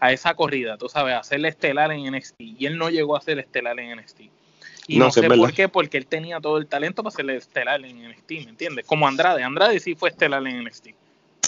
A 0.00 0.12
esa 0.12 0.34
corrida, 0.34 0.76
tú 0.76 0.88
sabes, 0.88 1.14
a 1.14 1.18
hacerle 1.18 1.48
estelar 1.48 1.92
en 1.92 2.12
NXT. 2.12 2.40
Y 2.40 2.66
él 2.66 2.78
no 2.78 2.90
llegó 2.90 3.16
a 3.16 3.20
ser 3.20 3.38
estelar 3.38 3.78
en 3.80 3.96
NXT. 3.96 4.20
Y 4.88 4.98
no, 4.98 5.10
sé 5.10 5.22
por 5.28 5.52
qué, 5.52 5.68
porque 5.68 5.96
él 5.96 6.06
tenía 6.06 6.40
todo 6.40 6.58
el 6.58 6.66
talento 6.66 7.02
para 7.02 7.14
ser 7.14 7.30
estelar 7.30 7.84
en 7.84 8.10
NXT, 8.10 8.30
¿me 8.30 8.50
entiendes? 8.50 8.86
Como 8.86 9.06
Andrade. 9.06 9.42
Andrade 9.42 9.78
sí 9.78 9.94
fue 9.94 10.10
estelar 10.10 10.44
en 10.46 10.64
NXT. 10.64 10.88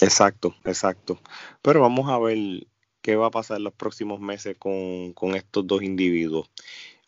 Exacto, 0.01 0.55
exacto. 0.63 1.19
Pero 1.61 1.81
vamos 1.81 2.09
a 2.09 2.17
ver 2.19 2.65
qué 3.01 3.15
va 3.15 3.27
a 3.27 3.31
pasar 3.31 3.61
los 3.61 3.73
próximos 3.73 4.19
meses 4.19 4.57
con, 4.57 5.13
estos 5.35 5.67
dos 5.67 5.83
individuos. 5.83 6.49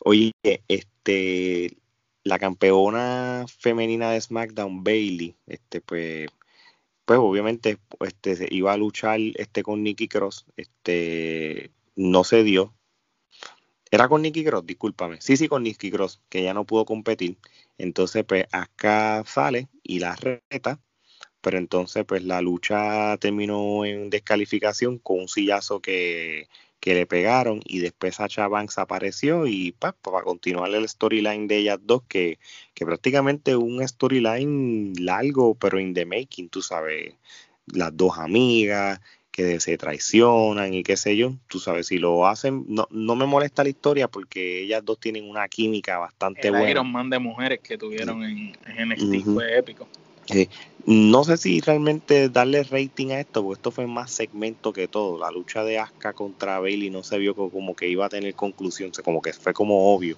Oye, 0.00 0.32
este, 0.68 1.76
la 2.24 2.38
campeona 2.38 3.46
femenina 3.58 4.10
de 4.10 4.20
SmackDown, 4.20 4.84
Bailey, 4.84 5.34
este, 5.46 5.80
pues, 5.80 6.28
pues 7.08 7.20
obviamente 7.20 7.78
este, 8.00 8.48
iba 8.50 8.70
a 8.70 8.76
luchar 8.76 9.18
este, 9.36 9.62
con 9.62 9.82
Nikki 9.82 10.08
Cross, 10.08 10.44
este, 10.58 11.70
no 11.96 12.22
se 12.22 12.42
dio. 12.42 12.74
Era 13.90 14.10
con 14.10 14.20
Nikki 14.20 14.44
Cross, 14.44 14.66
discúlpame. 14.66 15.18
Sí, 15.22 15.38
sí, 15.38 15.48
con 15.48 15.62
Nikki 15.62 15.90
Cross, 15.90 16.20
que 16.28 16.42
ya 16.42 16.52
no 16.52 16.66
pudo 16.66 16.84
competir. 16.84 17.38
Entonces, 17.78 18.26
pues 18.26 18.44
acá 18.52 19.24
sale 19.26 19.68
y 19.82 20.00
la 20.00 20.16
reta 20.16 20.82
pero 21.40 21.56
entonces 21.56 22.04
pues 22.04 22.24
la 22.24 22.42
lucha 22.42 23.16
terminó 23.18 23.84
en 23.84 24.10
descalificación 24.10 24.98
con 24.98 25.20
un 25.20 25.28
sillazo 25.28 25.80
que, 25.80 26.48
le 26.86 27.06
pegaron 27.06 27.60
y 27.64 27.80
después 27.80 28.16
Sacha 28.16 28.48
Banks 28.48 28.78
apareció 28.78 29.46
y 29.46 29.72
pues, 29.72 29.92
para 30.00 30.22
continuar 30.22 30.70
el 30.74 30.88
storyline 30.88 31.46
de 31.46 31.58
ellas 31.58 31.78
dos 31.82 32.02
que, 32.08 32.38
que 32.74 32.86
prácticamente 32.86 33.56
un 33.56 33.86
storyline 33.86 34.94
largo 34.98 35.54
pero 35.54 35.80
in 35.80 35.94
the 35.94 36.06
making, 36.06 36.48
tú 36.48 36.62
sabes, 36.62 37.14
las 37.66 37.96
dos 37.96 38.18
amigas 38.18 39.00
que 39.30 39.60
se 39.60 39.78
traicionan 39.78 40.74
y 40.74 40.82
qué 40.82 40.96
sé 40.96 41.16
yo, 41.16 41.34
tú 41.46 41.60
sabes, 41.60 41.86
si 41.86 41.98
lo 41.98 42.26
hacen, 42.26 42.64
no, 42.66 42.88
no 42.90 43.14
me 43.14 43.24
molesta 43.24 43.62
la 43.62 43.68
historia 43.68 44.08
porque 44.08 44.62
ellas 44.62 44.84
dos 44.84 44.98
tienen 44.98 45.28
una 45.28 45.46
química 45.46 45.98
bastante 45.98 46.48
el 46.48 46.54
buena. 46.54 46.70
Iron 46.70 46.90
Man 46.90 47.08
de 47.08 47.20
mujeres 47.20 47.60
que 47.60 47.78
tuvieron 47.78 48.24
en, 48.24 48.56
en 48.66 48.88
NXT 48.88 49.32
fue 49.32 49.58
épico. 49.58 49.88
No 50.86 51.22
sé 51.24 51.36
si 51.36 51.60
realmente 51.60 52.30
darle 52.30 52.62
rating 52.62 53.10
a 53.10 53.20
esto, 53.20 53.42
porque 53.42 53.58
esto 53.58 53.70
fue 53.70 53.86
más 53.86 54.10
segmento 54.10 54.72
que 54.72 54.88
todo. 54.88 55.18
La 55.18 55.30
lucha 55.30 55.62
de 55.62 55.78
Asuka 55.78 56.14
contra 56.14 56.60
Bailey 56.60 56.88
no 56.90 57.02
se 57.02 57.18
vio 57.18 57.34
como 57.34 57.76
que 57.76 57.88
iba 57.88 58.06
a 58.06 58.08
tener 58.08 58.34
conclusión, 58.34 58.90
como 59.04 59.20
que 59.20 59.32
fue 59.32 59.52
como 59.52 59.94
obvio. 59.94 60.16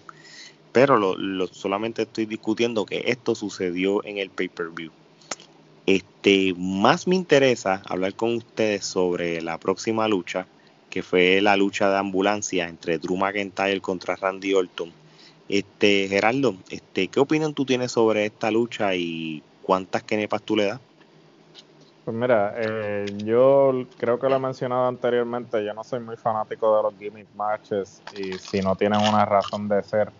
Pero 0.72 0.96
lo, 0.96 1.46
solamente 1.48 2.02
estoy 2.02 2.26
discutiendo 2.26 2.86
que 2.86 3.02
esto 3.06 3.34
sucedió 3.34 4.04
en 4.04 4.18
el 4.18 4.30
pay-per-view. 4.30 4.92
Este, 5.86 6.54
más 6.56 7.08
me 7.08 7.16
interesa 7.16 7.82
hablar 7.86 8.14
con 8.14 8.36
ustedes 8.36 8.84
sobre 8.84 9.42
la 9.42 9.58
próxima 9.58 10.06
lucha, 10.06 10.46
que 10.88 11.02
fue 11.02 11.40
la 11.40 11.56
lucha 11.56 11.90
de 11.90 11.98
ambulancia 11.98 12.68
entre 12.68 12.98
Drew 12.98 13.16
McIntyre 13.16 13.80
contra 13.80 14.14
Randy 14.14 14.54
Orton. 14.54 14.92
Este, 15.48 16.06
Gerardo, 16.06 16.54
este, 16.68 17.08
¿qué 17.08 17.18
opinión 17.18 17.54
tú 17.54 17.64
tienes 17.64 17.90
sobre 17.90 18.26
esta 18.26 18.52
lucha 18.52 18.94
y 18.94 19.42
¿cuántas 19.62 20.02
kenepas 20.02 20.42
tú 20.42 20.56
le 20.56 20.66
das? 20.66 20.80
Pues 22.04 22.16
mira, 22.16 22.54
eh, 22.56 23.06
yo 23.24 23.72
creo 23.98 24.18
que 24.18 24.28
lo 24.28 24.36
he 24.36 24.38
mencionado 24.38 24.88
anteriormente, 24.88 25.64
yo 25.64 25.74
no 25.74 25.84
soy 25.84 26.00
muy 26.00 26.16
fanático 26.16 26.76
de 26.76 26.82
los 26.82 26.98
gimmick 26.98 27.28
matches 27.36 28.02
y 28.16 28.38
si 28.38 28.62
no 28.62 28.74
tienen 28.74 29.00
una 29.00 29.24
razón 29.24 29.68
de 29.68 29.82
ser. 29.82 30.10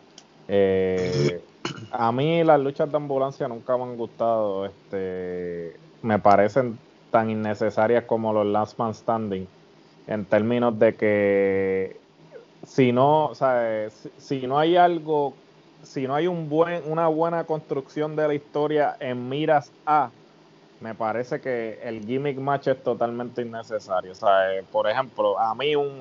Eh, 0.46 1.42
a 1.90 2.12
mí 2.12 2.44
las 2.44 2.60
luchas 2.60 2.90
de 2.90 2.96
ambulancia 2.96 3.48
nunca 3.48 3.76
me 3.76 3.84
han 3.84 3.96
gustado, 3.96 4.66
este, 4.66 5.80
me 6.02 6.18
parecen 6.18 6.78
tan 7.10 7.30
innecesarias 7.30 8.04
como 8.04 8.32
los 8.32 8.46
Last 8.46 8.78
Man 8.78 8.94
Standing, 8.94 9.48
en 10.06 10.24
términos 10.26 10.78
de 10.78 10.94
que 10.94 12.00
si 12.62 12.92
no, 12.92 13.26
o 13.26 13.34
sea, 13.34 13.88
si 13.90 14.46
no 14.46 14.58
hay 14.58 14.76
algo 14.76 15.34
si 15.82 16.06
no 16.06 16.14
hay 16.14 16.26
un 16.26 16.48
buen, 16.48 16.82
una 16.90 17.08
buena 17.08 17.44
construcción 17.44 18.16
de 18.16 18.28
la 18.28 18.34
historia 18.34 18.96
en 19.00 19.28
miras 19.28 19.72
a, 19.86 20.10
me 20.80 20.94
parece 20.94 21.40
que 21.40 21.78
el 21.82 22.04
gimmick 22.06 22.38
match 22.38 22.68
es 22.68 22.82
totalmente 22.82 23.42
innecesario. 23.42 24.12
O 24.12 24.14
sea, 24.14 24.54
eh, 24.54 24.64
por 24.70 24.88
ejemplo, 24.88 25.38
a 25.38 25.54
mí 25.54 25.76
un, 25.76 26.00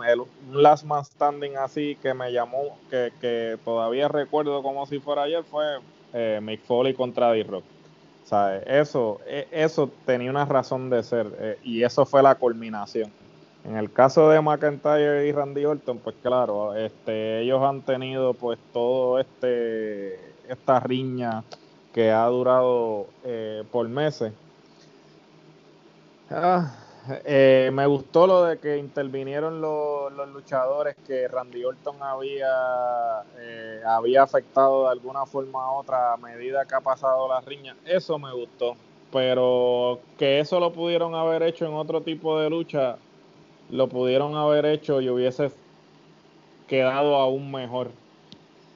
Last 0.51 0.86
Man 0.86 1.03
Standing 1.03 1.57
así 1.57 1.97
que 2.01 2.13
me 2.13 2.32
llamó, 2.32 2.77
que, 2.89 3.11
que 3.19 3.57
todavía 3.65 4.07
recuerdo 4.07 4.63
como 4.63 4.86
si 4.86 4.99
fuera 4.99 5.23
ayer, 5.23 5.43
fue 5.43 5.80
eh, 6.13 6.39
Mick 6.41 6.63
Foley 6.63 6.93
contra 6.93 7.32
D-Rock. 7.32 7.63
O 8.23 8.27
sea, 8.30 8.57
eso, 8.59 9.19
e, 9.25 9.47
eso 9.51 9.91
tenía 10.05 10.30
una 10.30 10.45
razón 10.45 10.89
de 10.89 11.03
ser 11.03 11.27
eh, 11.39 11.59
y 11.63 11.84
eso 11.84 12.05
fue 12.05 12.23
la 12.23 12.36
culminación. 12.36 13.11
En 13.70 13.78
el 13.78 13.93
caso 13.93 14.30
de 14.30 14.41
McIntyre 14.41 15.28
y 15.28 15.32
Randy 15.32 15.63
Orton, 15.63 15.99
pues 15.99 16.15
claro, 16.24 16.76
este, 16.76 17.41
ellos 17.41 17.61
han 17.61 17.84
tenido 17.84 18.34
pues 18.34 18.57
todo 18.74 19.20
este 19.20 20.15
esta 20.49 20.80
riña 20.80 21.43
que 21.93 22.09
ha 22.09 22.26
durado 22.26 23.05
eh, 23.24 23.63
por 23.72 23.88
meses. 23.88 24.34
Ah, 26.32 26.76
eh, 27.24 27.70
me 27.72 27.86
gustó 27.86 28.26
lo 28.26 28.43
de 28.45 28.57
que 28.57 28.78
intervinieron 28.78 29.61
los, 29.61 30.11
luchadores 30.34 30.95
que 31.05 31.28
Randy 31.28 31.63
Orton 31.63 32.01
había, 32.01 33.24
eh, 33.38 33.84
había 33.86 34.24
afectado 34.24 34.86
de 34.86 34.93
alguna 34.93 35.28
forma 35.28 35.74
u 35.74 35.76
otra 35.78 36.13
a 36.13 36.17
medida 36.17 36.65
que 36.65 36.74
ha 36.74 36.82
pasado 36.82 37.28
la 37.28 37.39
riña. 37.41 37.76
Eso 37.86 38.17
me 38.17 38.34
gustó. 38.34 38.76
Pero 39.11 39.99
que 40.17 40.39
eso 40.39 40.59
lo 40.59 40.74
pudieron 40.74 41.13
haber 41.13 41.43
hecho 41.43 41.67
en 41.67 41.74
otro 41.74 42.01
tipo 42.01 42.39
de 42.39 42.49
lucha, 42.49 42.97
lo 43.70 43.88
pudieron 43.88 44.36
haber 44.36 44.65
hecho 44.65 45.01
y 45.01 45.09
hubiese 45.09 45.51
quedado 46.67 47.15
aún 47.15 47.51
mejor. 47.51 47.91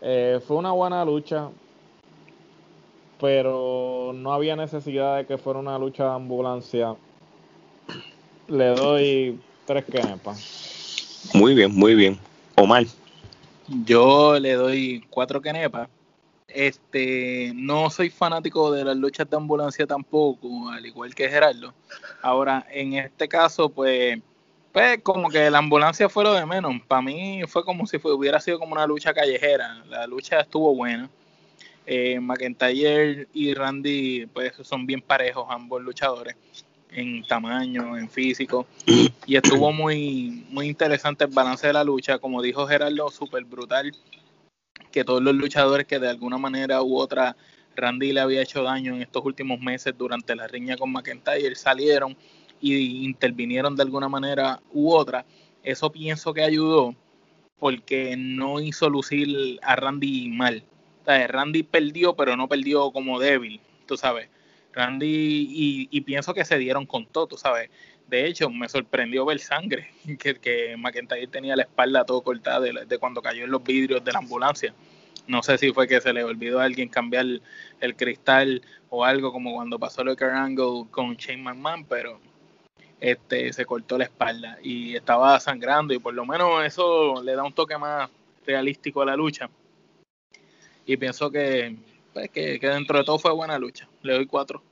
Eh, 0.01 0.39
fue 0.45 0.57
una 0.57 0.71
buena 0.71 1.03
lucha 1.05 1.49
pero 3.23 4.11
no 4.13 4.33
había 4.33 4.57
necesidad 4.57 5.15
de 5.15 5.25
que 5.25 5.37
fuera 5.37 5.57
una 5.57 5.79
lucha 5.79 6.03
de 6.03 6.09
ambulancia. 6.09 6.93
Le 8.49 8.75
doy 8.75 9.39
tres 9.65 9.85
kenepas. 9.85 11.29
Muy 11.33 11.55
bien, 11.55 11.73
muy 11.73 11.95
bien. 11.95 12.19
Omar. 12.55 12.83
Yo 13.85 14.37
le 14.37 14.55
doy 14.55 15.05
cuatro 15.09 15.41
kenepas. 15.41 15.87
Este, 16.49 17.53
no 17.55 17.89
soy 17.89 18.09
fanático 18.09 18.73
de 18.73 18.83
las 18.83 18.97
luchas 18.97 19.29
de 19.29 19.37
ambulancia 19.37 19.87
tampoco, 19.87 20.67
al 20.69 20.85
igual 20.85 21.15
que 21.15 21.29
Gerardo. 21.29 21.73
Ahora, 22.21 22.67
en 22.69 22.95
este 22.95 23.29
caso, 23.29 23.69
pues, 23.69 24.19
pues 24.73 25.01
como 25.03 25.29
que 25.29 25.51
la 25.51 25.59
ambulancia 25.59 26.09
fue 26.09 26.23
lo 26.23 26.33
de 26.33 26.47
menos. 26.47 26.81
Para 26.87 27.03
mí 27.03 27.41
fue 27.47 27.63
como 27.63 27.85
si 27.85 27.97
hubiera 28.03 28.39
sido 28.39 28.57
como 28.57 28.73
una 28.73 28.87
lucha 28.87 29.13
callejera. 29.13 29.83
La 29.87 30.07
lucha 30.07 30.39
estuvo 30.39 30.75
buena. 30.75 31.09
Eh, 31.85 32.19
McIntyre 32.19 33.27
y 33.33 33.53
Randy, 33.53 34.25
pues 34.25 34.53
son 34.63 34.87
bien 34.87 35.01
parejos 35.01 35.45
ambos 35.49 35.81
luchadores 35.83 36.35
en 36.89 37.23
tamaño, 37.23 37.95
en 37.95 38.09
físico. 38.09 38.65
Y 39.25 39.37
estuvo 39.37 39.71
muy, 39.71 40.45
muy 40.49 40.67
interesante 40.67 41.23
el 41.23 41.29
balance 41.31 41.67
de 41.67 41.73
la 41.73 41.83
lucha. 41.83 42.17
Como 42.17 42.41
dijo 42.41 42.67
Gerardo, 42.67 43.09
súper 43.11 43.45
brutal. 43.45 43.93
Que 44.91 45.03
todos 45.03 45.21
los 45.21 45.35
luchadores 45.35 45.85
que 45.85 45.99
de 45.99 46.09
alguna 46.09 46.37
manera 46.39 46.81
u 46.81 46.97
otra 46.97 47.35
Randy 47.75 48.11
le 48.11 48.21
había 48.21 48.41
hecho 48.41 48.63
daño 48.63 48.95
en 48.95 49.03
estos 49.03 49.23
últimos 49.23 49.59
meses 49.59 49.93
durante 49.97 50.35
la 50.35 50.47
riña 50.47 50.77
con 50.77 50.91
McIntyre 50.91 51.55
salieron 51.55 52.17
y 52.63 53.05
intervinieron 53.05 53.75
de 53.75 53.83
alguna 53.83 54.09
manera 54.09 54.61
u 54.71 54.91
otra. 54.91 55.25
Eso 55.63 55.91
pienso 55.91 56.33
que 56.33 56.43
ayudó 56.43 56.95
porque 57.59 58.15
no 58.17 58.59
hizo 58.59 58.89
lucir 58.89 59.59
a 59.61 59.75
Randy 59.75 60.29
mal. 60.29 60.63
Randy 61.05 61.63
perdió, 61.63 62.15
pero 62.15 62.35
no 62.35 62.47
perdió 62.47 62.91
como 62.91 63.19
débil, 63.19 63.61
tú 63.85 63.97
sabes. 63.97 64.29
Randy, 64.73 65.87
y, 65.89 66.01
pienso 66.01 66.33
que 66.33 66.45
se 66.45 66.57
dieron 66.57 66.85
con 66.85 67.05
todo, 67.05 67.27
tú 67.27 67.37
sabes. 67.37 67.69
De 68.07 68.27
hecho, 68.27 68.49
me 68.49 68.67
sorprendió 68.67 69.25
ver 69.25 69.39
sangre, 69.39 69.91
que, 70.19 70.35
que 70.35 70.75
McIntyre 70.77 71.27
tenía 71.27 71.55
la 71.55 71.63
espalda 71.63 72.05
todo 72.05 72.21
cortada 72.21 72.59
de, 72.59 72.97
cuando 72.97 73.21
cayó 73.21 73.45
en 73.45 73.51
los 73.51 73.63
vidrios 73.63 74.03
de 74.03 74.11
la 74.11 74.19
ambulancia. 74.19 74.73
No 75.27 75.41
sé 75.41 75.57
si 75.57 75.71
fue 75.71 75.87
que 75.87 76.01
se 76.01 76.11
le 76.11 76.23
olvidó 76.23 76.59
a 76.59 76.65
alguien 76.65 76.89
cambiar 76.89 77.25
el, 77.79 77.95
cristal 77.95 78.61
o 78.89 79.05
algo 79.05 79.31
como 79.31 79.53
cuando 79.53 79.79
pasó 79.79 80.03
lo 80.03 80.15
de 80.15 80.25
Angle 80.25 80.85
con 80.91 81.15
Shane 81.15 81.41
McMahon, 81.41 81.85
pero 81.85 82.19
este 83.03 83.51
se 83.51 83.65
cortó 83.65 83.97
la 83.97 84.05
espalda 84.05 84.57
y 84.63 84.95
estaba 84.95 85.37
sangrando 85.41 85.93
y 85.93 85.99
por 85.99 86.13
lo 86.13 86.25
menos 86.25 86.65
eso 86.65 87.21
le 87.21 87.35
da 87.35 87.43
un 87.43 87.51
toque 87.51 87.77
más 87.77 88.09
realístico 88.45 89.01
a 89.01 89.05
la 89.05 89.17
lucha. 89.17 89.49
Y 90.85 90.95
pienso 90.95 91.29
que 91.29 91.75
pues, 92.13 92.29
que, 92.29 92.57
dentro 92.59 92.97
de 92.97 93.03
todo 93.03 93.19
fue 93.19 93.33
buena 93.33 93.59
lucha. 93.59 93.89
Le 94.03 94.13
doy 94.13 94.25
cuatro. 94.25 94.63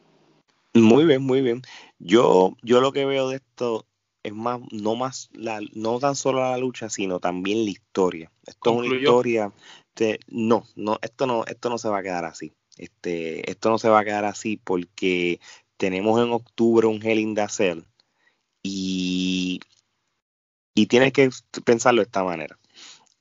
Muy 0.73 1.03
bien, 1.03 1.21
muy 1.21 1.41
bien. 1.41 1.61
Yo, 1.99 2.55
yo 2.61 2.79
lo 2.79 2.93
que 2.93 3.05
veo 3.05 3.27
de 3.27 3.37
esto 3.37 3.85
es 4.23 4.33
más, 4.33 4.61
no 4.71 4.95
más, 4.95 5.29
la, 5.33 5.59
no 5.73 5.99
tan 5.99 6.15
solo 6.15 6.39
la 6.39 6.57
lucha, 6.57 6.89
sino 6.89 7.19
también 7.19 7.65
la 7.65 7.71
historia. 7.71 8.31
Esto 8.45 8.71
es 8.71 8.87
una 8.87 8.95
historia. 8.95 9.51
no, 10.29 10.63
no, 10.77 10.99
esto 11.01 11.27
no, 11.27 11.43
esto 11.47 11.69
no 11.69 11.77
se 11.77 11.89
va 11.89 11.97
a 11.97 12.03
quedar 12.03 12.23
así. 12.23 12.53
Este, 12.77 13.51
esto 13.51 13.69
no 13.69 13.77
se 13.77 13.89
va 13.89 13.99
a 13.99 14.05
quedar 14.05 14.23
así 14.23 14.55
porque 14.55 15.41
tenemos 15.75 16.21
en 16.21 16.31
octubre 16.31 16.87
un 16.87 17.05
Hell 17.05 17.19
in 17.19 17.35
the 17.35 17.49
Cell 17.49 17.81
y, 18.63 19.59
y 20.75 20.87
tienes 20.87 21.13
que 21.13 21.29
pensarlo 21.65 22.01
de 22.01 22.05
esta 22.05 22.23
manera. 22.23 22.57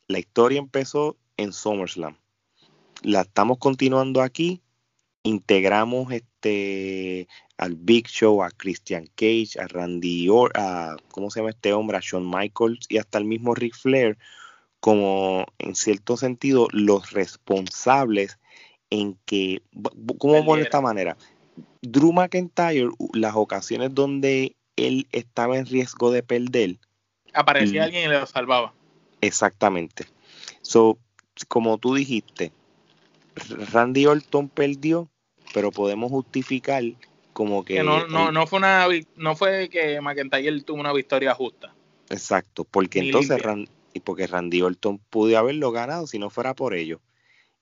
La 0.07 0.19
historia 0.19 0.59
empezó 0.59 1.17
en 1.37 1.53
SummerSlam 1.53 2.17
la 3.03 3.23
estamos 3.23 3.59
continuando 3.59 4.23
aquí. 4.23 4.63
Integramos 5.23 6.13
este 6.13 7.29
al 7.59 7.77
Big 7.77 8.09
Show, 8.09 8.43
a 8.43 8.51
Christian 8.51 9.07
Cage, 9.15 9.59
a 9.59 9.67
Randy 9.69 10.29
Or, 10.31 10.51
a 10.55 10.97
¿cómo 11.11 11.31
se 11.31 11.41
llama 11.41 11.51
este 11.51 11.73
hombre? 11.75 11.99
A 11.99 12.01
Shawn 12.03 12.29
Michaels 12.29 12.87
y 12.89 12.97
hasta 12.97 13.19
el 13.19 13.27
mismo 13.27 13.55
Ric 13.55 13.75
Flair 13.77 14.17
como 14.81 15.45
en 15.59 15.75
cierto 15.75 16.17
sentido 16.17 16.69
los 16.73 17.11
responsables 17.11 18.39
en 18.89 19.19
que, 19.27 19.63
¿cómo 20.19 20.57
de 20.57 20.63
esta 20.63 20.81
manera? 20.81 21.19
Drew 21.83 22.13
McIntyre, 22.13 22.89
las 23.13 23.37
ocasiones 23.37 23.95
donde 23.95 24.57
él 24.77 25.07
estaba 25.13 25.59
en 25.59 25.67
riesgo 25.67 26.11
de 26.11 26.23
perder, 26.23 26.79
aparecía 27.33 27.85
alguien 27.85 28.05
y 28.05 28.09
le 28.09 28.21
lo 28.21 28.27
salvaba. 28.27 28.73
Exactamente. 29.21 30.07
So, 30.63 30.99
como 31.49 31.79
tú 31.79 31.95
dijiste, 31.95 32.53
Randy 33.73 34.07
Orton 34.07 34.49
perdió, 34.49 35.09
pero 35.53 35.71
podemos 35.71 36.11
justificar 36.11 36.83
como 37.33 37.65
que, 37.65 37.83
no, 37.83 38.07
no, 38.07 38.33
no 38.33 38.47
fue 38.47 38.59
una 38.59 38.87
no 39.17 39.37
fue 39.37 39.69
que 39.69 40.01
McIntyre 40.01 40.61
tuvo 40.63 40.81
una 40.81 40.93
victoria 40.93 41.35
justa. 41.35 41.75
Exacto, 42.11 42.65
porque 42.65 43.01
entonces 43.01 43.41
y 43.93 44.01
porque 44.01 44.27
Randy 44.27 44.63
Orton 44.63 44.99
pudo 45.11 45.37
haberlo 45.39 45.73
ganado 45.73 46.07
si 46.07 46.19
no 46.19 46.31
fuera 46.31 46.55
por 46.55 46.75
ello. 46.75 47.01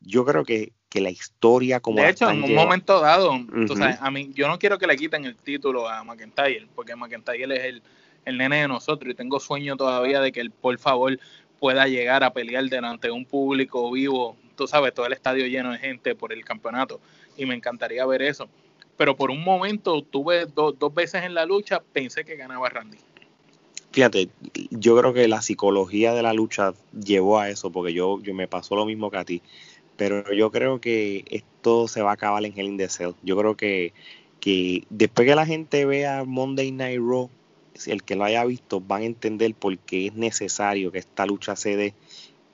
Yo 0.00 0.24
creo 0.24 0.44
que, 0.44 0.72
que 0.88 1.00
la 1.00 1.10
historia 1.10 1.80
como 1.80 2.00
De 2.00 2.08
hecho, 2.08 2.30
en 2.30 2.42
un 2.42 2.54
momento 2.54 3.00
dado, 3.00 3.32
a 4.00 4.10
mí 4.10 4.30
yo 4.34 4.48
no 4.48 4.58
quiero 4.58 4.78
que 4.78 4.86
le 4.86 4.96
quiten 4.96 5.24
el 5.24 5.36
título 5.36 5.88
a 5.88 6.02
McIntyre, 6.04 6.66
porque 6.74 6.96
McIntyre 6.96 7.56
es 7.56 7.64
el, 7.64 7.82
el 8.24 8.38
nene 8.38 8.62
de 8.62 8.68
nosotros 8.68 9.12
y 9.12 9.14
tengo 9.14 9.38
sueño 9.40 9.76
todavía 9.76 10.20
de 10.20 10.32
que 10.32 10.40
él 10.40 10.50
por 10.50 10.78
favor 10.78 11.18
pueda 11.58 11.86
llegar 11.88 12.24
a 12.24 12.32
pelear 12.32 12.64
delante 12.64 13.08
de 13.08 13.12
un 13.12 13.24
público 13.24 13.90
vivo 13.90 14.36
tú 14.58 14.66
sabes, 14.66 14.92
todo 14.92 15.06
el 15.06 15.14
estadio 15.14 15.46
lleno 15.46 15.72
de 15.72 15.78
gente 15.78 16.14
por 16.14 16.32
el 16.34 16.44
campeonato 16.44 17.00
y 17.38 17.46
me 17.46 17.54
encantaría 17.54 18.04
ver 18.04 18.20
eso. 18.20 18.48
Pero 18.98 19.16
por 19.16 19.30
un 19.30 19.42
momento 19.42 20.02
tuve 20.02 20.46
dos 20.46 20.94
veces 20.94 21.22
en 21.22 21.32
la 21.32 21.46
lucha, 21.46 21.80
pensé 21.92 22.24
que 22.24 22.36
ganaba 22.36 22.68
Randy. 22.68 22.98
Fíjate, 23.92 24.28
yo 24.70 24.98
creo 24.98 25.14
que 25.14 25.28
la 25.28 25.40
psicología 25.40 26.12
de 26.12 26.22
la 26.22 26.34
lucha 26.34 26.74
llevó 26.92 27.38
a 27.38 27.48
eso, 27.48 27.70
porque 27.70 27.94
yo, 27.94 28.20
yo 28.20 28.34
me 28.34 28.48
pasó 28.48 28.74
lo 28.74 28.84
mismo 28.84 29.10
que 29.10 29.16
a 29.16 29.24
ti. 29.24 29.40
Pero 29.98 30.32
yo 30.32 30.52
creo 30.52 30.80
que 30.80 31.24
esto 31.28 31.88
se 31.88 32.02
va 32.02 32.10
a 32.10 32.14
acabar 32.14 32.44
en 32.44 32.56
Hell 32.56 32.66
in 32.66 32.76
the 32.78 32.88
Cell. 32.88 33.14
Yo 33.24 33.36
creo 33.36 33.56
que, 33.56 33.92
que 34.38 34.84
después 34.90 35.26
que 35.26 35.34
la 35.34 35.44
gente 35.44 35.84
vea 35.84 36.22
Monday 36.24 36.70
Night 36.70 37.00
Raw, 37.00 37.28
el 37.84 38.04
que 38.04 38.14
lo 38.14 38.22
haya 38.22 38.44
visto, 38.44 38.80
van 38.80 39.02
a 39.02 39.06
entender 39.06 39.54
por 39.56 39.76
qué 39.76 40.06
es 40.06 40.14
necesario 40.14 40.92
que 40.92 40.98
esta 41.00 41.26
lucha 41.26 41.56
se 41.56 41.76
dé. 41.76 41.94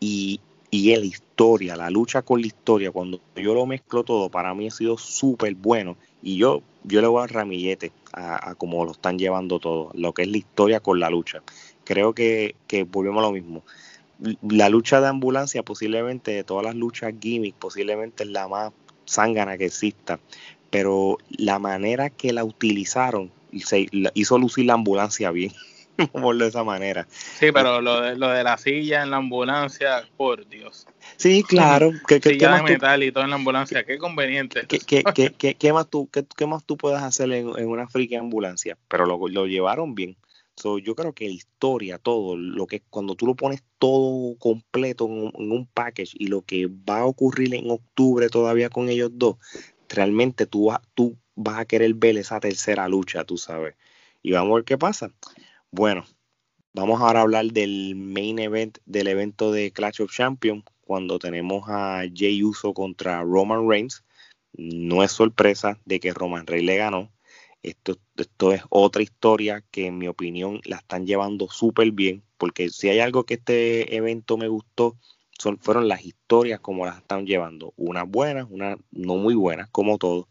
Y, 0.00 0.40
y 0.70 0.96
la 0.96 1.04
historia, 1.04 1.76
la 1.76 1.90
lucha 1.90 2.22
con 2.22 2.40
la 2.40 2.46
historia, 2.46 2.90
cuando 2.90 3.20
yo 3.36 3.52
lo 3.52 3.66
mezclo 3.66 4.04
todo, 4.04 4.30
para 4.30 4.54
mí 4.54 4.66
ha 4.66 4.70
sido 4.70 4.96
súper 4.96 5.54
bueno. 5.54 5.98
Y 6.22 6.38
yo, 6.38 6.62
yo 6.82 7.02
le 7.02 7.08
voy 7.08 7.24
a 7.24 7.26
ramillete 7.26 7.92
a, 8.14 8.50
a 8.50 8.54
cómo 8.54 8.86
lo 8.86 8.92
están 8.92 9.18
llevando 9.18 9.60
todo, 9.60 9.90
lo 9.92 10.14
que 10.14 10.22
es 10.22 10.28
la 10.28 10.38
historia 10.38 10.80
con 10.80 10.98
la 10.98 11.10
lucha. 11.10 11.42
Creo 11.84 12.14
que, 12.14 12.56
que 12.66 12.84
volvemos 12.84 13.22
a 13.22 13.26
lo 13.26 13.32
mismo. 13.32 13.62
La 14.42 14.68
lucha 14.68 15.00
de 15.00 15.08
ambulancia, 15.08 15.62
posiblemente 15.62 16.30
de 16.30 16.44
todas 16.44 16.64
las 16.64 16.74
luchas 16.74 17.12
gimmick, 17.20 17.56
posiblemente 17.56 18.24
es 18.24 18.30
la 18.30 18.48
más 18.48 18.72
zángana 19.08 19.58
que 19.58 19.66
exista. 19.66 20.20
Pero 20.70 21.18
la 21.30 21.58
manera 21.58 22.10
que 22.10 22.32
la 22.32 22.44
utilizaron 22.44 23.30
se 23.64 23.86
hizo 24.14 24.38
lucir 24.38 24.66
la 24.66 24.74
ambulancia 24.74 25.30
bien. 25.30 25.52
por 26.12 26.36
de 26.36 26.48
esa 26.48 26.64
manera. 26.64 27.06
Sí, 27.10 27.52
pero 27.52 27.80
lo 27.80 28.00
de, 28.00 28.16
lo 28.16 28.28
de 28.28 28.42
la 28.44 28.58
silla 28.58 29.02
en 29.02 29.10
la 29.10 29.18
ambulancia, 29.18 30.06
por 30.16 30.48
Dios. 30.48 30.86
Sí, 31.16 31.42
claro. 31.42 31.92
¿Qué, 32.08 32.20
qué, 32.20 32.30
silla 32.30 32.56
de 32.56 32.62
metal 32.62 33.02
y 33.02 33.12
todo 33.12 33.24
en 33.24 33.30
la 33.30 33.36
ambulancia, 33.36 33.84
qué 33.84 33.98
conveniente. 33.98 34.66
¿Qué, 34.66 34.78
qué, 34.78 35.54
qué 35.54 35.72
más, 35.72 35.88
tú, 35.88 36.08
qué, 36.10 36.46
más 36.46 36.64
tú 36.64 36.76
puedes 36.76 37.02
hacer 37.02 37.30
en, 37.32 37.48
una 37.66 37.88
friki 37.88 38.16
ambulancia? 38.16 38.76
Pero 38.88 39.06
lo, 39.06 39.28
lo 39.28 39.46
llevaron 39.46 39.94
bien. 39.94 40.16
So, 40.56 40.78
yo 40.78 40.94
creo 40.94 41.12
que 41.12 41.26
la 41.26 41.34
historia, 41.34 41.98
todo, 41.98 42.36
lo 42.36 42.66
que 42.66 42.80
cuando 42.80 43.16
tú 43.16 43.26
lo 43.26 43.34
pones 43.34 43.62
todo 43.78 44.36
completo 44.38 45.06
en, 45.06 45.32
en 45.34 45.52
un 45.52 45.66
package 45.66 46.12
y 46.14 46.28
lo 46.28 46.42
que 46.42 46.66
va 46.66 47.00
a 47.00 47.06
ocurrir 47.06 47.54
en 47.54 47.70
octubre 47.70 48.28
todavía 48.28 48.70
con 48.70 48.88
ellos 48.88 49.10
dos, 49.12 49.36
realmente 49.88 50.46
tú, 50.46 50.70
tú 50.94 51.16
vas 51.34 51.58
a 51.58 51.64
querer 51.64 51.94
ver 51.94 52.16
esa 52.16 52.40
tercera 52.40 52.88
lucha, 52.88 53.24
tú 53.24 53.36
sabes. 53.36 53.74
Y 54.22 54.32
vamos 54.32 54.52
a 54.52 54.54
ver 54.56 54.64
qué 54.64 54.78
pasa. 54.78 55.12
Bueno, 55.70 56.04
vamos 56.72 57.00
ahora 57.00 57.20
a 57.20 57.22
hablar 57.22 57.46
del 57.46 57.94
main 57.96 58.38
event 58.38 58.78
del 58.86 59.08
evento 59.08 59.52
de 59.52 59.72
Clash 59.72 60.02
of 60.02 60.12
Champions, 60.12 60.64
cuando 60.84 61.18
tenemos 61.18 61.68
a 61.68 62.02
Jay 62.14 62.42
Uso 62.42 62.74
contra 62.74 63.22
Roman 63.22 63.68
Reigns. 63.68 64.04
No 64.52 65.02
es 65.02 65.10
sorpresa 65.10 65.80
de 65.84 65.98
que 65.98 66.12
Roman 66.12 66.46
Reigns 66.46 66.66
le 66.66 66.76
ganó. 66.76 67.10
Esto, 67.64 67.96
esto 68.16 68.52
es 68.52 68.62
otra 68.68 69.02
historia 69.02 69.64
que 69.70 69.86
en 69.86 69.98
mi 69.98 70.06
opinión 70.06 70.60
la 70.64 70.76
están 70.76 71.06
llevando 71.06 71.48
súper 71.48 71.90
bien, 71.90 72.22
porque 72.38 72.68
si 72.70 72.88
hay 72.88 73.00
algo 73.00 73.24
que 73.24 73.34
este 73.34 73.96
evento 73.96 74.36
me 74.36 74.48
gustó, 74.48 74.96
son, 75.38 75.58
fueron 75.58 75.88
las 75.88 76.04
historias 76.04 76.60
como 76.60 76.86
las 76.86 76.98
están 76.98 77.26
llevando. 77.26 77.72
Unas 77.76 78.08
buenas, 78.08 78.46
unas 78.50 78.78
no 78.92 79.16
muy 79.16 79.34
buenas, 79.34 79.68
como 79.70 79.98
todo 79.98 80.28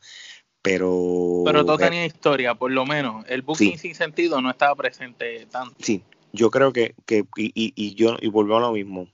pero... 0.63 1.43
Pero 1.45 1.65
todo 1.65 1.77
tenía 1.77 2.05
historia, 2.05 2.55
por 2.55 2.71
lo 2.71 2.85
menos. 2.85 3.25
El 3.27 3.41
booking 3.41 3.77
sin 3.77 3.93
sentido 3.93 4.41
no 4.41 4.49
estaba 4.49 4.73
presente 4.75 5.45
tanto. 5.51 5.75
Sí, 5.79 6.03
yo 6.31 6.49
creo 6.49 6.71
que, 6.71 6.95
que 7.05 7.25
y, 7.35 7.73
y, 7.75 7.95
yo, 7.95 8.15
y 8.21 8.29
volvemos 8.29 8.63
a 8.63 8.67
lo 8.67 8.71
mismo, 8.71 9.09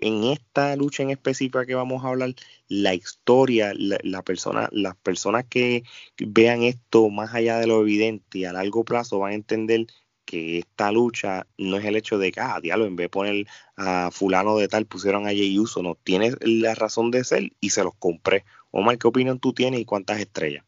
en 0.00 0.24
esta 0.24 0.76
lucha 0.76 1.02
en 1.02 1.10
específica 1.10 1.66
que 1.66 1.74
vamos 1.74 2.04
a 2.04 2.08
hablar, 2.08 2.34
la 2.68 2.94
historia, 2.94 3.72
la, 3.74 4.22
persona, 4.22 4.68
las 4.72 4.96
personas 4.96 5.44
que 5.44 5.84
vean 6.18 6.62
esto 6.62 7.08
más 7.10 7.34
allá 7.34 7.58
de 7.58 7.66
lo 7.66 7.80
evidente 7.80 8.38
y 8.38 8.44
a 8.44 8.52
largo 8.52 8.84
plazo 8.84 9.18
van 9.18 9.32
a 9.32 9.36
entender 9.36 9.86
que 10.24 10.58
esta 10.58 10.92
lucha 10.92 11.46
no 11.56 11.78
es 11.78 11.84
el 11.86 11.96
hecho 11.96 12.18
de 12.18 12.32
que, 12.32 12.40
ah, 12.40 12.60
diablo, 12.62 12.84
en 12.84 12.96
vez 12.96 13.06
de 13.06 13.08
poner 13.08 13.46
a 13.76 14.10
fulano 14.10 14.58
de 14.58 14.68
tal, 14.68 14.84
pusieron 14.84 15.26
a 15.26 15.30
Jay 15.30 15.58
Uso, 15.58 15.82
no, 15.82 15.94
tiene 15.94 16.32
la 16.40 16.74
razón 16.74 17.10
de 17.10 17.24
ser 17.24 17.52
y 17.60 17.70
se 17.70 17.82
los 17.82 17.94
compré. 17.94 18.44
Omar, 18.70 18.98
¿qué 18.98 19.08
opinión 19.08 19.38
tú 19.38 19.54
tienes 19.54 19.80
y 19.80 19.84
cuántas 19.86 20.20
estrellas? 20.20 20.64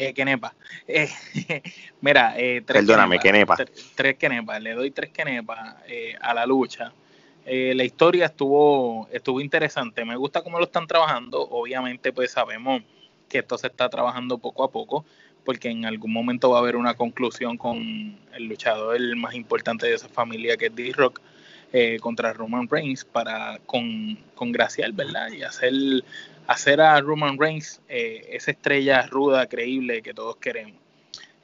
Eh, 0.00 0.14
Kenepa. 0.14 0.54
Eh, 0.86 1.08
mira, 2.00 2.34
eh, 2.38 2.62
tres 2.64 2.84
Perdóname, 2.84 3.18
Kenepa. 3.18 3.56
Tres, 3.96 4.16
Kenepa. 4.16 4.60
Le 4.60 4.74
doy 4.74 4.92
tres 4.92 5.10
Kenepa 5.10 5.82
eh, 5.88 6.14
a 6.20 6.32
la 6.34 6.46
lucha. 6.46 6.92
Eh, 7.48 7.74
la 7.74 7.84
historia 7.84 8.26
estuvo, 8.26 9.08
estuvo 9.10 9.40
interesante. 9.40 10.04
Me 10.04 10.16
gusta 10.16 10.42
cómo 10.42 10.58
lo 10.58 10.64
están 10.64 10.86
trabajando. 10.86 11.40
Obviamente, 11.40 12.12
pues 12.12 12.32
sabemos 12.32 12.82
que 13.28 13.38
esto 13.38 13.56
se 13.56 13.68
está 13.68 13.88
trabajando 13.88 14.38
poco 14.38 14.64
a 14.64 14.70
poco, 14.70 15.04
porque 15.44 15.70
en 15.70 15.84
algún 15.86 16.12
momento 16.12 16.50
va 16.50 16.58
a 16.58 16.60
haber 16.60 16.76
una 16.76 16.94
conclusión 16.94 17.56
con 17.56 18.18
el 18.34 18.44
luchador 18.44 19.00
más 19.16 19.34
importante 19.34 19.86
de 19.86 19.94
esa 19.94 20.08
familia, 20.08 20.56
que 20.56 20.66
es 20.66 20.76
D-Rock, 20.76 21.20
contra 22.00 22.32
Roman 22.32 22.68
Reigns, 22.68 23.04
para 23.04 23.58
con, 23.66 24.18
congraciar, 24.34 24.92
¿verdad? 24.92 25.30
Y 25.32 25.42
hacer 25.42 25.72
hacer 26.48 26.80
a 26.80 27.00
Roman 27.00 27.38
Reigns 27.38 27.80
eh, 27.88 28.26
esa 28.30 28.50
estrella 28.50 29.06
ruda, 29.06 29.46
creíble 29.46 30.02
que 30.02 30.14
todos 30.14 30.36
queremos. 30.36 30.87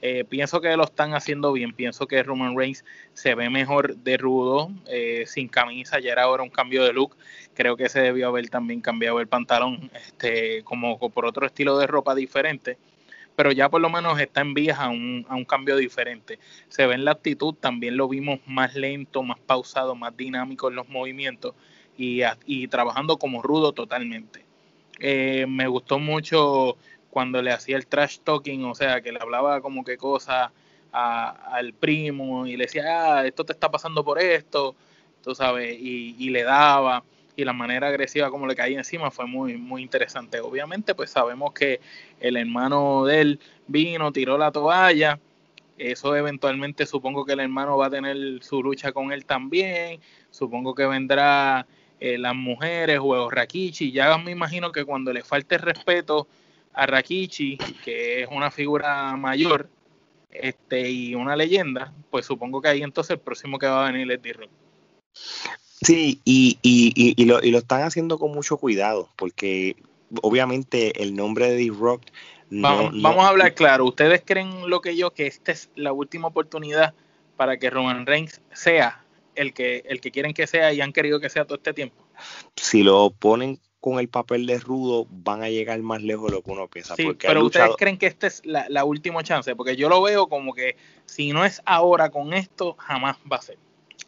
Eh, 0.07 0.22
pienso 0.22 0.61
que 0.61 0.76
lo 0.76 0.84
están 0.84 1.14
haciendo 1.14 1.50
bien. 1.50 1.72
Pienso 1.72 2.07
que 2.07 2.22
Roman 2.22 2.55
Reigns 2.55 2.84
se 3.14 3.34
ve 3.34 3.48
mejor 3.48 3.96
de 3.96 4.18
rudo, 4.18 4.70
eh, 4.86 5.24
sin 5.26 5.48
camisa. 5.48 5.98
Ya 5.98 6.12
era 6.12 6.24
ahora 6.24 6.42
un 6.42 6.50
cambio 6.50 6.84
de 6.84 6.92
look. 6.92 7.16
Creo 7.55 7.74
que 7.74 7.88
se 7.88 8.00
debió 8.00 8.28
haber 8.28 8.50
también 8.50 8.82
cambiado 8.82 9.18
el 9.18 9.28
pantalón, 9.28 9.90
este, 9.94 10.62
como 10.62 10.98
por 10.98 11.24
otro 11.24 11.46
estilo 11.46 11.78
de 11.78 11.86
ropa 11.86 12.14
diferente. 12.14 12.76
Pero 13.34 13.50
ya 13.50 13.70
por 13.70 13.80
lo 13.80 13.88
menos 13.88 14.20
está 14.20 14.42
en 14.42 14.52
vías 14.52 14.78
a 14.78 14.90
un, 14.90 15.24
a 15.26 15.36
un 15.36 15.46
cambio 15.46 15.74
diferente. 15.74 16.38
Se 16.68 16.86
ve 16.86 16.96
en 16.96 17.07
la 17.07 17.12
actitud, 17.12 17.55
también 17.55 17.96
lo 17.96 18.07
vimos 18.07 18.40
más 18.44 18.74
lento, 18.74 19.22
más 19.22 19.38
pausado, 19.40 19.94
más 19.94 20.14
dinámico 20.14 20.68
en 20.68 20.74
los 20.76 20.86
movimientos 20.90 21.55
y, 21.96 22.20
y 22.44 22.68
trabajando 22.68 23.16
como 23.16 23.40
rudo 23.40 23.72
totalmente. 23.72 24.44
Eh, 25.00 25.46
me 25.48 25.66
gustó 25.66 25.98
mucho 25.98 26.76
cuando 27.14 27.40
le 27.40 27.52
hacía 27.52 27.76
el 27.76 27.86
trash 27.86 28.18
talking, 28.24 28.64
o 28.64 28.74
sea, 28.74 29.00
que 29.00 29.12
le 29.12 29.20
hablaba 29.20 29.60
como 29.60 29.84
que 29.84 29.96
cosas 29.96 30.50
al 30.90 31.72
primo 31.72 32.44
y 32.44 32.56
le 32.56 32.64
decía, 32.64 33.18
ah, 33.18 33.26
esto 33.26 33.44
te 33.44 33.52
está 33.52 33.70
pasando 33.70 34.04
por 34.04 34.18
esto, 34.18 34.74
tú 35.22 35.32
sabes, 35.32 35.76
y, 35.80 36.28
le 36.30 36.42
daba 36.42 37.04
y 37.36 37.44
la 37.44 37.52
manera 37.52 37.86
agresiva 37.86 38.30
como 38.30 38.48
le 38.48 38.56
caía 38.56 38.78
encima 38.78 39.12
fue 39.12 39.26
muy 39.26 39.56
muy 39.56 39.82
interesante. 39.82 40.40
Obviamente, 40.40 40.94
pues 40.96 41.10
sabemos 41.10 41.52
que 41.52 41.80
el 42.18 42.36
hermano 42.36 43.04
de 43.04 43.20
él 43.20 43.40
vino, 43.68 44.10
tiró 44.12 44.36
la 44.36 44.50
toalla. 44.50 45.20
Eso 45.78 46.16
eventualmente 46.16 46.84
supongo 46.84 47.24
que 47.24 47.34
el 47.34 47.40
hermano 47.40 47.76
va 47.76 47.86
a 47.86 47.90
tener 47.90 48.42
su 48.42 48.60
lucha 48.60 48.90
con 48.92 49.12
él 49.12 49.24
también. 49.24 50.00
Supongo 50.30 50.74
que 50.74 50.86
vendrá 50.86 51.66
eh, 52.00 52.18
las 52.18 52.34
mujeres 52.34 52.98
o 53.00 53.30
Rakichi. 53.30 53.92
Ya 53.92 54.18
me 54.18 54.32
imagino 54.32 54.72
que 54.72 54.84
cuando 54.84 55.12
le 55.12 55.22
falte 55.22 55.58
respeto 55.58 56.26
a 56.75 56.87
Rakichi, 56.87 57.57
que 57.85 58.22
es 58.22 58.29
una 58.31 58.51
figura 58.51 59.16
mayor 59.16 59.68
este, 60.31 60.91
y 60.91 61.14
una 61.14 61.37
leyenda, 61.37 61.93
pues 62.11 62.27
supongo 62.27 62.61
que 62.61 62.68
ahí 62.68 62.83
entonces 62.83 63.12
el 63.12 63.20
próximo 63.20 63.59
que 63.59 63.66
va 63.66 63.87
a 63.87 63.93
venir 63.93 64.11
es 64.11 64.20
D-Rock. 64.20 64.51
Sí, 65.81 66.20
y, 66.25 66.59
y, 66.62 67.14
y, 67.16 67.25
lo, 67.25 67.43
y 67.43 67.51
lo 67.51 67.59
están 67.59 67.83
haciendo 67.83 68.18
con 68.18 68.33
mucho 68.33 68.57
cuidado, 68.57 69.09
porque 69.16 69.77
obviamente 70.22 71.03
el 71.03 71.14
nombre 71.14 71.51
de 71.51 71.57
D-Rock... 71.57 72.03
vamos, 72.51 73.01
vamos 73.01 73.25
a 73.25 73.29
hablar 73.29 73.55
claro, 73.55 73.85
¿ustedes 73.85 74.22
creen 74.25 74.68
lo 74.68 74.81
que 74.81 74.97
yo, 74.97 75.12
que 75.12 75.27
esta 75.27 75.53
es 75.53 75.70
la 75.77 75.93
última 75.93 76.29
oportunidad 76.29 76.95
para 77.37 77.59
que 77.59 77.70
Roman 77.70 78.07
Reigns 78.07 78.41
sea 78.53 79.05
el 79.35 79.53
que, 79.53 79.85
el 79.87 80.01
que 80.01 80.11
quieren 80.11 80.35
que 80.35 80.47
sea 80.47 80.72
y 80.72 80.81
han 80.81 80.93
querido 80.93 81.20
que 81.20 81.29
sea 81.29 81.45
todo 81.45 81.57
este 81.57 81.72
tiempo. 81.72 81.97
Si 82.57 82.83
lo 82.83 83.11
ponen 83.11 83.59
con 83.85 83.99
el 83.99 84.09
papel 84.09 84.47
de 84.47 84.59
rudo, 84.59 85.07
van 85.11 85.43
a 85.43 85.51
llegar 85.51 85.78
más 85.82 86.03
lejos 86.03 86.30
de 86.30 86.37
lo 86.37 86.43
que 86.43 86.51
uno 86.51 86.68
piensa. 86.68 86.95
pero 86.97 87.45
ustedes 87.45 87.76
creen 87.76 87.99
que 87.99 88.07
esta 88.07 88.26
es 88.26 88.41
la, 88.47 88.82
última 88.82 89.22
chance, 89.22 89.55
porque 89.55 89.76
yo 89.76 89.91
lo 89.91 90.01
veo 90.01 90.26
como 90.26 90.55
que 90.55 90.76
si 91.05 91.35
no 91.35 91.45
es 91.45 91.61
ahora 91.66 92.09
con 92.09 92.32
esto, 92.32 92.76
jamás 92.78 93.18
va 93.30 93.37
a 93.37 93.43
ser. 93.43 93.59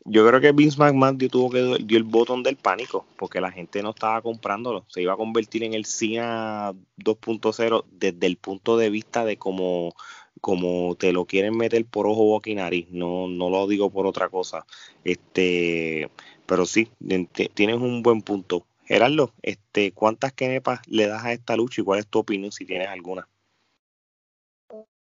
Yo 0.07 0.27
creo 0.27 0.41
que 0.41 0.53
Vince 0.53 0.79
McMahon 0.79 1.19
dio, 1.19 1.29
tuvo 1.29 1.51
que 1.51 1.85
dio 1.85 1.99
el 1.99 2.05
botón 2.05 2.43
del 2.43 2.57
pánico, 2.57 3.05
porque 3.19 3.39
la 3.39 3.53
gente 3.53 3.83
no 3.83 3.91
estaba 3.91 4.23
comprándolo. 4.23 4.87
Se 4.89 5.03
iba 5.03 5.13
a 5.13 5.17
convertir 5.19 5.63
en 5.63 5.75
el 5.75 5.85
CIA 5.85 6.73
2.0 6.97 7.85
desde 7.91 8.27
el 8.27 8.39
punto 8.39 8.79
de 8.79 8.89
vista 8.89 9.27
de 9.27 9.37
cómo 9.37 9.93
como 10.41 10.95
te 10.95 11.13
lo 11.13 11.27
quieren 11.27 11.55
meter 11.55 11.85
por 11.85 12.07
ojo, 12.07 12.25
boca 12.25 12.49
y 12.49 12.55
nariz, 12.55 12.87
no, 12.91 13.29
no 13.29 13.51
lo 13.51 13.67
digo 13.67 13.91
por 13.91 14.07
otra 14.07 14.31
cosa. 14.31 14.65
Este, 15.05 16.09
pero 16.47 16.65
sí, 16.65 16.89
tienes 17.53 17.77
un 17.77 18.03
buen 18.03 18.23
punto. 18.23 18.65
Gerardo, 18.87 19.33
este, 19.43 19.93
¿cuántas 19.93 20.33
kenepas 20.33 20.81
le 20.87 21.09
das 21.09 21.25
a 21.25 21.33
esta 21.33 21.57
lucha 21.57 21.81
y 21.81 21.85
cuál 21.85 21.99
es 21.99 22.07
tu 22.07 22.21
opinión 22.21 22.53
si 22.53 22.65
tienes 22.65 22.89
alguna? 22.89 23.29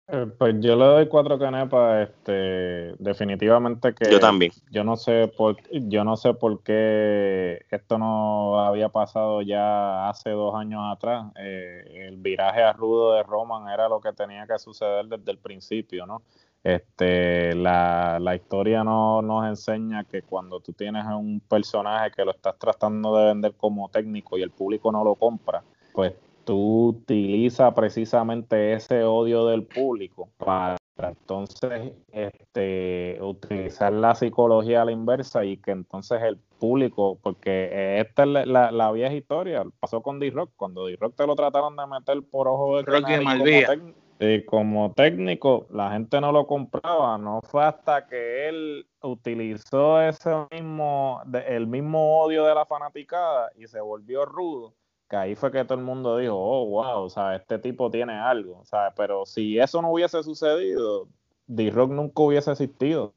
Eh, 0.09 0.27
pues 0.39 0.55
yo 0.61 0.77
le 0.77 0.85
doy 0.85 1.09
cuatro 1.09 1.37
canepas, 1.37 2.09
este, 2.09 2.95
definitivamente 3.01 3.93
que 3.93 4.09
yo 4.09 4.21
también. 4.21 4.53
Yo 4.71 4.85
no 4.85 4.97
sé 4.97 5.27
por, 5.37 5.57
yo 5.71 6.05
no 6.05 6.17
sé 6.17 6.33
por 6.33 6.63
qué 6.63 7.67
esto 7.71 7.99
no 7.99 8.61
había 8.61 8.89
pasado 8.89 9.43
ya 9.43 10.09
hace 10.09 10.31
dos 10.31 10.55
años 10.55 10.81
atrás. 10.93 11.25
Eh, 11.37 12.07
el 12.07 12.19
viraje 12.19 12.63
a 12.63 12.73
rudo 12.73 13.15
de 13.15 13.25
Roman 13.25 13.69
era 13.69 13.89
lo 13.89 14.01
que 14.01 14.13
tenía 14.13 14.47
que 14.47 14.59
suceder 14.61 15.07
desde 15.07 15.33
el 15.33 15.39
principio, 15.39 16.07
¿no? 16.07 16.23
Este, 16.63 17.55
la, 17.55 18.19
la 18.21 18.35
historia 18.35 18.83
no, 18.83 19.23
nos 19.23 19.47
enseña 19.47 20.05
que 20.05 20.23
cuando 20.23 20.61
tú 20.61 20.73
tienes 20.73 21.05
un 21.07 21.41
personaje 21.41 22.11
que 22.11 22.25
lo 22.25 22.33
estás 22.33 22.59
tratando 22.59 23.17
de 23.17 23.27
vender 23.27 23.55
como 23.55 23.89
técnico 23.89 24.37
y 24.37 24.43
el 24.43 24.51
público 24.51 24.91
no 24.91 25.05
lo 25.05 25.15
compra, 25.15 25.63
pues 25.93 26.15
tú 26.45 26.89
utilizas 26.89 27.75
precisamente 27.75 28.73
ese 28.73 29.05
odio 29.05 29.47
del 29.47 29.65
público 29.65 30.29
para 30.39 30.77
entonces 30.97 31.93
este, 32.11 33.19
utilizar 33.21 33.93
la 33.93 34.15
psicología 34.15 34.83
a 34.83 34.85
la 34.87 34.93
inversa 34.93 35.45
y 35.45 35.59
que 35.59 35.73
entonces 35.73 36.23
el 36.23 36.39
público, 36.59 37.19
porque 37.23 38.01
esta 38.01 38.23
es 38.23 38.47
la, 38.47 38.93
vieja 38.93 39.15
historia, 39.15 39.65
pasó 39.79 40.01
con 40.01 40.19
D-Rock, 40.19 40.53
cuando 40.57 40.87
D-Rock 40.87 41.15
te 41.17 41.27
lo 41.27 41.37
trataron 41.37 41.77
de 41.77 41.87
meter 41.87 42.23
por 42.31 42.49
ojo 42.49 42.79
de 42.79 42.85
como, 42.85 43.95
y 44.19 44.45
como 44.45 44.93
técnico, 44.93 45.67
la 45.71 45.91
gente 45.93 46.21
no 46.21 46.33
lo 46.33 46.47
compraba, 46.47 47.19
no 47.19 47.41
fue 47.43 47.65
hasta 47.65 48.07
que 48.07 48.49
él 48.49 48.87
utilizó 49.03 50.01
ese 50.01 50.31
mismo, 50.51 51.23
el 51.47 51.67
mismo 51.67 52.21
odio 52.21 52.45
de 52.45 52.55
la 52.55 52.67
fanaticada 52.67 53.51
y 53.57 53.67
se 53.67 53.81
volvió 53.81 54.25
rudo 54.25 54.75
que 55.09 55.17
ahí 55.17 55.35
fue 55.35 55.53
que 55.53 55.65
todo 55.65 55.79
el 55.79 55.85
mundo 55.85 56.17
dijo, 56.19 56.35
oh, 56.35 56.67
wow, 56.67 57.03
o 57.05 57.11
sea, 57.11 57.37
este 57.37 57.59
tipo 57.59 57.91
tiene 57.91 58.15
algo, 58.15 58.65
sea, 58.65 58.93
pero 58.97 59.25
si 59.25 59.59
eso 59.59 59.81
no 59.81 59.93
hubiese 59.93 60.23
sucedido, 60.23 61.09
D-Rock 61.47 61.91
nunca 61.93 62.23
hubiese 62.23 62.51
existido, 62.53 63.15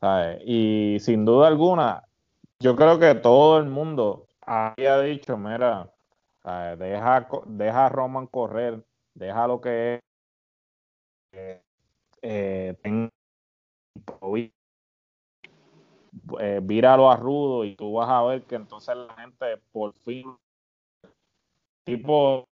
¿sabes? 0.00 0.42
Y 0.44 0.98
sin 1.00 1.24
duda 1.24 1.48
alguna, 1.48 2.04
yo 2.60 2.76
creo 2.76 2.98
que 2.98 3.14
todo 3.14 3.58
el 3.58 3.66
mundo 3.66 4.26
había 4.42 5.00
dicho, 5.00 5.36
mira, 5.38 5.90
deja, 6.78 7.26
deja 7.46 7.86
a 7.86 7.88
Roman 7.88 8.26
correr, 8.26 8.84
deja 9.14 9.46
lo 9.46 9.60
que 9.60 9.94
es, 9.94 10.00
eh, 11.34 11.62
eh, 12.22 12.76
eh, 16.40 16.60
víralo 16.62 17.10
a 17.10 17.16
rudo 17.16 17.64
y 17.64 17.76
tú 17.76 17.92
vas 17.94 18.08
a 18.08 18.22
ver 18.22 18.42
que 18.44 18.54
entonces 18.54 18.96
la 18.96 19.14
gente 19.14 19.56
por 19.72 19.92
fin 19.94 20.36
tipo 21.84 22.46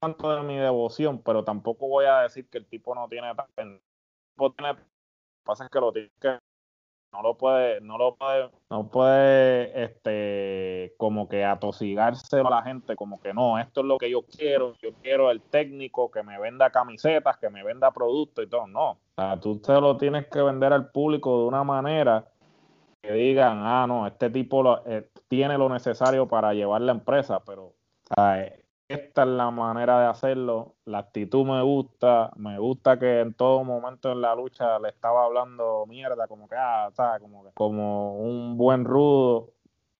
tanto 0.00 0.34
de 0.34 0.42
mi 0.42 0.58
devoción, 0.58 1.22
pero 1.22 1.44
tampoco 1.44 1.88
voy 1.88 2.04
a 2.04 2.20
decir 2.20 2.48
que 2.48 2.58
el 2.58 2.66
tipo 2.66 2.94
no 2.94 3.08
tiene 3.08 3.34
talento. 3.34 3.82
Tiene, 4.36 4.76
pasa 5.44 5.64
es 5.64 5.70
que 5.70 5.80
lo 5.80 5.92
tiene 5.92 6.10
que 6.20 6.38
no 7.14 7.22
lo 7.22 7.34
puede, 7.36 7.80
no 7.80 7.96
lo 7.96 8.16
puede, 8.16 8.50
no 8.70 8.88
puede, 8.88 9.84
este, 9.84 10.94
como 10.96 11.28
que 11.28 11.44
atosigarse 11.44 12.40
a 12.40 12.50
la 12.50 12.62
gente, 12.62 12.96
como 12.96 13.20
que 13.20 13.32
no, 13.32 13.56
esto 13.58 13.82
es 13.82 13.86
lo 13.86 13.98
que 13.98 14.10
yo 14.10 14.22
quiero, 14.22 14.74
yo 14.82 14.90
quiero 15.00 15.30
el 15.30 15.40
técnico 15.40 16.10
que 16.10 16.24
me 16.24 16.40
venda 16.40 16.70
camisetas, 16.70 17.38
que 17.38 17.50
me 17.50 17.62
venda 17.62 17.92
productos 17.92 18.44
y 18.44 18.48
todo, 18.48 18.66
no, 18.66 18.90
o 18.90 18.98
sea, 19.16 19.38
tú 19.38 19.60
te 19.60 19.72
lo 19.80 19.96
tienes 19.96 20.26
que 20.26 20.42
vender 20.42 20.72
al 20.72 20.90
público 20.90 21.38
de 21.38 21.46
una 21.46 21.62
manera 21.62 22.26
que 23.00 23.12
digan, 23.12 23.60
ah, 23.62 23.86
no, 23.86 24.08
este 24.08 24.28
tipo 24.30 24.64
lo, 24.64 24.84
eh, 24.84 25.08
tiene 25.28 25.56
lo 25.56 25.68
necesario 25.68 26.26
para 26.26 26.52
llevar 26.52 26.80
la 26.80 26.92
empresa, 26.92 27.40
pero 27.44 27.74
esta 28.88 29.22
es 29.22 29.28
la 29.28 29.50
manera 29.50 30.00
de 30.00 30.06
hacerlo, 30.06 30.74
la 30.84 30.98
actitud 30.98 31.46
me 31.46 31.62
gusta, 31.62 32.30
me 32.36 32.58
gusta 32.58 32.98
que 32.98 33.20
en 33.20 33.34
todo 33.34 33.64
momento 33.64 34.12
en 34.12 34.20
la 34.20 34.34
lucha 34.34 34.78
le 34.78 34.90
estaba 34.90 35.24
hablando 35.24 35.86
mierda, 35.86 36.28
como 36.28 36.48
que, 36.48 36.56
ah, 36.58 36.90
como, 37.20 37.50
como 37.54 38.18
un 38.18 38.56
buen 38.56 38.84
rudo. 38.84 39.50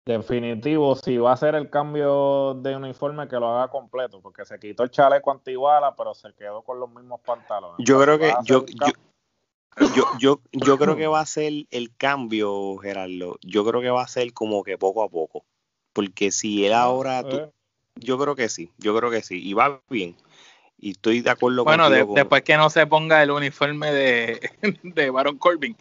Definitivo, 0.07 0.97
si 0.97 1.17
va 1.17 1.31
a 1.31 1.33
hacer 1.33 1.55
el 1.55 1.71
cambio 1.71 2.53
de 2.57 2.77
uniforme, 2.77 3.27
que 3.27 3.37
lo 3.37 3.49
haga 3.49 3.69
completo, 3.69 4.21
porque 4.21 4.45
se 4.45 4.59
quitó 4.59 4.83
el 4.83 4.91
chaleco 4.91 5.31
antiguala, 5.31 5.97
pero 5.97 6.13
se 6.13 6.35
quedó 6.35 6.61
con 6.61 6.79
los 6.79 6.91
mismos 6.91 7.23
pantalones. 7.23 7.77
Yo 7.79 7.99
creo 7.99 8.19
que, 8.19 8.35
yo, 8.45 8.67
yo, 8.67 10.05
yo, 10.19 10.41
yo, 10.53 10.77
creo 10.79 10.95
que 10.97 11.07
va 11.07 11.21
a 11.21 11.27
ser 11.27 11.53
el 11.71 11.97
cambio, 11.97 12.77
Gerardo. 12.77 13.39
Yo 13.41 13.65
creo 13.65 13.81
que 13.81 13.89
va 13.89 14.03
a 14.03 14.09
ser 14.09 14.35
como 14.35 14.63
que 14.63 14.77
poco 14.77 15.03
a 15.03 15.09
poco. 15.09 15.47
Porque 15.95 16.31
si 16.31 16.67
él 16.67 16.75
ahora, 16.75 17.21
eh. 17.21 17.51
Yo 17.97 18.19
creo 18.19 18.35
que 18.35 18.49
sí, 18.49 18.71
yo 18.79 18.97
creo 18.97 19.11
que 19.11 19.23
sí. 19.23 19.41
Y 19.43 19.55
va 19.55 19.81
bien. 19.89 20.17
Y 20.79 20.91
estoy 20.93 21.21
de 21.21 21.31
acuerdo 21.31 21.65
con 21.65 21.77
Bueno, 21.77 21.91
después 22.15 22.43
que 22.43 22.57
no 22.57 22.69
se 22.71 22.87
ponga 22.87 23.23
el 23.23 23.31
uniforme 23.31 23.93
de, 23.93 24.51
de 24.83 25.11
Baron 25.11 25.39
Corbin, 25.39 25.77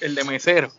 el 0.00 0.14
de 0.14 0.24
mesero. 0.24 0.70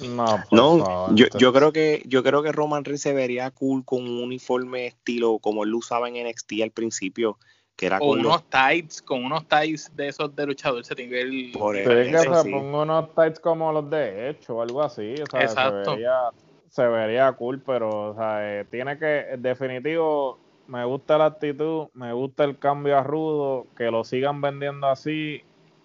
No, 0.00 0.44
no 0.50 1.14
yo, 1.14 1.26
yo, 1.38 1.52
creo 1.52 1.72
que 1.72 2.02
yo 2.06 2.22
creo 2.22 2.42
que 2.42 2.52
Roman 2.52 2.84
Reigns 2.84 3.02
se 3.02 3.12
vería 3.12 3.50
cool 3.50 3.84
con 3.84 4.02
un 4.02 4.22
uniforme 4.22 4.86
estilo 4.86 5.38
como 5.40 5.64
él 5.64 5.70
lo 5.70 5.78
usaba 5.78 6.08
en 6.08 6.26
NXT 6.26 6.52
al 6.62 6.70
principio, 6.70 7.38
que 7.76 7.86
era 7.86 7.98
con 7.98 8.20
unos 8.20 8.44
tights, 8.48 9.02
con 9.02 9.24
unos 9.24 9.46
tights 9.46 9.94
de 9.94 10.08
esos 10.08 10.34
de 10.34 10.46
luchador 10.46 10.84
se 10.84 10.94
tiene 10.94 11.20
el... 11.20 11.52
Por 11.52 11.76
eso, 11.76 12.42
se 12.42 12.50
ponga 12.50 12.82
unos 12.82 13.14
tights 13.14 13.40
como 13.40 13.70
los 13.72 13.90
de 13.90 14.30
hecho 14.30 14.56
o 14.56 14.62
algo 14.62 14.82
así, 14.82 15.14
o 15.20 15.26
sea, 15.30 15.42
Exacto. 15.42 15.84
Se, 15.84 15.90
vería, 15.90 16.30
se 16.70 16.86
vería 16.86 17.32
cool, 17.32 17.60
pero 17.64 18.16
eh, 18.20 18.64
tiene 18.70 18.98
que, 18.98 19.36
definitivo, 19.38 20.38
me 20.66 20.84
gusta 20.84 21.18
la 21.18 21.26
actitud, 21.26 21.88
me 21.94 22.12
gusta 22.12 22.44
el 22.44 22.58
cambio 22.58 22.98
a 22.98 23.02
rudo, 23.02 23.66
que 23.76 23.90
lo 23.90 24.04
sigan 24.04 24.40
vendiendo 24.40 24.86
así 24.86 25.42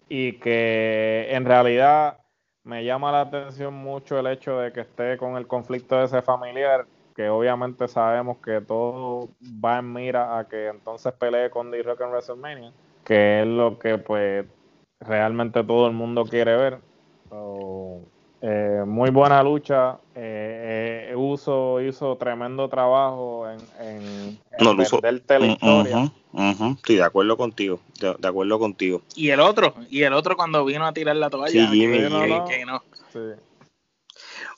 y 0.10 0.34
que 0.34 1.28
en 1.30 1.46
realidad 1.46 2.20
me 2.64 2.84
llama 2.84 3.12
la 3.12 3.22
atención 3.22 3.74
mucho 3.74 4.20
el 4.20 4.28
hecho 4.28 4.60
de 4.60 4.72
que 4.72 4.82
esté 4.82 5.18
con 5.18 5.38
el 5.38 5.48
conflicto 5.48 5.98
de 5.98 6.06
ese 6.06 6.22
familiar, 6.22 6.86
que 7.16 7.30
obviamente 7.30 7.88
sabemos 7.88 8.38
que 8.38 8.62
todo 8.62 9.30
va 9.44 9.80
en 9.80 9.94
mira 9.94 10.38
a 10.38 10.48
que 10.48 10.68
entonces 10.68 11.14
pelee 11.14 11.50
con 11.50 11.72
D-Rock 11.72 12.02
en 12.02 12.10
WrestleMania, 12.10 12.72
que 13.04 13.42
es 13.42 13.48
lo 13.48 13.78
que 13.80 13.98
pues 13.98 14.46
realmente 15.00 15.64
todo 15.64 15.88
el 15.88 15.94
mundo 15.94 16.26
quiere 16.26 16.56
ver. 16.56 16.80
Eh, 18.46 18.84
muy 18.86 19.10
buena 19.10 19.42
lucha. 19.42 19.98
Eh, 20.14 20.63
Uso 21.16 21.82
hizo 21.82 22.16
tremendo 22.18 22.68
trabajo 22.70 23.48
en, 23.50 23.60
en, 23.80 24.40
no, 24.60 24.82
Estoy 26.72 26.96
de 26.96 27.04
acuerdo 27.04 27.38
contigo. 27.38 27.80
De, 28.00 28.28
acuerdo 28.28 28.60
contigo. 28.60 29.02
Y 29.16 29.30
el 29.30 29.40
otro, 29.40 29.76
y 29.90 30.04
el 30.04 30.14
otro 30.14 30.36
cuando 30.36 30.66
vino 30.66 30.86
a 30.86 30.94
tirar 30.94 31.16
la 31.16 31.30
toalla. 31.30 31.70
Sí, 31.70 31.96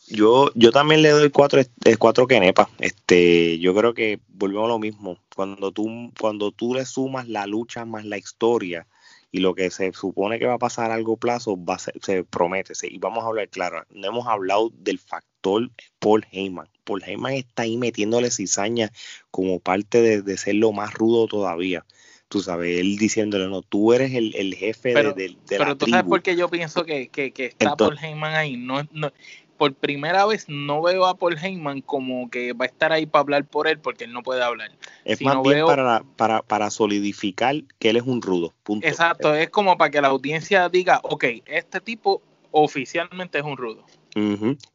Yo, 0.08 0.52
yo 0.56 0.72
también 0.72 1.02
le 1.02 1.10
doy 1.10 1.30
cuatro, 1.30 1.62
cuatro 2.00 2.28
quenepas. 2.28 2.68
Este, 2.80 3.60
yo 3.60 3.76
creo 3.76 3.94
que 3.94 4.20
volvemos 4.30 4.66
a 4.66 4.70
lo 4.70 4.80
mismo. 4.80 5.18
Cuando 5.36 5.72
tú, 5.72 6.12
cuando 6.20 6.52
tú 6.52 6.74
le 6.74 6.86
sumas 6.86 7.28
la 7.28 7.46
lucha 7.46 7.86
más 7.86 8.06
la 8.06 8.18
historia, 8.18 8.88
y 9.36 9.40
lo 9.40 9.54
que 9.54 9.70
se 9.70 9.92
supone 9.92 10.40
que 10.40 10.46
va 10.46 10.54
a 10.54 10.58
pasar 10.58 10.86
a 10.86 10.96
largo 10.96 11.18
plazo 11.18 11.62
va 11.62 11.78
se 11.78 12.24
promete. 12.24 12.72
Y 12.84 13.00
vamos 13.00 13.26
a 13.26 13.28
hablar 13.28 13.50
claro, 13.50 13.84
no 13.90 14.08
hemos 14.08 14.28
hablado 14.28 14.72
del 14.78 14.98
factor 14.98 15.70
Paul 16.00 16.26
Heyman. 16.32 16.70
Paul 16.86 17.04
Heyman 17.06 17.34
está 17.34 17.64
ahí 17.64 17.76
metiéndole 17.76 18.32
cizaña 18.32 18.94
como 19.32 19.60
parte 19.60 20.22
de, 20.22 20.38
ser 20.38 20.56
lo 20.56 20.72
más 20.72 20.94
rudo 20.94 21.28
todavía. 21.28 21.86
Tú 22.30 22.40
sabes, 22.40 22.80
él 22.80 22.96
diciéndole, 22.98 23.50
no, 23.50 23.62
tú 23.62 23.92
eres 23.92 24.14
el, 24.14 24.56
jefe 24.56 24.94
de, 24.94 25.14
de, 25.14 25.36
Pero 25.50 25.76
tú 25.76 25.88
sabes 25.88 26.06
por 26.06 26.24
qué 26.24 26.38
yo 26.38 26.50
pienso 26.50 26.86
que, 26.86 27.10
está 27.14 27.76
Paul 27.76 27.98
Heyman 28.02 28.36
ahí. 28.36 28.56
No, 28.56 28.88
no, 28.94 29.12
por 29.58 29.74
primera 29.74 30.26
vez 30.26 30.46
no 30.48 30.82
veo 30.82 31.06
a 31.06 31.18
Paul 31.18 31.38
Heyman 31.42 31.82
como 31.82 32.30
que 32.30 32.54
va 32.54 32.66
a 32.66 32.68
estar 32.68 32.92
ahí 32.92 33.06
para 33.06 33.22
hablar 33.22 33.46
por 33.46 33.68
él 33.68 33.80
porque 33.80 34.04
él 34.04 34.14
no 34.14 34.24
puede 34.24 34.44
hablar. 34.44 34.72
Es 35.04 35.22
más 35.22 35.42
bien 35.42 35.66
para, 35.66 36.04
para, 36.16 36.42
para, 36.42 36.70
solidificar 36.70 37.56
que 37.80 37.90
él 37.90 37.98
es 37.98 38.04
un 38.04 38.22
rudo. 38.22 38.54
Punto. 38.64 38.88
Exacto, 38.88 39.34
es 39.34 39.50
como 39.50 39.78
para 39.78 39.92
que 39.92 40.02
la 40.02 40.10
audiencia 40.10 40.68
diga, 40.70 41.00
ok, 41.04 41.26
este 41.46 41.80
tipo 41.82 42.22
oficialmente 42.52 43.38
es 43.38 43.44
un 43.44 43.58
rudo. 43.58 43.86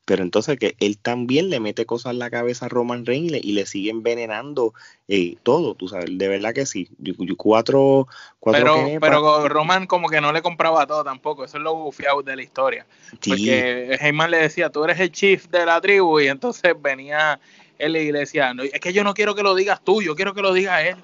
Pero 0.05 0.23
entonces 0.23 0.59
que 0.59 0.77
él 0.81 0.99
también 0.99 1.49
le 1.49 1.61
mete 1.61 1.87
cosas 1.87 2.13
en 2.13 2.19
la 2.19 2.29
cabeza 2.29 2.67
a 2.67 2.69
Roman 2.69 3.07
Reigns 3.07 3.33
y 3.43 3.53
le, 3.53 3.65
sigue 3.65 3.91
envenenando 3.91 4.75
eh, 5.09 5.37
todo, 5.43 5.75
tú 5.75 5.89
sabes, 5.89 6.11
de 6.13 6.29
verdad 6.29 6.53
que 6.53 6.67
sí. 6.67 6.91
cuatro, 7.39 8.07
cuatro 8.39 8.75
pero, 8.75 9.01
pero 9.01 9.49
Roman 9.49 9.87
como 9.87 10.11
que 10.11 10.21
no 10.21 10.31
le 10.33 10.43
compraba 10.43 10.87
todo 10.87 11.05
tampoco, 11.05 11.47
eso 11.47 11.57
es 11.57 11.63
lo 11.63 11.75
bufiado 11.75 12.23
de 12.23 12.37
la 12.37 12.43
historia. 12.43 12.87
Porque 13.27 13.97
Heyman 13.99 14.31
le 14.31 14.37
decía, 14.37 14.69
tú 14.69 14.85
eres 14.85 15.01
el 15.01 15.11
chief 15.11 15.49
de 15.49 15.65
la 15.65 15.81
tribu 15.81 16.21
y 16.21 16.29
entonces 16.29 16.75
venía 16.79 17.41
él 17.79 17.97
y 17.97 18.13
le 18.13 18.19
decía, 18.19 18.53
no, 18.53 18.63
es 18.63 18.79
que 18.79 18.93
yo 18.93 19.05
no 19.05 19.15
quiero 19.15 19.35
que 19.35 19.43
lo 19.43 19.55
digas 19.55 19.83
tú, 19.83 20.03
yo 20.03 20.15
quiero 20.17 20.35
que 20.35 20.43
lo 20.43 20.53
diga 20.53 20.87
él. 20.87 20.97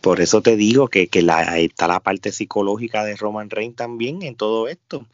Por 0.00 0.22
eso 0.22 0.40
te 0.40 0.56
digo 0.56 0.88
que, 0.88 1.08
que 1.08 1.20
la, 1.20 1.58
está 1.58 1.88
la 1.88 2.00
parte 2.00 2.32
psicológica 2.32 3.04
de 3.04 3.16
Roman 3.16 3.50
Reigns 3.50 3.76
también 3.76 4.22
en 4.22 4.34
todo 4.34 4.66
esto. 4.68 5.04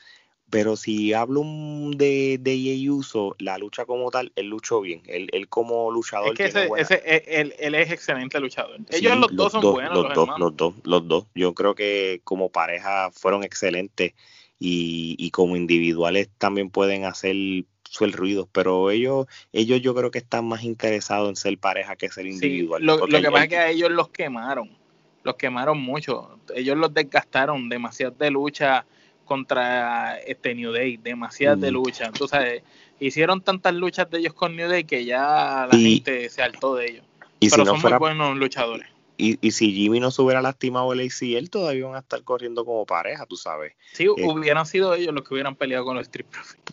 Pero 0.50 0.76
si 0.76 1.12
hablo 1.12 1.42
de, 1.44 2.38
de 2.40 2.90
Uso, 2.90 3.36
la 3.38 3.58
lucha 3.58 3.84
como 3.84 4.10
tal, 4.10 4.32
él 4.34 4.46
luchó 4.46 4.80
bien. 4.80 5.02
Él, 5.06 5.28
él 5.32 5.48
como 5.48 5.90
luchador. 5.90 6.28
Es 6.28 6.34
que 6.38 6.44
ese, 6.46 7.02
él, 7.26 7.54
él, 7.58 7.74
es 7.74 7.90
excelente 7.90 8.40
luchador. 8.40 8.78
Ellos 8.90 9.18
los, 9.18 9.36
dos 9.36 9.52
son 9.52 9.60
buenos. 9.60 9.94
Los, 9.94 10.14
dos, 10.14 10.28
los 10.38 10.56
dos, 10.56 10.74
los 10.84 11.06
dos. 11.06 11.24
Yo 11.34 11.52
creo 11.52 11.74
que 11.74 12.22
como 12.24 12.48
pareja 12.48 13.10
fueron 13.12 13.44
excelentes 13.44 14.14
y, 14.58 15.16
y 15.18 15.30
como 15.30 15.56
individuales 15.56 16.30
también 16.38 16.70
pueden 16.70 17.04
hacer 17.04 17.36
el 18.00 18.12
ruido, 18.12 18.48
pero 18.52 18.90
ellos, 18.90 19.26
ellos 19.52 19.80
yo 19.80 19.94
creo 19.94 20.10
que 20.10 20.18
están 20.18 20.46
más 20.46 20.62
interesados 20.62 21.28
en 21.28 21.36
ser 21.36 21.58
pareja 21.58 21.96
que 21.96 22.08
ser 22.08 22.26
individual. 22.26 22.84
lo, 22.84 23.06
lo, 23.06 23.20
que 23.20 23.30
pasa 23.30 23.44
es 23.44 23.48
que 23.48 23.58
a 23.58 23.70
ellos 23.70 23.90
los 23.90 24.08
quemaron, 24.10 24.70
los 25.24 25.36
quemaron 25.36 25.80
mucho, 25.80 26.38
ellos 26.54 26.76
los 26.76 26.92
desgastaron 26.92 27.68
demasiado 27.68 28.14
de 28.18 28.30
lucha 28.30 28.86
contra 29.28 30.18
este 30.18 30.54
New 30.54 30.72
Day, 30.72 30.96
demasiadas 30.96 31.60
de 31.60 31.70
mm. 31.70 31.74
lucha. 31.74 32.10
Tú 32.10 32.26
sabes, 32.26 32.62
hicieron 32.98 33.42
tantas 33.42 33.74
luchas 33.74 34.10
de 34.10 34.18
ellos 34.18 34.32
con 34.32 34.56
New 34.56 34.68
Day 34.68 34.84
que 34.84 35.04
ya 35.04 35.68
la 35.70 35.78
gente 35.78 36.28
se 36.30 36.42
hartó 36.42 36.74
de 36.74 36.90
ellos. 36.90 37.04
Pero 37.38 37.64
son 37.64 37.80
muy 37.80 37.92
buenos 37.92 38.36
luchadores. 38.36 38.88
Y, 39.20 39.36
y, 39.40 39.50
si 39.50 39.72
Jimmy 39.72 39.98
no 39.98 40.12
se 40.12 40.22
hubiera 40.22 40.40
lastimado 40.40 40.92
el 40.92 41.00
ACL, 41.00 41.50
todavía 41.50 41.80
iban 41.80 41.96
a 41.96 41.98
estar 41.98 42.22
corriendo 42.22 42.64
como 42.64 42.86
pareja, 42.86 43.26
tú 43.26 43.36
sabes. 43.36 43.74
Sí, 43.92 44.04
eh, 44.04 44.12
hubieran 44.16 44.64
sido 44.64 44.94
ellos 44.94 45.12
los 45.12 45.24
que 45.24 45.34
hubieran 45.34 45.56
peleado 45.56 45.84
con 45.84 45.96
los 45.96 46.06
Street 46.06 46.28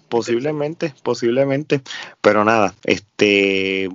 Posiblemente, 0.10 0.94
posiblemente. 1.02 1.82
Pero 2.22 2.46
nada, 2.46 2.76
este 2.84 3.90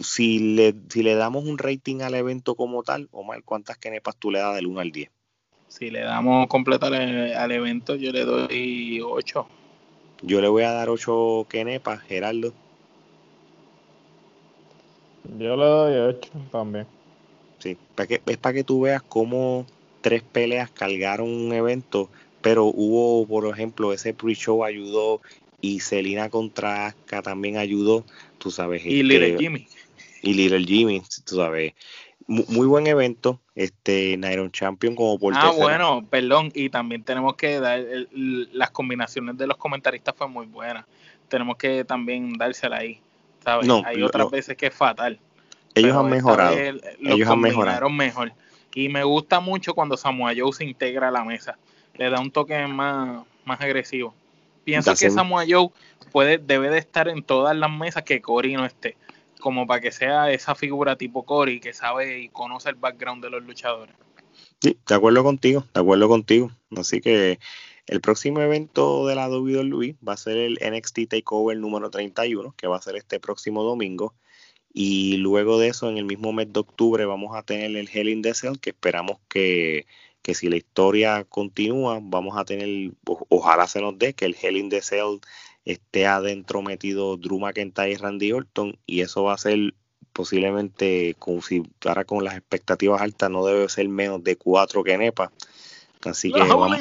si 0.00 0.38
le, 0.54 0.74
si 0.88 1.02
le 1.02 1.14
damos 1.14 1.44
un 1.44 1.58
rating 1.58 2.02
al 2.02 2.14
evento 2.14 2.54
como 2.54 2.82
tal, 2.82 3.08
Omar, 3.12 3.42
¿cuántas 3.44 3.78
kenepas 3.78 4.16
tú 4.16 4.30
le 4.30 4.38
das 4.38 4.54
del 4.54 4.66
1 4.66 4.80
al 4.80 4.92
10? 4.92 5.10
Si 5.78 5.90
le 5.90 6.00
damos 6.00 6.46
completa 6.46 6.86
al, 6.86 7.52
evento, 7.52 7.96
yo 7.96 8.10
le 8.10 8.24
doy 8.24 9.00
8. 9.04 9.46
Yo 10.22 10.40
le 10.40 10.48
voy 10.48 10.62
a 10.62 10.72
dar 10.72 10.88
8 10.88 11.46
kenepas, 11.50 12.00
Gerardo. 12.00 12.54
Yo 15.38 15.54
le 15.54 15.64
doy 15.64 16.14
8 16.16 16.30
también. 16.50 16.86
Sí, 17.58 17.76
que, 18.08 18.22
es 18.24 18.36
para 18.38 18.54
que 18.54 18.64
tú 18.64 18.82
veas 18.82 19.02
cómo 19.02 19.66
tres 20.00 20.22
peleas 20.22 20.70
cargaron 20.70 21.28
un 21.28 21.52
evento, 21.52 22.08
pero 22.40 22.64
hubo, 22.64 23.26
por 23.26 23.46
ejemplo, 23.46 23.92
ese 23.92 24.14
pre-show 24.14 24.64
ayudó 24.64 25.20
y 25.60 25.80
Celina 25.80 26.30
contra 26.30 26.86
Aska 26.86 27.20
también 27.20 27.58
ayudó, 27.58 28.02
tú 28.38 28.50
sabes. 28.50 28.86
Y 28.86 29.02
Little 29.02 29.32
este, 29.32 29.42
Jimmy. 29.42 29.66
Y 30.22 30.32
Little 30.32 30.64
Jimmy, 30.64 31.02
tú 31.26 31.36
sabes 31.36 31.74
muy 32.26 32.66
buen 32.66 32.86
evento, 32.86 33.40
este 33.54 34.16
Nairon 34.16 34.50
Champion 34.50 34.96
como 34.96 35.18
por 35.18 35.34
Ah, 35.36 35.52
bueno, 35.56 36.04
perdón, 36.10 36.50
y 36.54 36.70
también 36.70 37.04
tenemos 37.04 37.36
que 37.36 37.60
dar 37.60 37.80
las 38.10 38.70
combinaciones 38.70 39.36
de 39.36 39.46
los 39.46 39.56
comentaristas 39.56 40.14
fue 40.16 40.26
muy 40.26 40.46
buenas. 40.46 40.84
Tenemos 41.28 41.56
que 41.56 41.84
también 41.84 42.32
dársela 42.34 42.78
ahí, 42.78 43.00
¿sabes? 43.44 43.68
Hay 43.84 44.02
otras 44.02 44.30
veces 44.30 44.56
que 44.56 44.66
es 44.66 44.74
fatal. 44.74 45.18
Ellos 45.74 45.96
han 45.96 46.10
mejorado. 46.10 46.56
ellos 46.56 47.28
han 47.28 47.40
mejorado. 47.40 47.90
mejor. 47.90 48.32
Y 48.74 48.88
me 48.88 49.04
gusta 49.04 49.40
mucho 49.40 49.74
cuando 49.74 49.96
Samoa 49.96 50.32
Joe 50.36 50.52
se 50.52 50.64
integra 50.64 51.08
a 51.08 51.10
la 51.10 51.24
mesa. 51.24 51.56
Le 51.94 52.10
da 52.10 52.20
un 52.20 52.30
toque 52.30 52.66
más, 52.66 53.24
más 53.44 53.60
agresivo. 53.60 54.14
Pienso 54.64 54.94
que 54.96 55.10
Samoa 55.10 55.44
Joe 55.48 55.70
puede, 56.12 56.38
debe 56.38 56.70
de 56.70 56.78
estar 56.78 57.08
en 57.08 57.22
todas 57.22 57.56
las 57.56 57.70
mesas 57.70 58.02
que 58.02 58.20
Cory 58.20 58.54
no 58.54 58.66
esté 58.66 58.96
como 59.40 59.66
para 59.66 59.80
que 59.80 59.92
sea 59.92 60.30
esa 60.30 60.54
figura 60.54 60.96
tipo 60.96 61.24
Cory 61.24 61.60
que 61.60 61.72
sabe 61.72 62.20
y 62.20 62.28
conoce 62.28 62.70
el 62.70 62.76
background 62.76 63.22
de 63.22 63.30
los 63.30 63.42
luchadores. 63.44 63.94
Sí, 64.60 64.78
de 64.86 64.94
acuerdo 64.94 65.22
contigo, 65.22 65.64
de 65.74 65.80
acuerdo 65.80 66.08
contigo. 66.08 66.50
Así 66.76 67.00
que 67.00 67.38
el 67.86 68.00
próximo 68.00 68.40
evento 68.40 69.06
de 69.06 69.14
la 69.14 69.28
WWE 69.28 69.96
va 70.06 70.14
a 70.14 70.16
ser 70.16 70.36
el 70.36 70.58
NXT 70.60 71.08
Takeover 71.08 71.56
número 71.56 71.90
31, 71.90 72.54
que 72.56 72.66
va 72.66 72.76
a 72.76 72.82
ser 72.82 72.96
este 72.96 73.20
próximo 73.20 73.62
domingo. 73.62 74.14
Y 74.72 75.16
luego 75.18 75.58
de 75.58 75.68
eso, 75.68 75.88
en 75.88 75.96
el 75.96 76.04
mismo 76.04 76.32
mes 76.32 76.52
de 76.52 76.60
octubre, 76.60 77.04
vamos 77.06 77.36
a 77.36 77.42
tener 77.42 77.74
el 77.76 77.88
Hell 77.90 78.08
in 78.08 78.22
the 78.22 78.34
Cell, 78.34 78.58
que 78.60 78.70
esperamos 78.70 79.18
que, 79.28 79.86
que 80.22 80.34
si 80.34 80.48
la 80.48 80.56
historia 80.56 81.24
continúa, 81.24 82.00
vamos 82.02 82.36
a 82.36 82.44
tener, 82.44 82.92
ojalá 83.04 83.66
se 83.68 83.80
nos 83.80 83.98
dé, 83.98 84.12
que 84.12 84.26
el 84.26 84.36
Hell 84.40 84.56
in 84.56 84.68
the 84.68 84.82
Cell 84.82 85.20
esté 85.66 86.06
adentro 86.06 86.62
metido 86.62 87.16
Drew 87.18 87.38
McIntyre 87.38 87.90
y 87.90 87.96
Randy 87.96 88.32
Orton, 88.32 88.78
y 88.86 89.02
eso 89.02 89.24
va 89.24 89.34
a 89.34 89.38
ser 89.38 89.74
posiblemente, 90.16 91.14
como 91.18 91.42
si 91.42 91.62
ahora 91.84 92.04
con 92.04 92.24
las 92.24 92.36
expectativas 92.36 93.02
altas, 93.02 93.28
no 93.28 93.44
debe 93.44 93.68
ser 93.68 93.86
menos 93.88 94.24
de 94.24 94.36
cuatro 94.36 94.82
que 94.82 94.96
Nepa. 94.96 95.30
Así 96.04 96.32
que. 96.32 96.38
Vamos, 96.38 96.78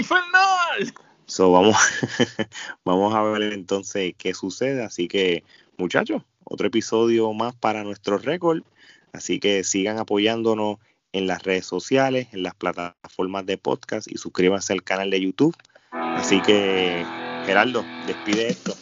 so, 1.26 1.52
vamos, 1.52 1.76
vamos 2.86 3.14
a 3.14 3.24
ver 3.24 3.52
entonces 3.52 4.14
qué 4.18 4.34
sucede. 4.34 4.84
Así 4.84 5.10
que, 5.10 5.44
muchachos, 5.78 6.24
otro 6.46 6.68
episodio 6.68 7.34
más 7.34 7.54
para 7.56 7.84
nuestro 7.84 8.18
récord. 8.18 8.64
Así 9.12 9.40
que 9.40 9.64
sigan 9.66 9.98
apoyándonos 9.98 10.78
en 11.12 11.28
las 11.28 11.44
redes 11.44 11.66
sociales, 11.66 12.28
en 12.32 12.44
las 12.44 12.56
plataformas 12.56 13.46
de 13.46 13.58
podcast 13.58 14.10
y 14.10 14.18
suscríbanse 14.18 14.74
al 14.74 14.84
canal 14.84 15.10
de 15.10 15.22
YouTube. 15.22 15.56
Así 15.92 16.42
que, 16.42 17.06
Geraldo, 17.46 17.86
despide 18.08 18.50
esto. 18.50 18.76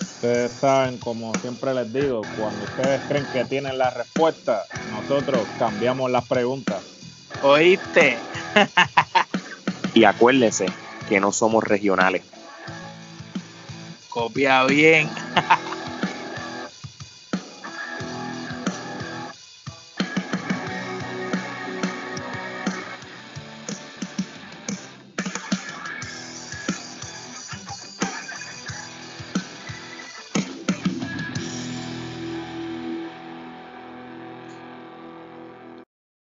Ustedes 0.00 0.52
saben, 0.52 0.98
como 0.98 1.32
siempre 1.36 1.72
les 1.72 1.90
digo, 1.92 2.22
cuando 2.38 2.64
ustedes 2.64 3.00
creen 3.08 3.26
que 3.32 3.44
tienen 3.46 3.78
la 3.78 3.90
respuesta, 3.90 4.66
nosotros 4.90 5.40
cambiamos 5.58 6.10
las 6.10 6.26
preguntas. 6.26 6.82
¿Oíste? 7.42 8.18
y 9.94 10.04
acuérdense 10.04 10.66
que 11.08 11.20
no 11.20 11.32
somos 11.32 11.64
regionales. 11.64 12.22
Copia 14.10 14.64
bien. 14.64 15.08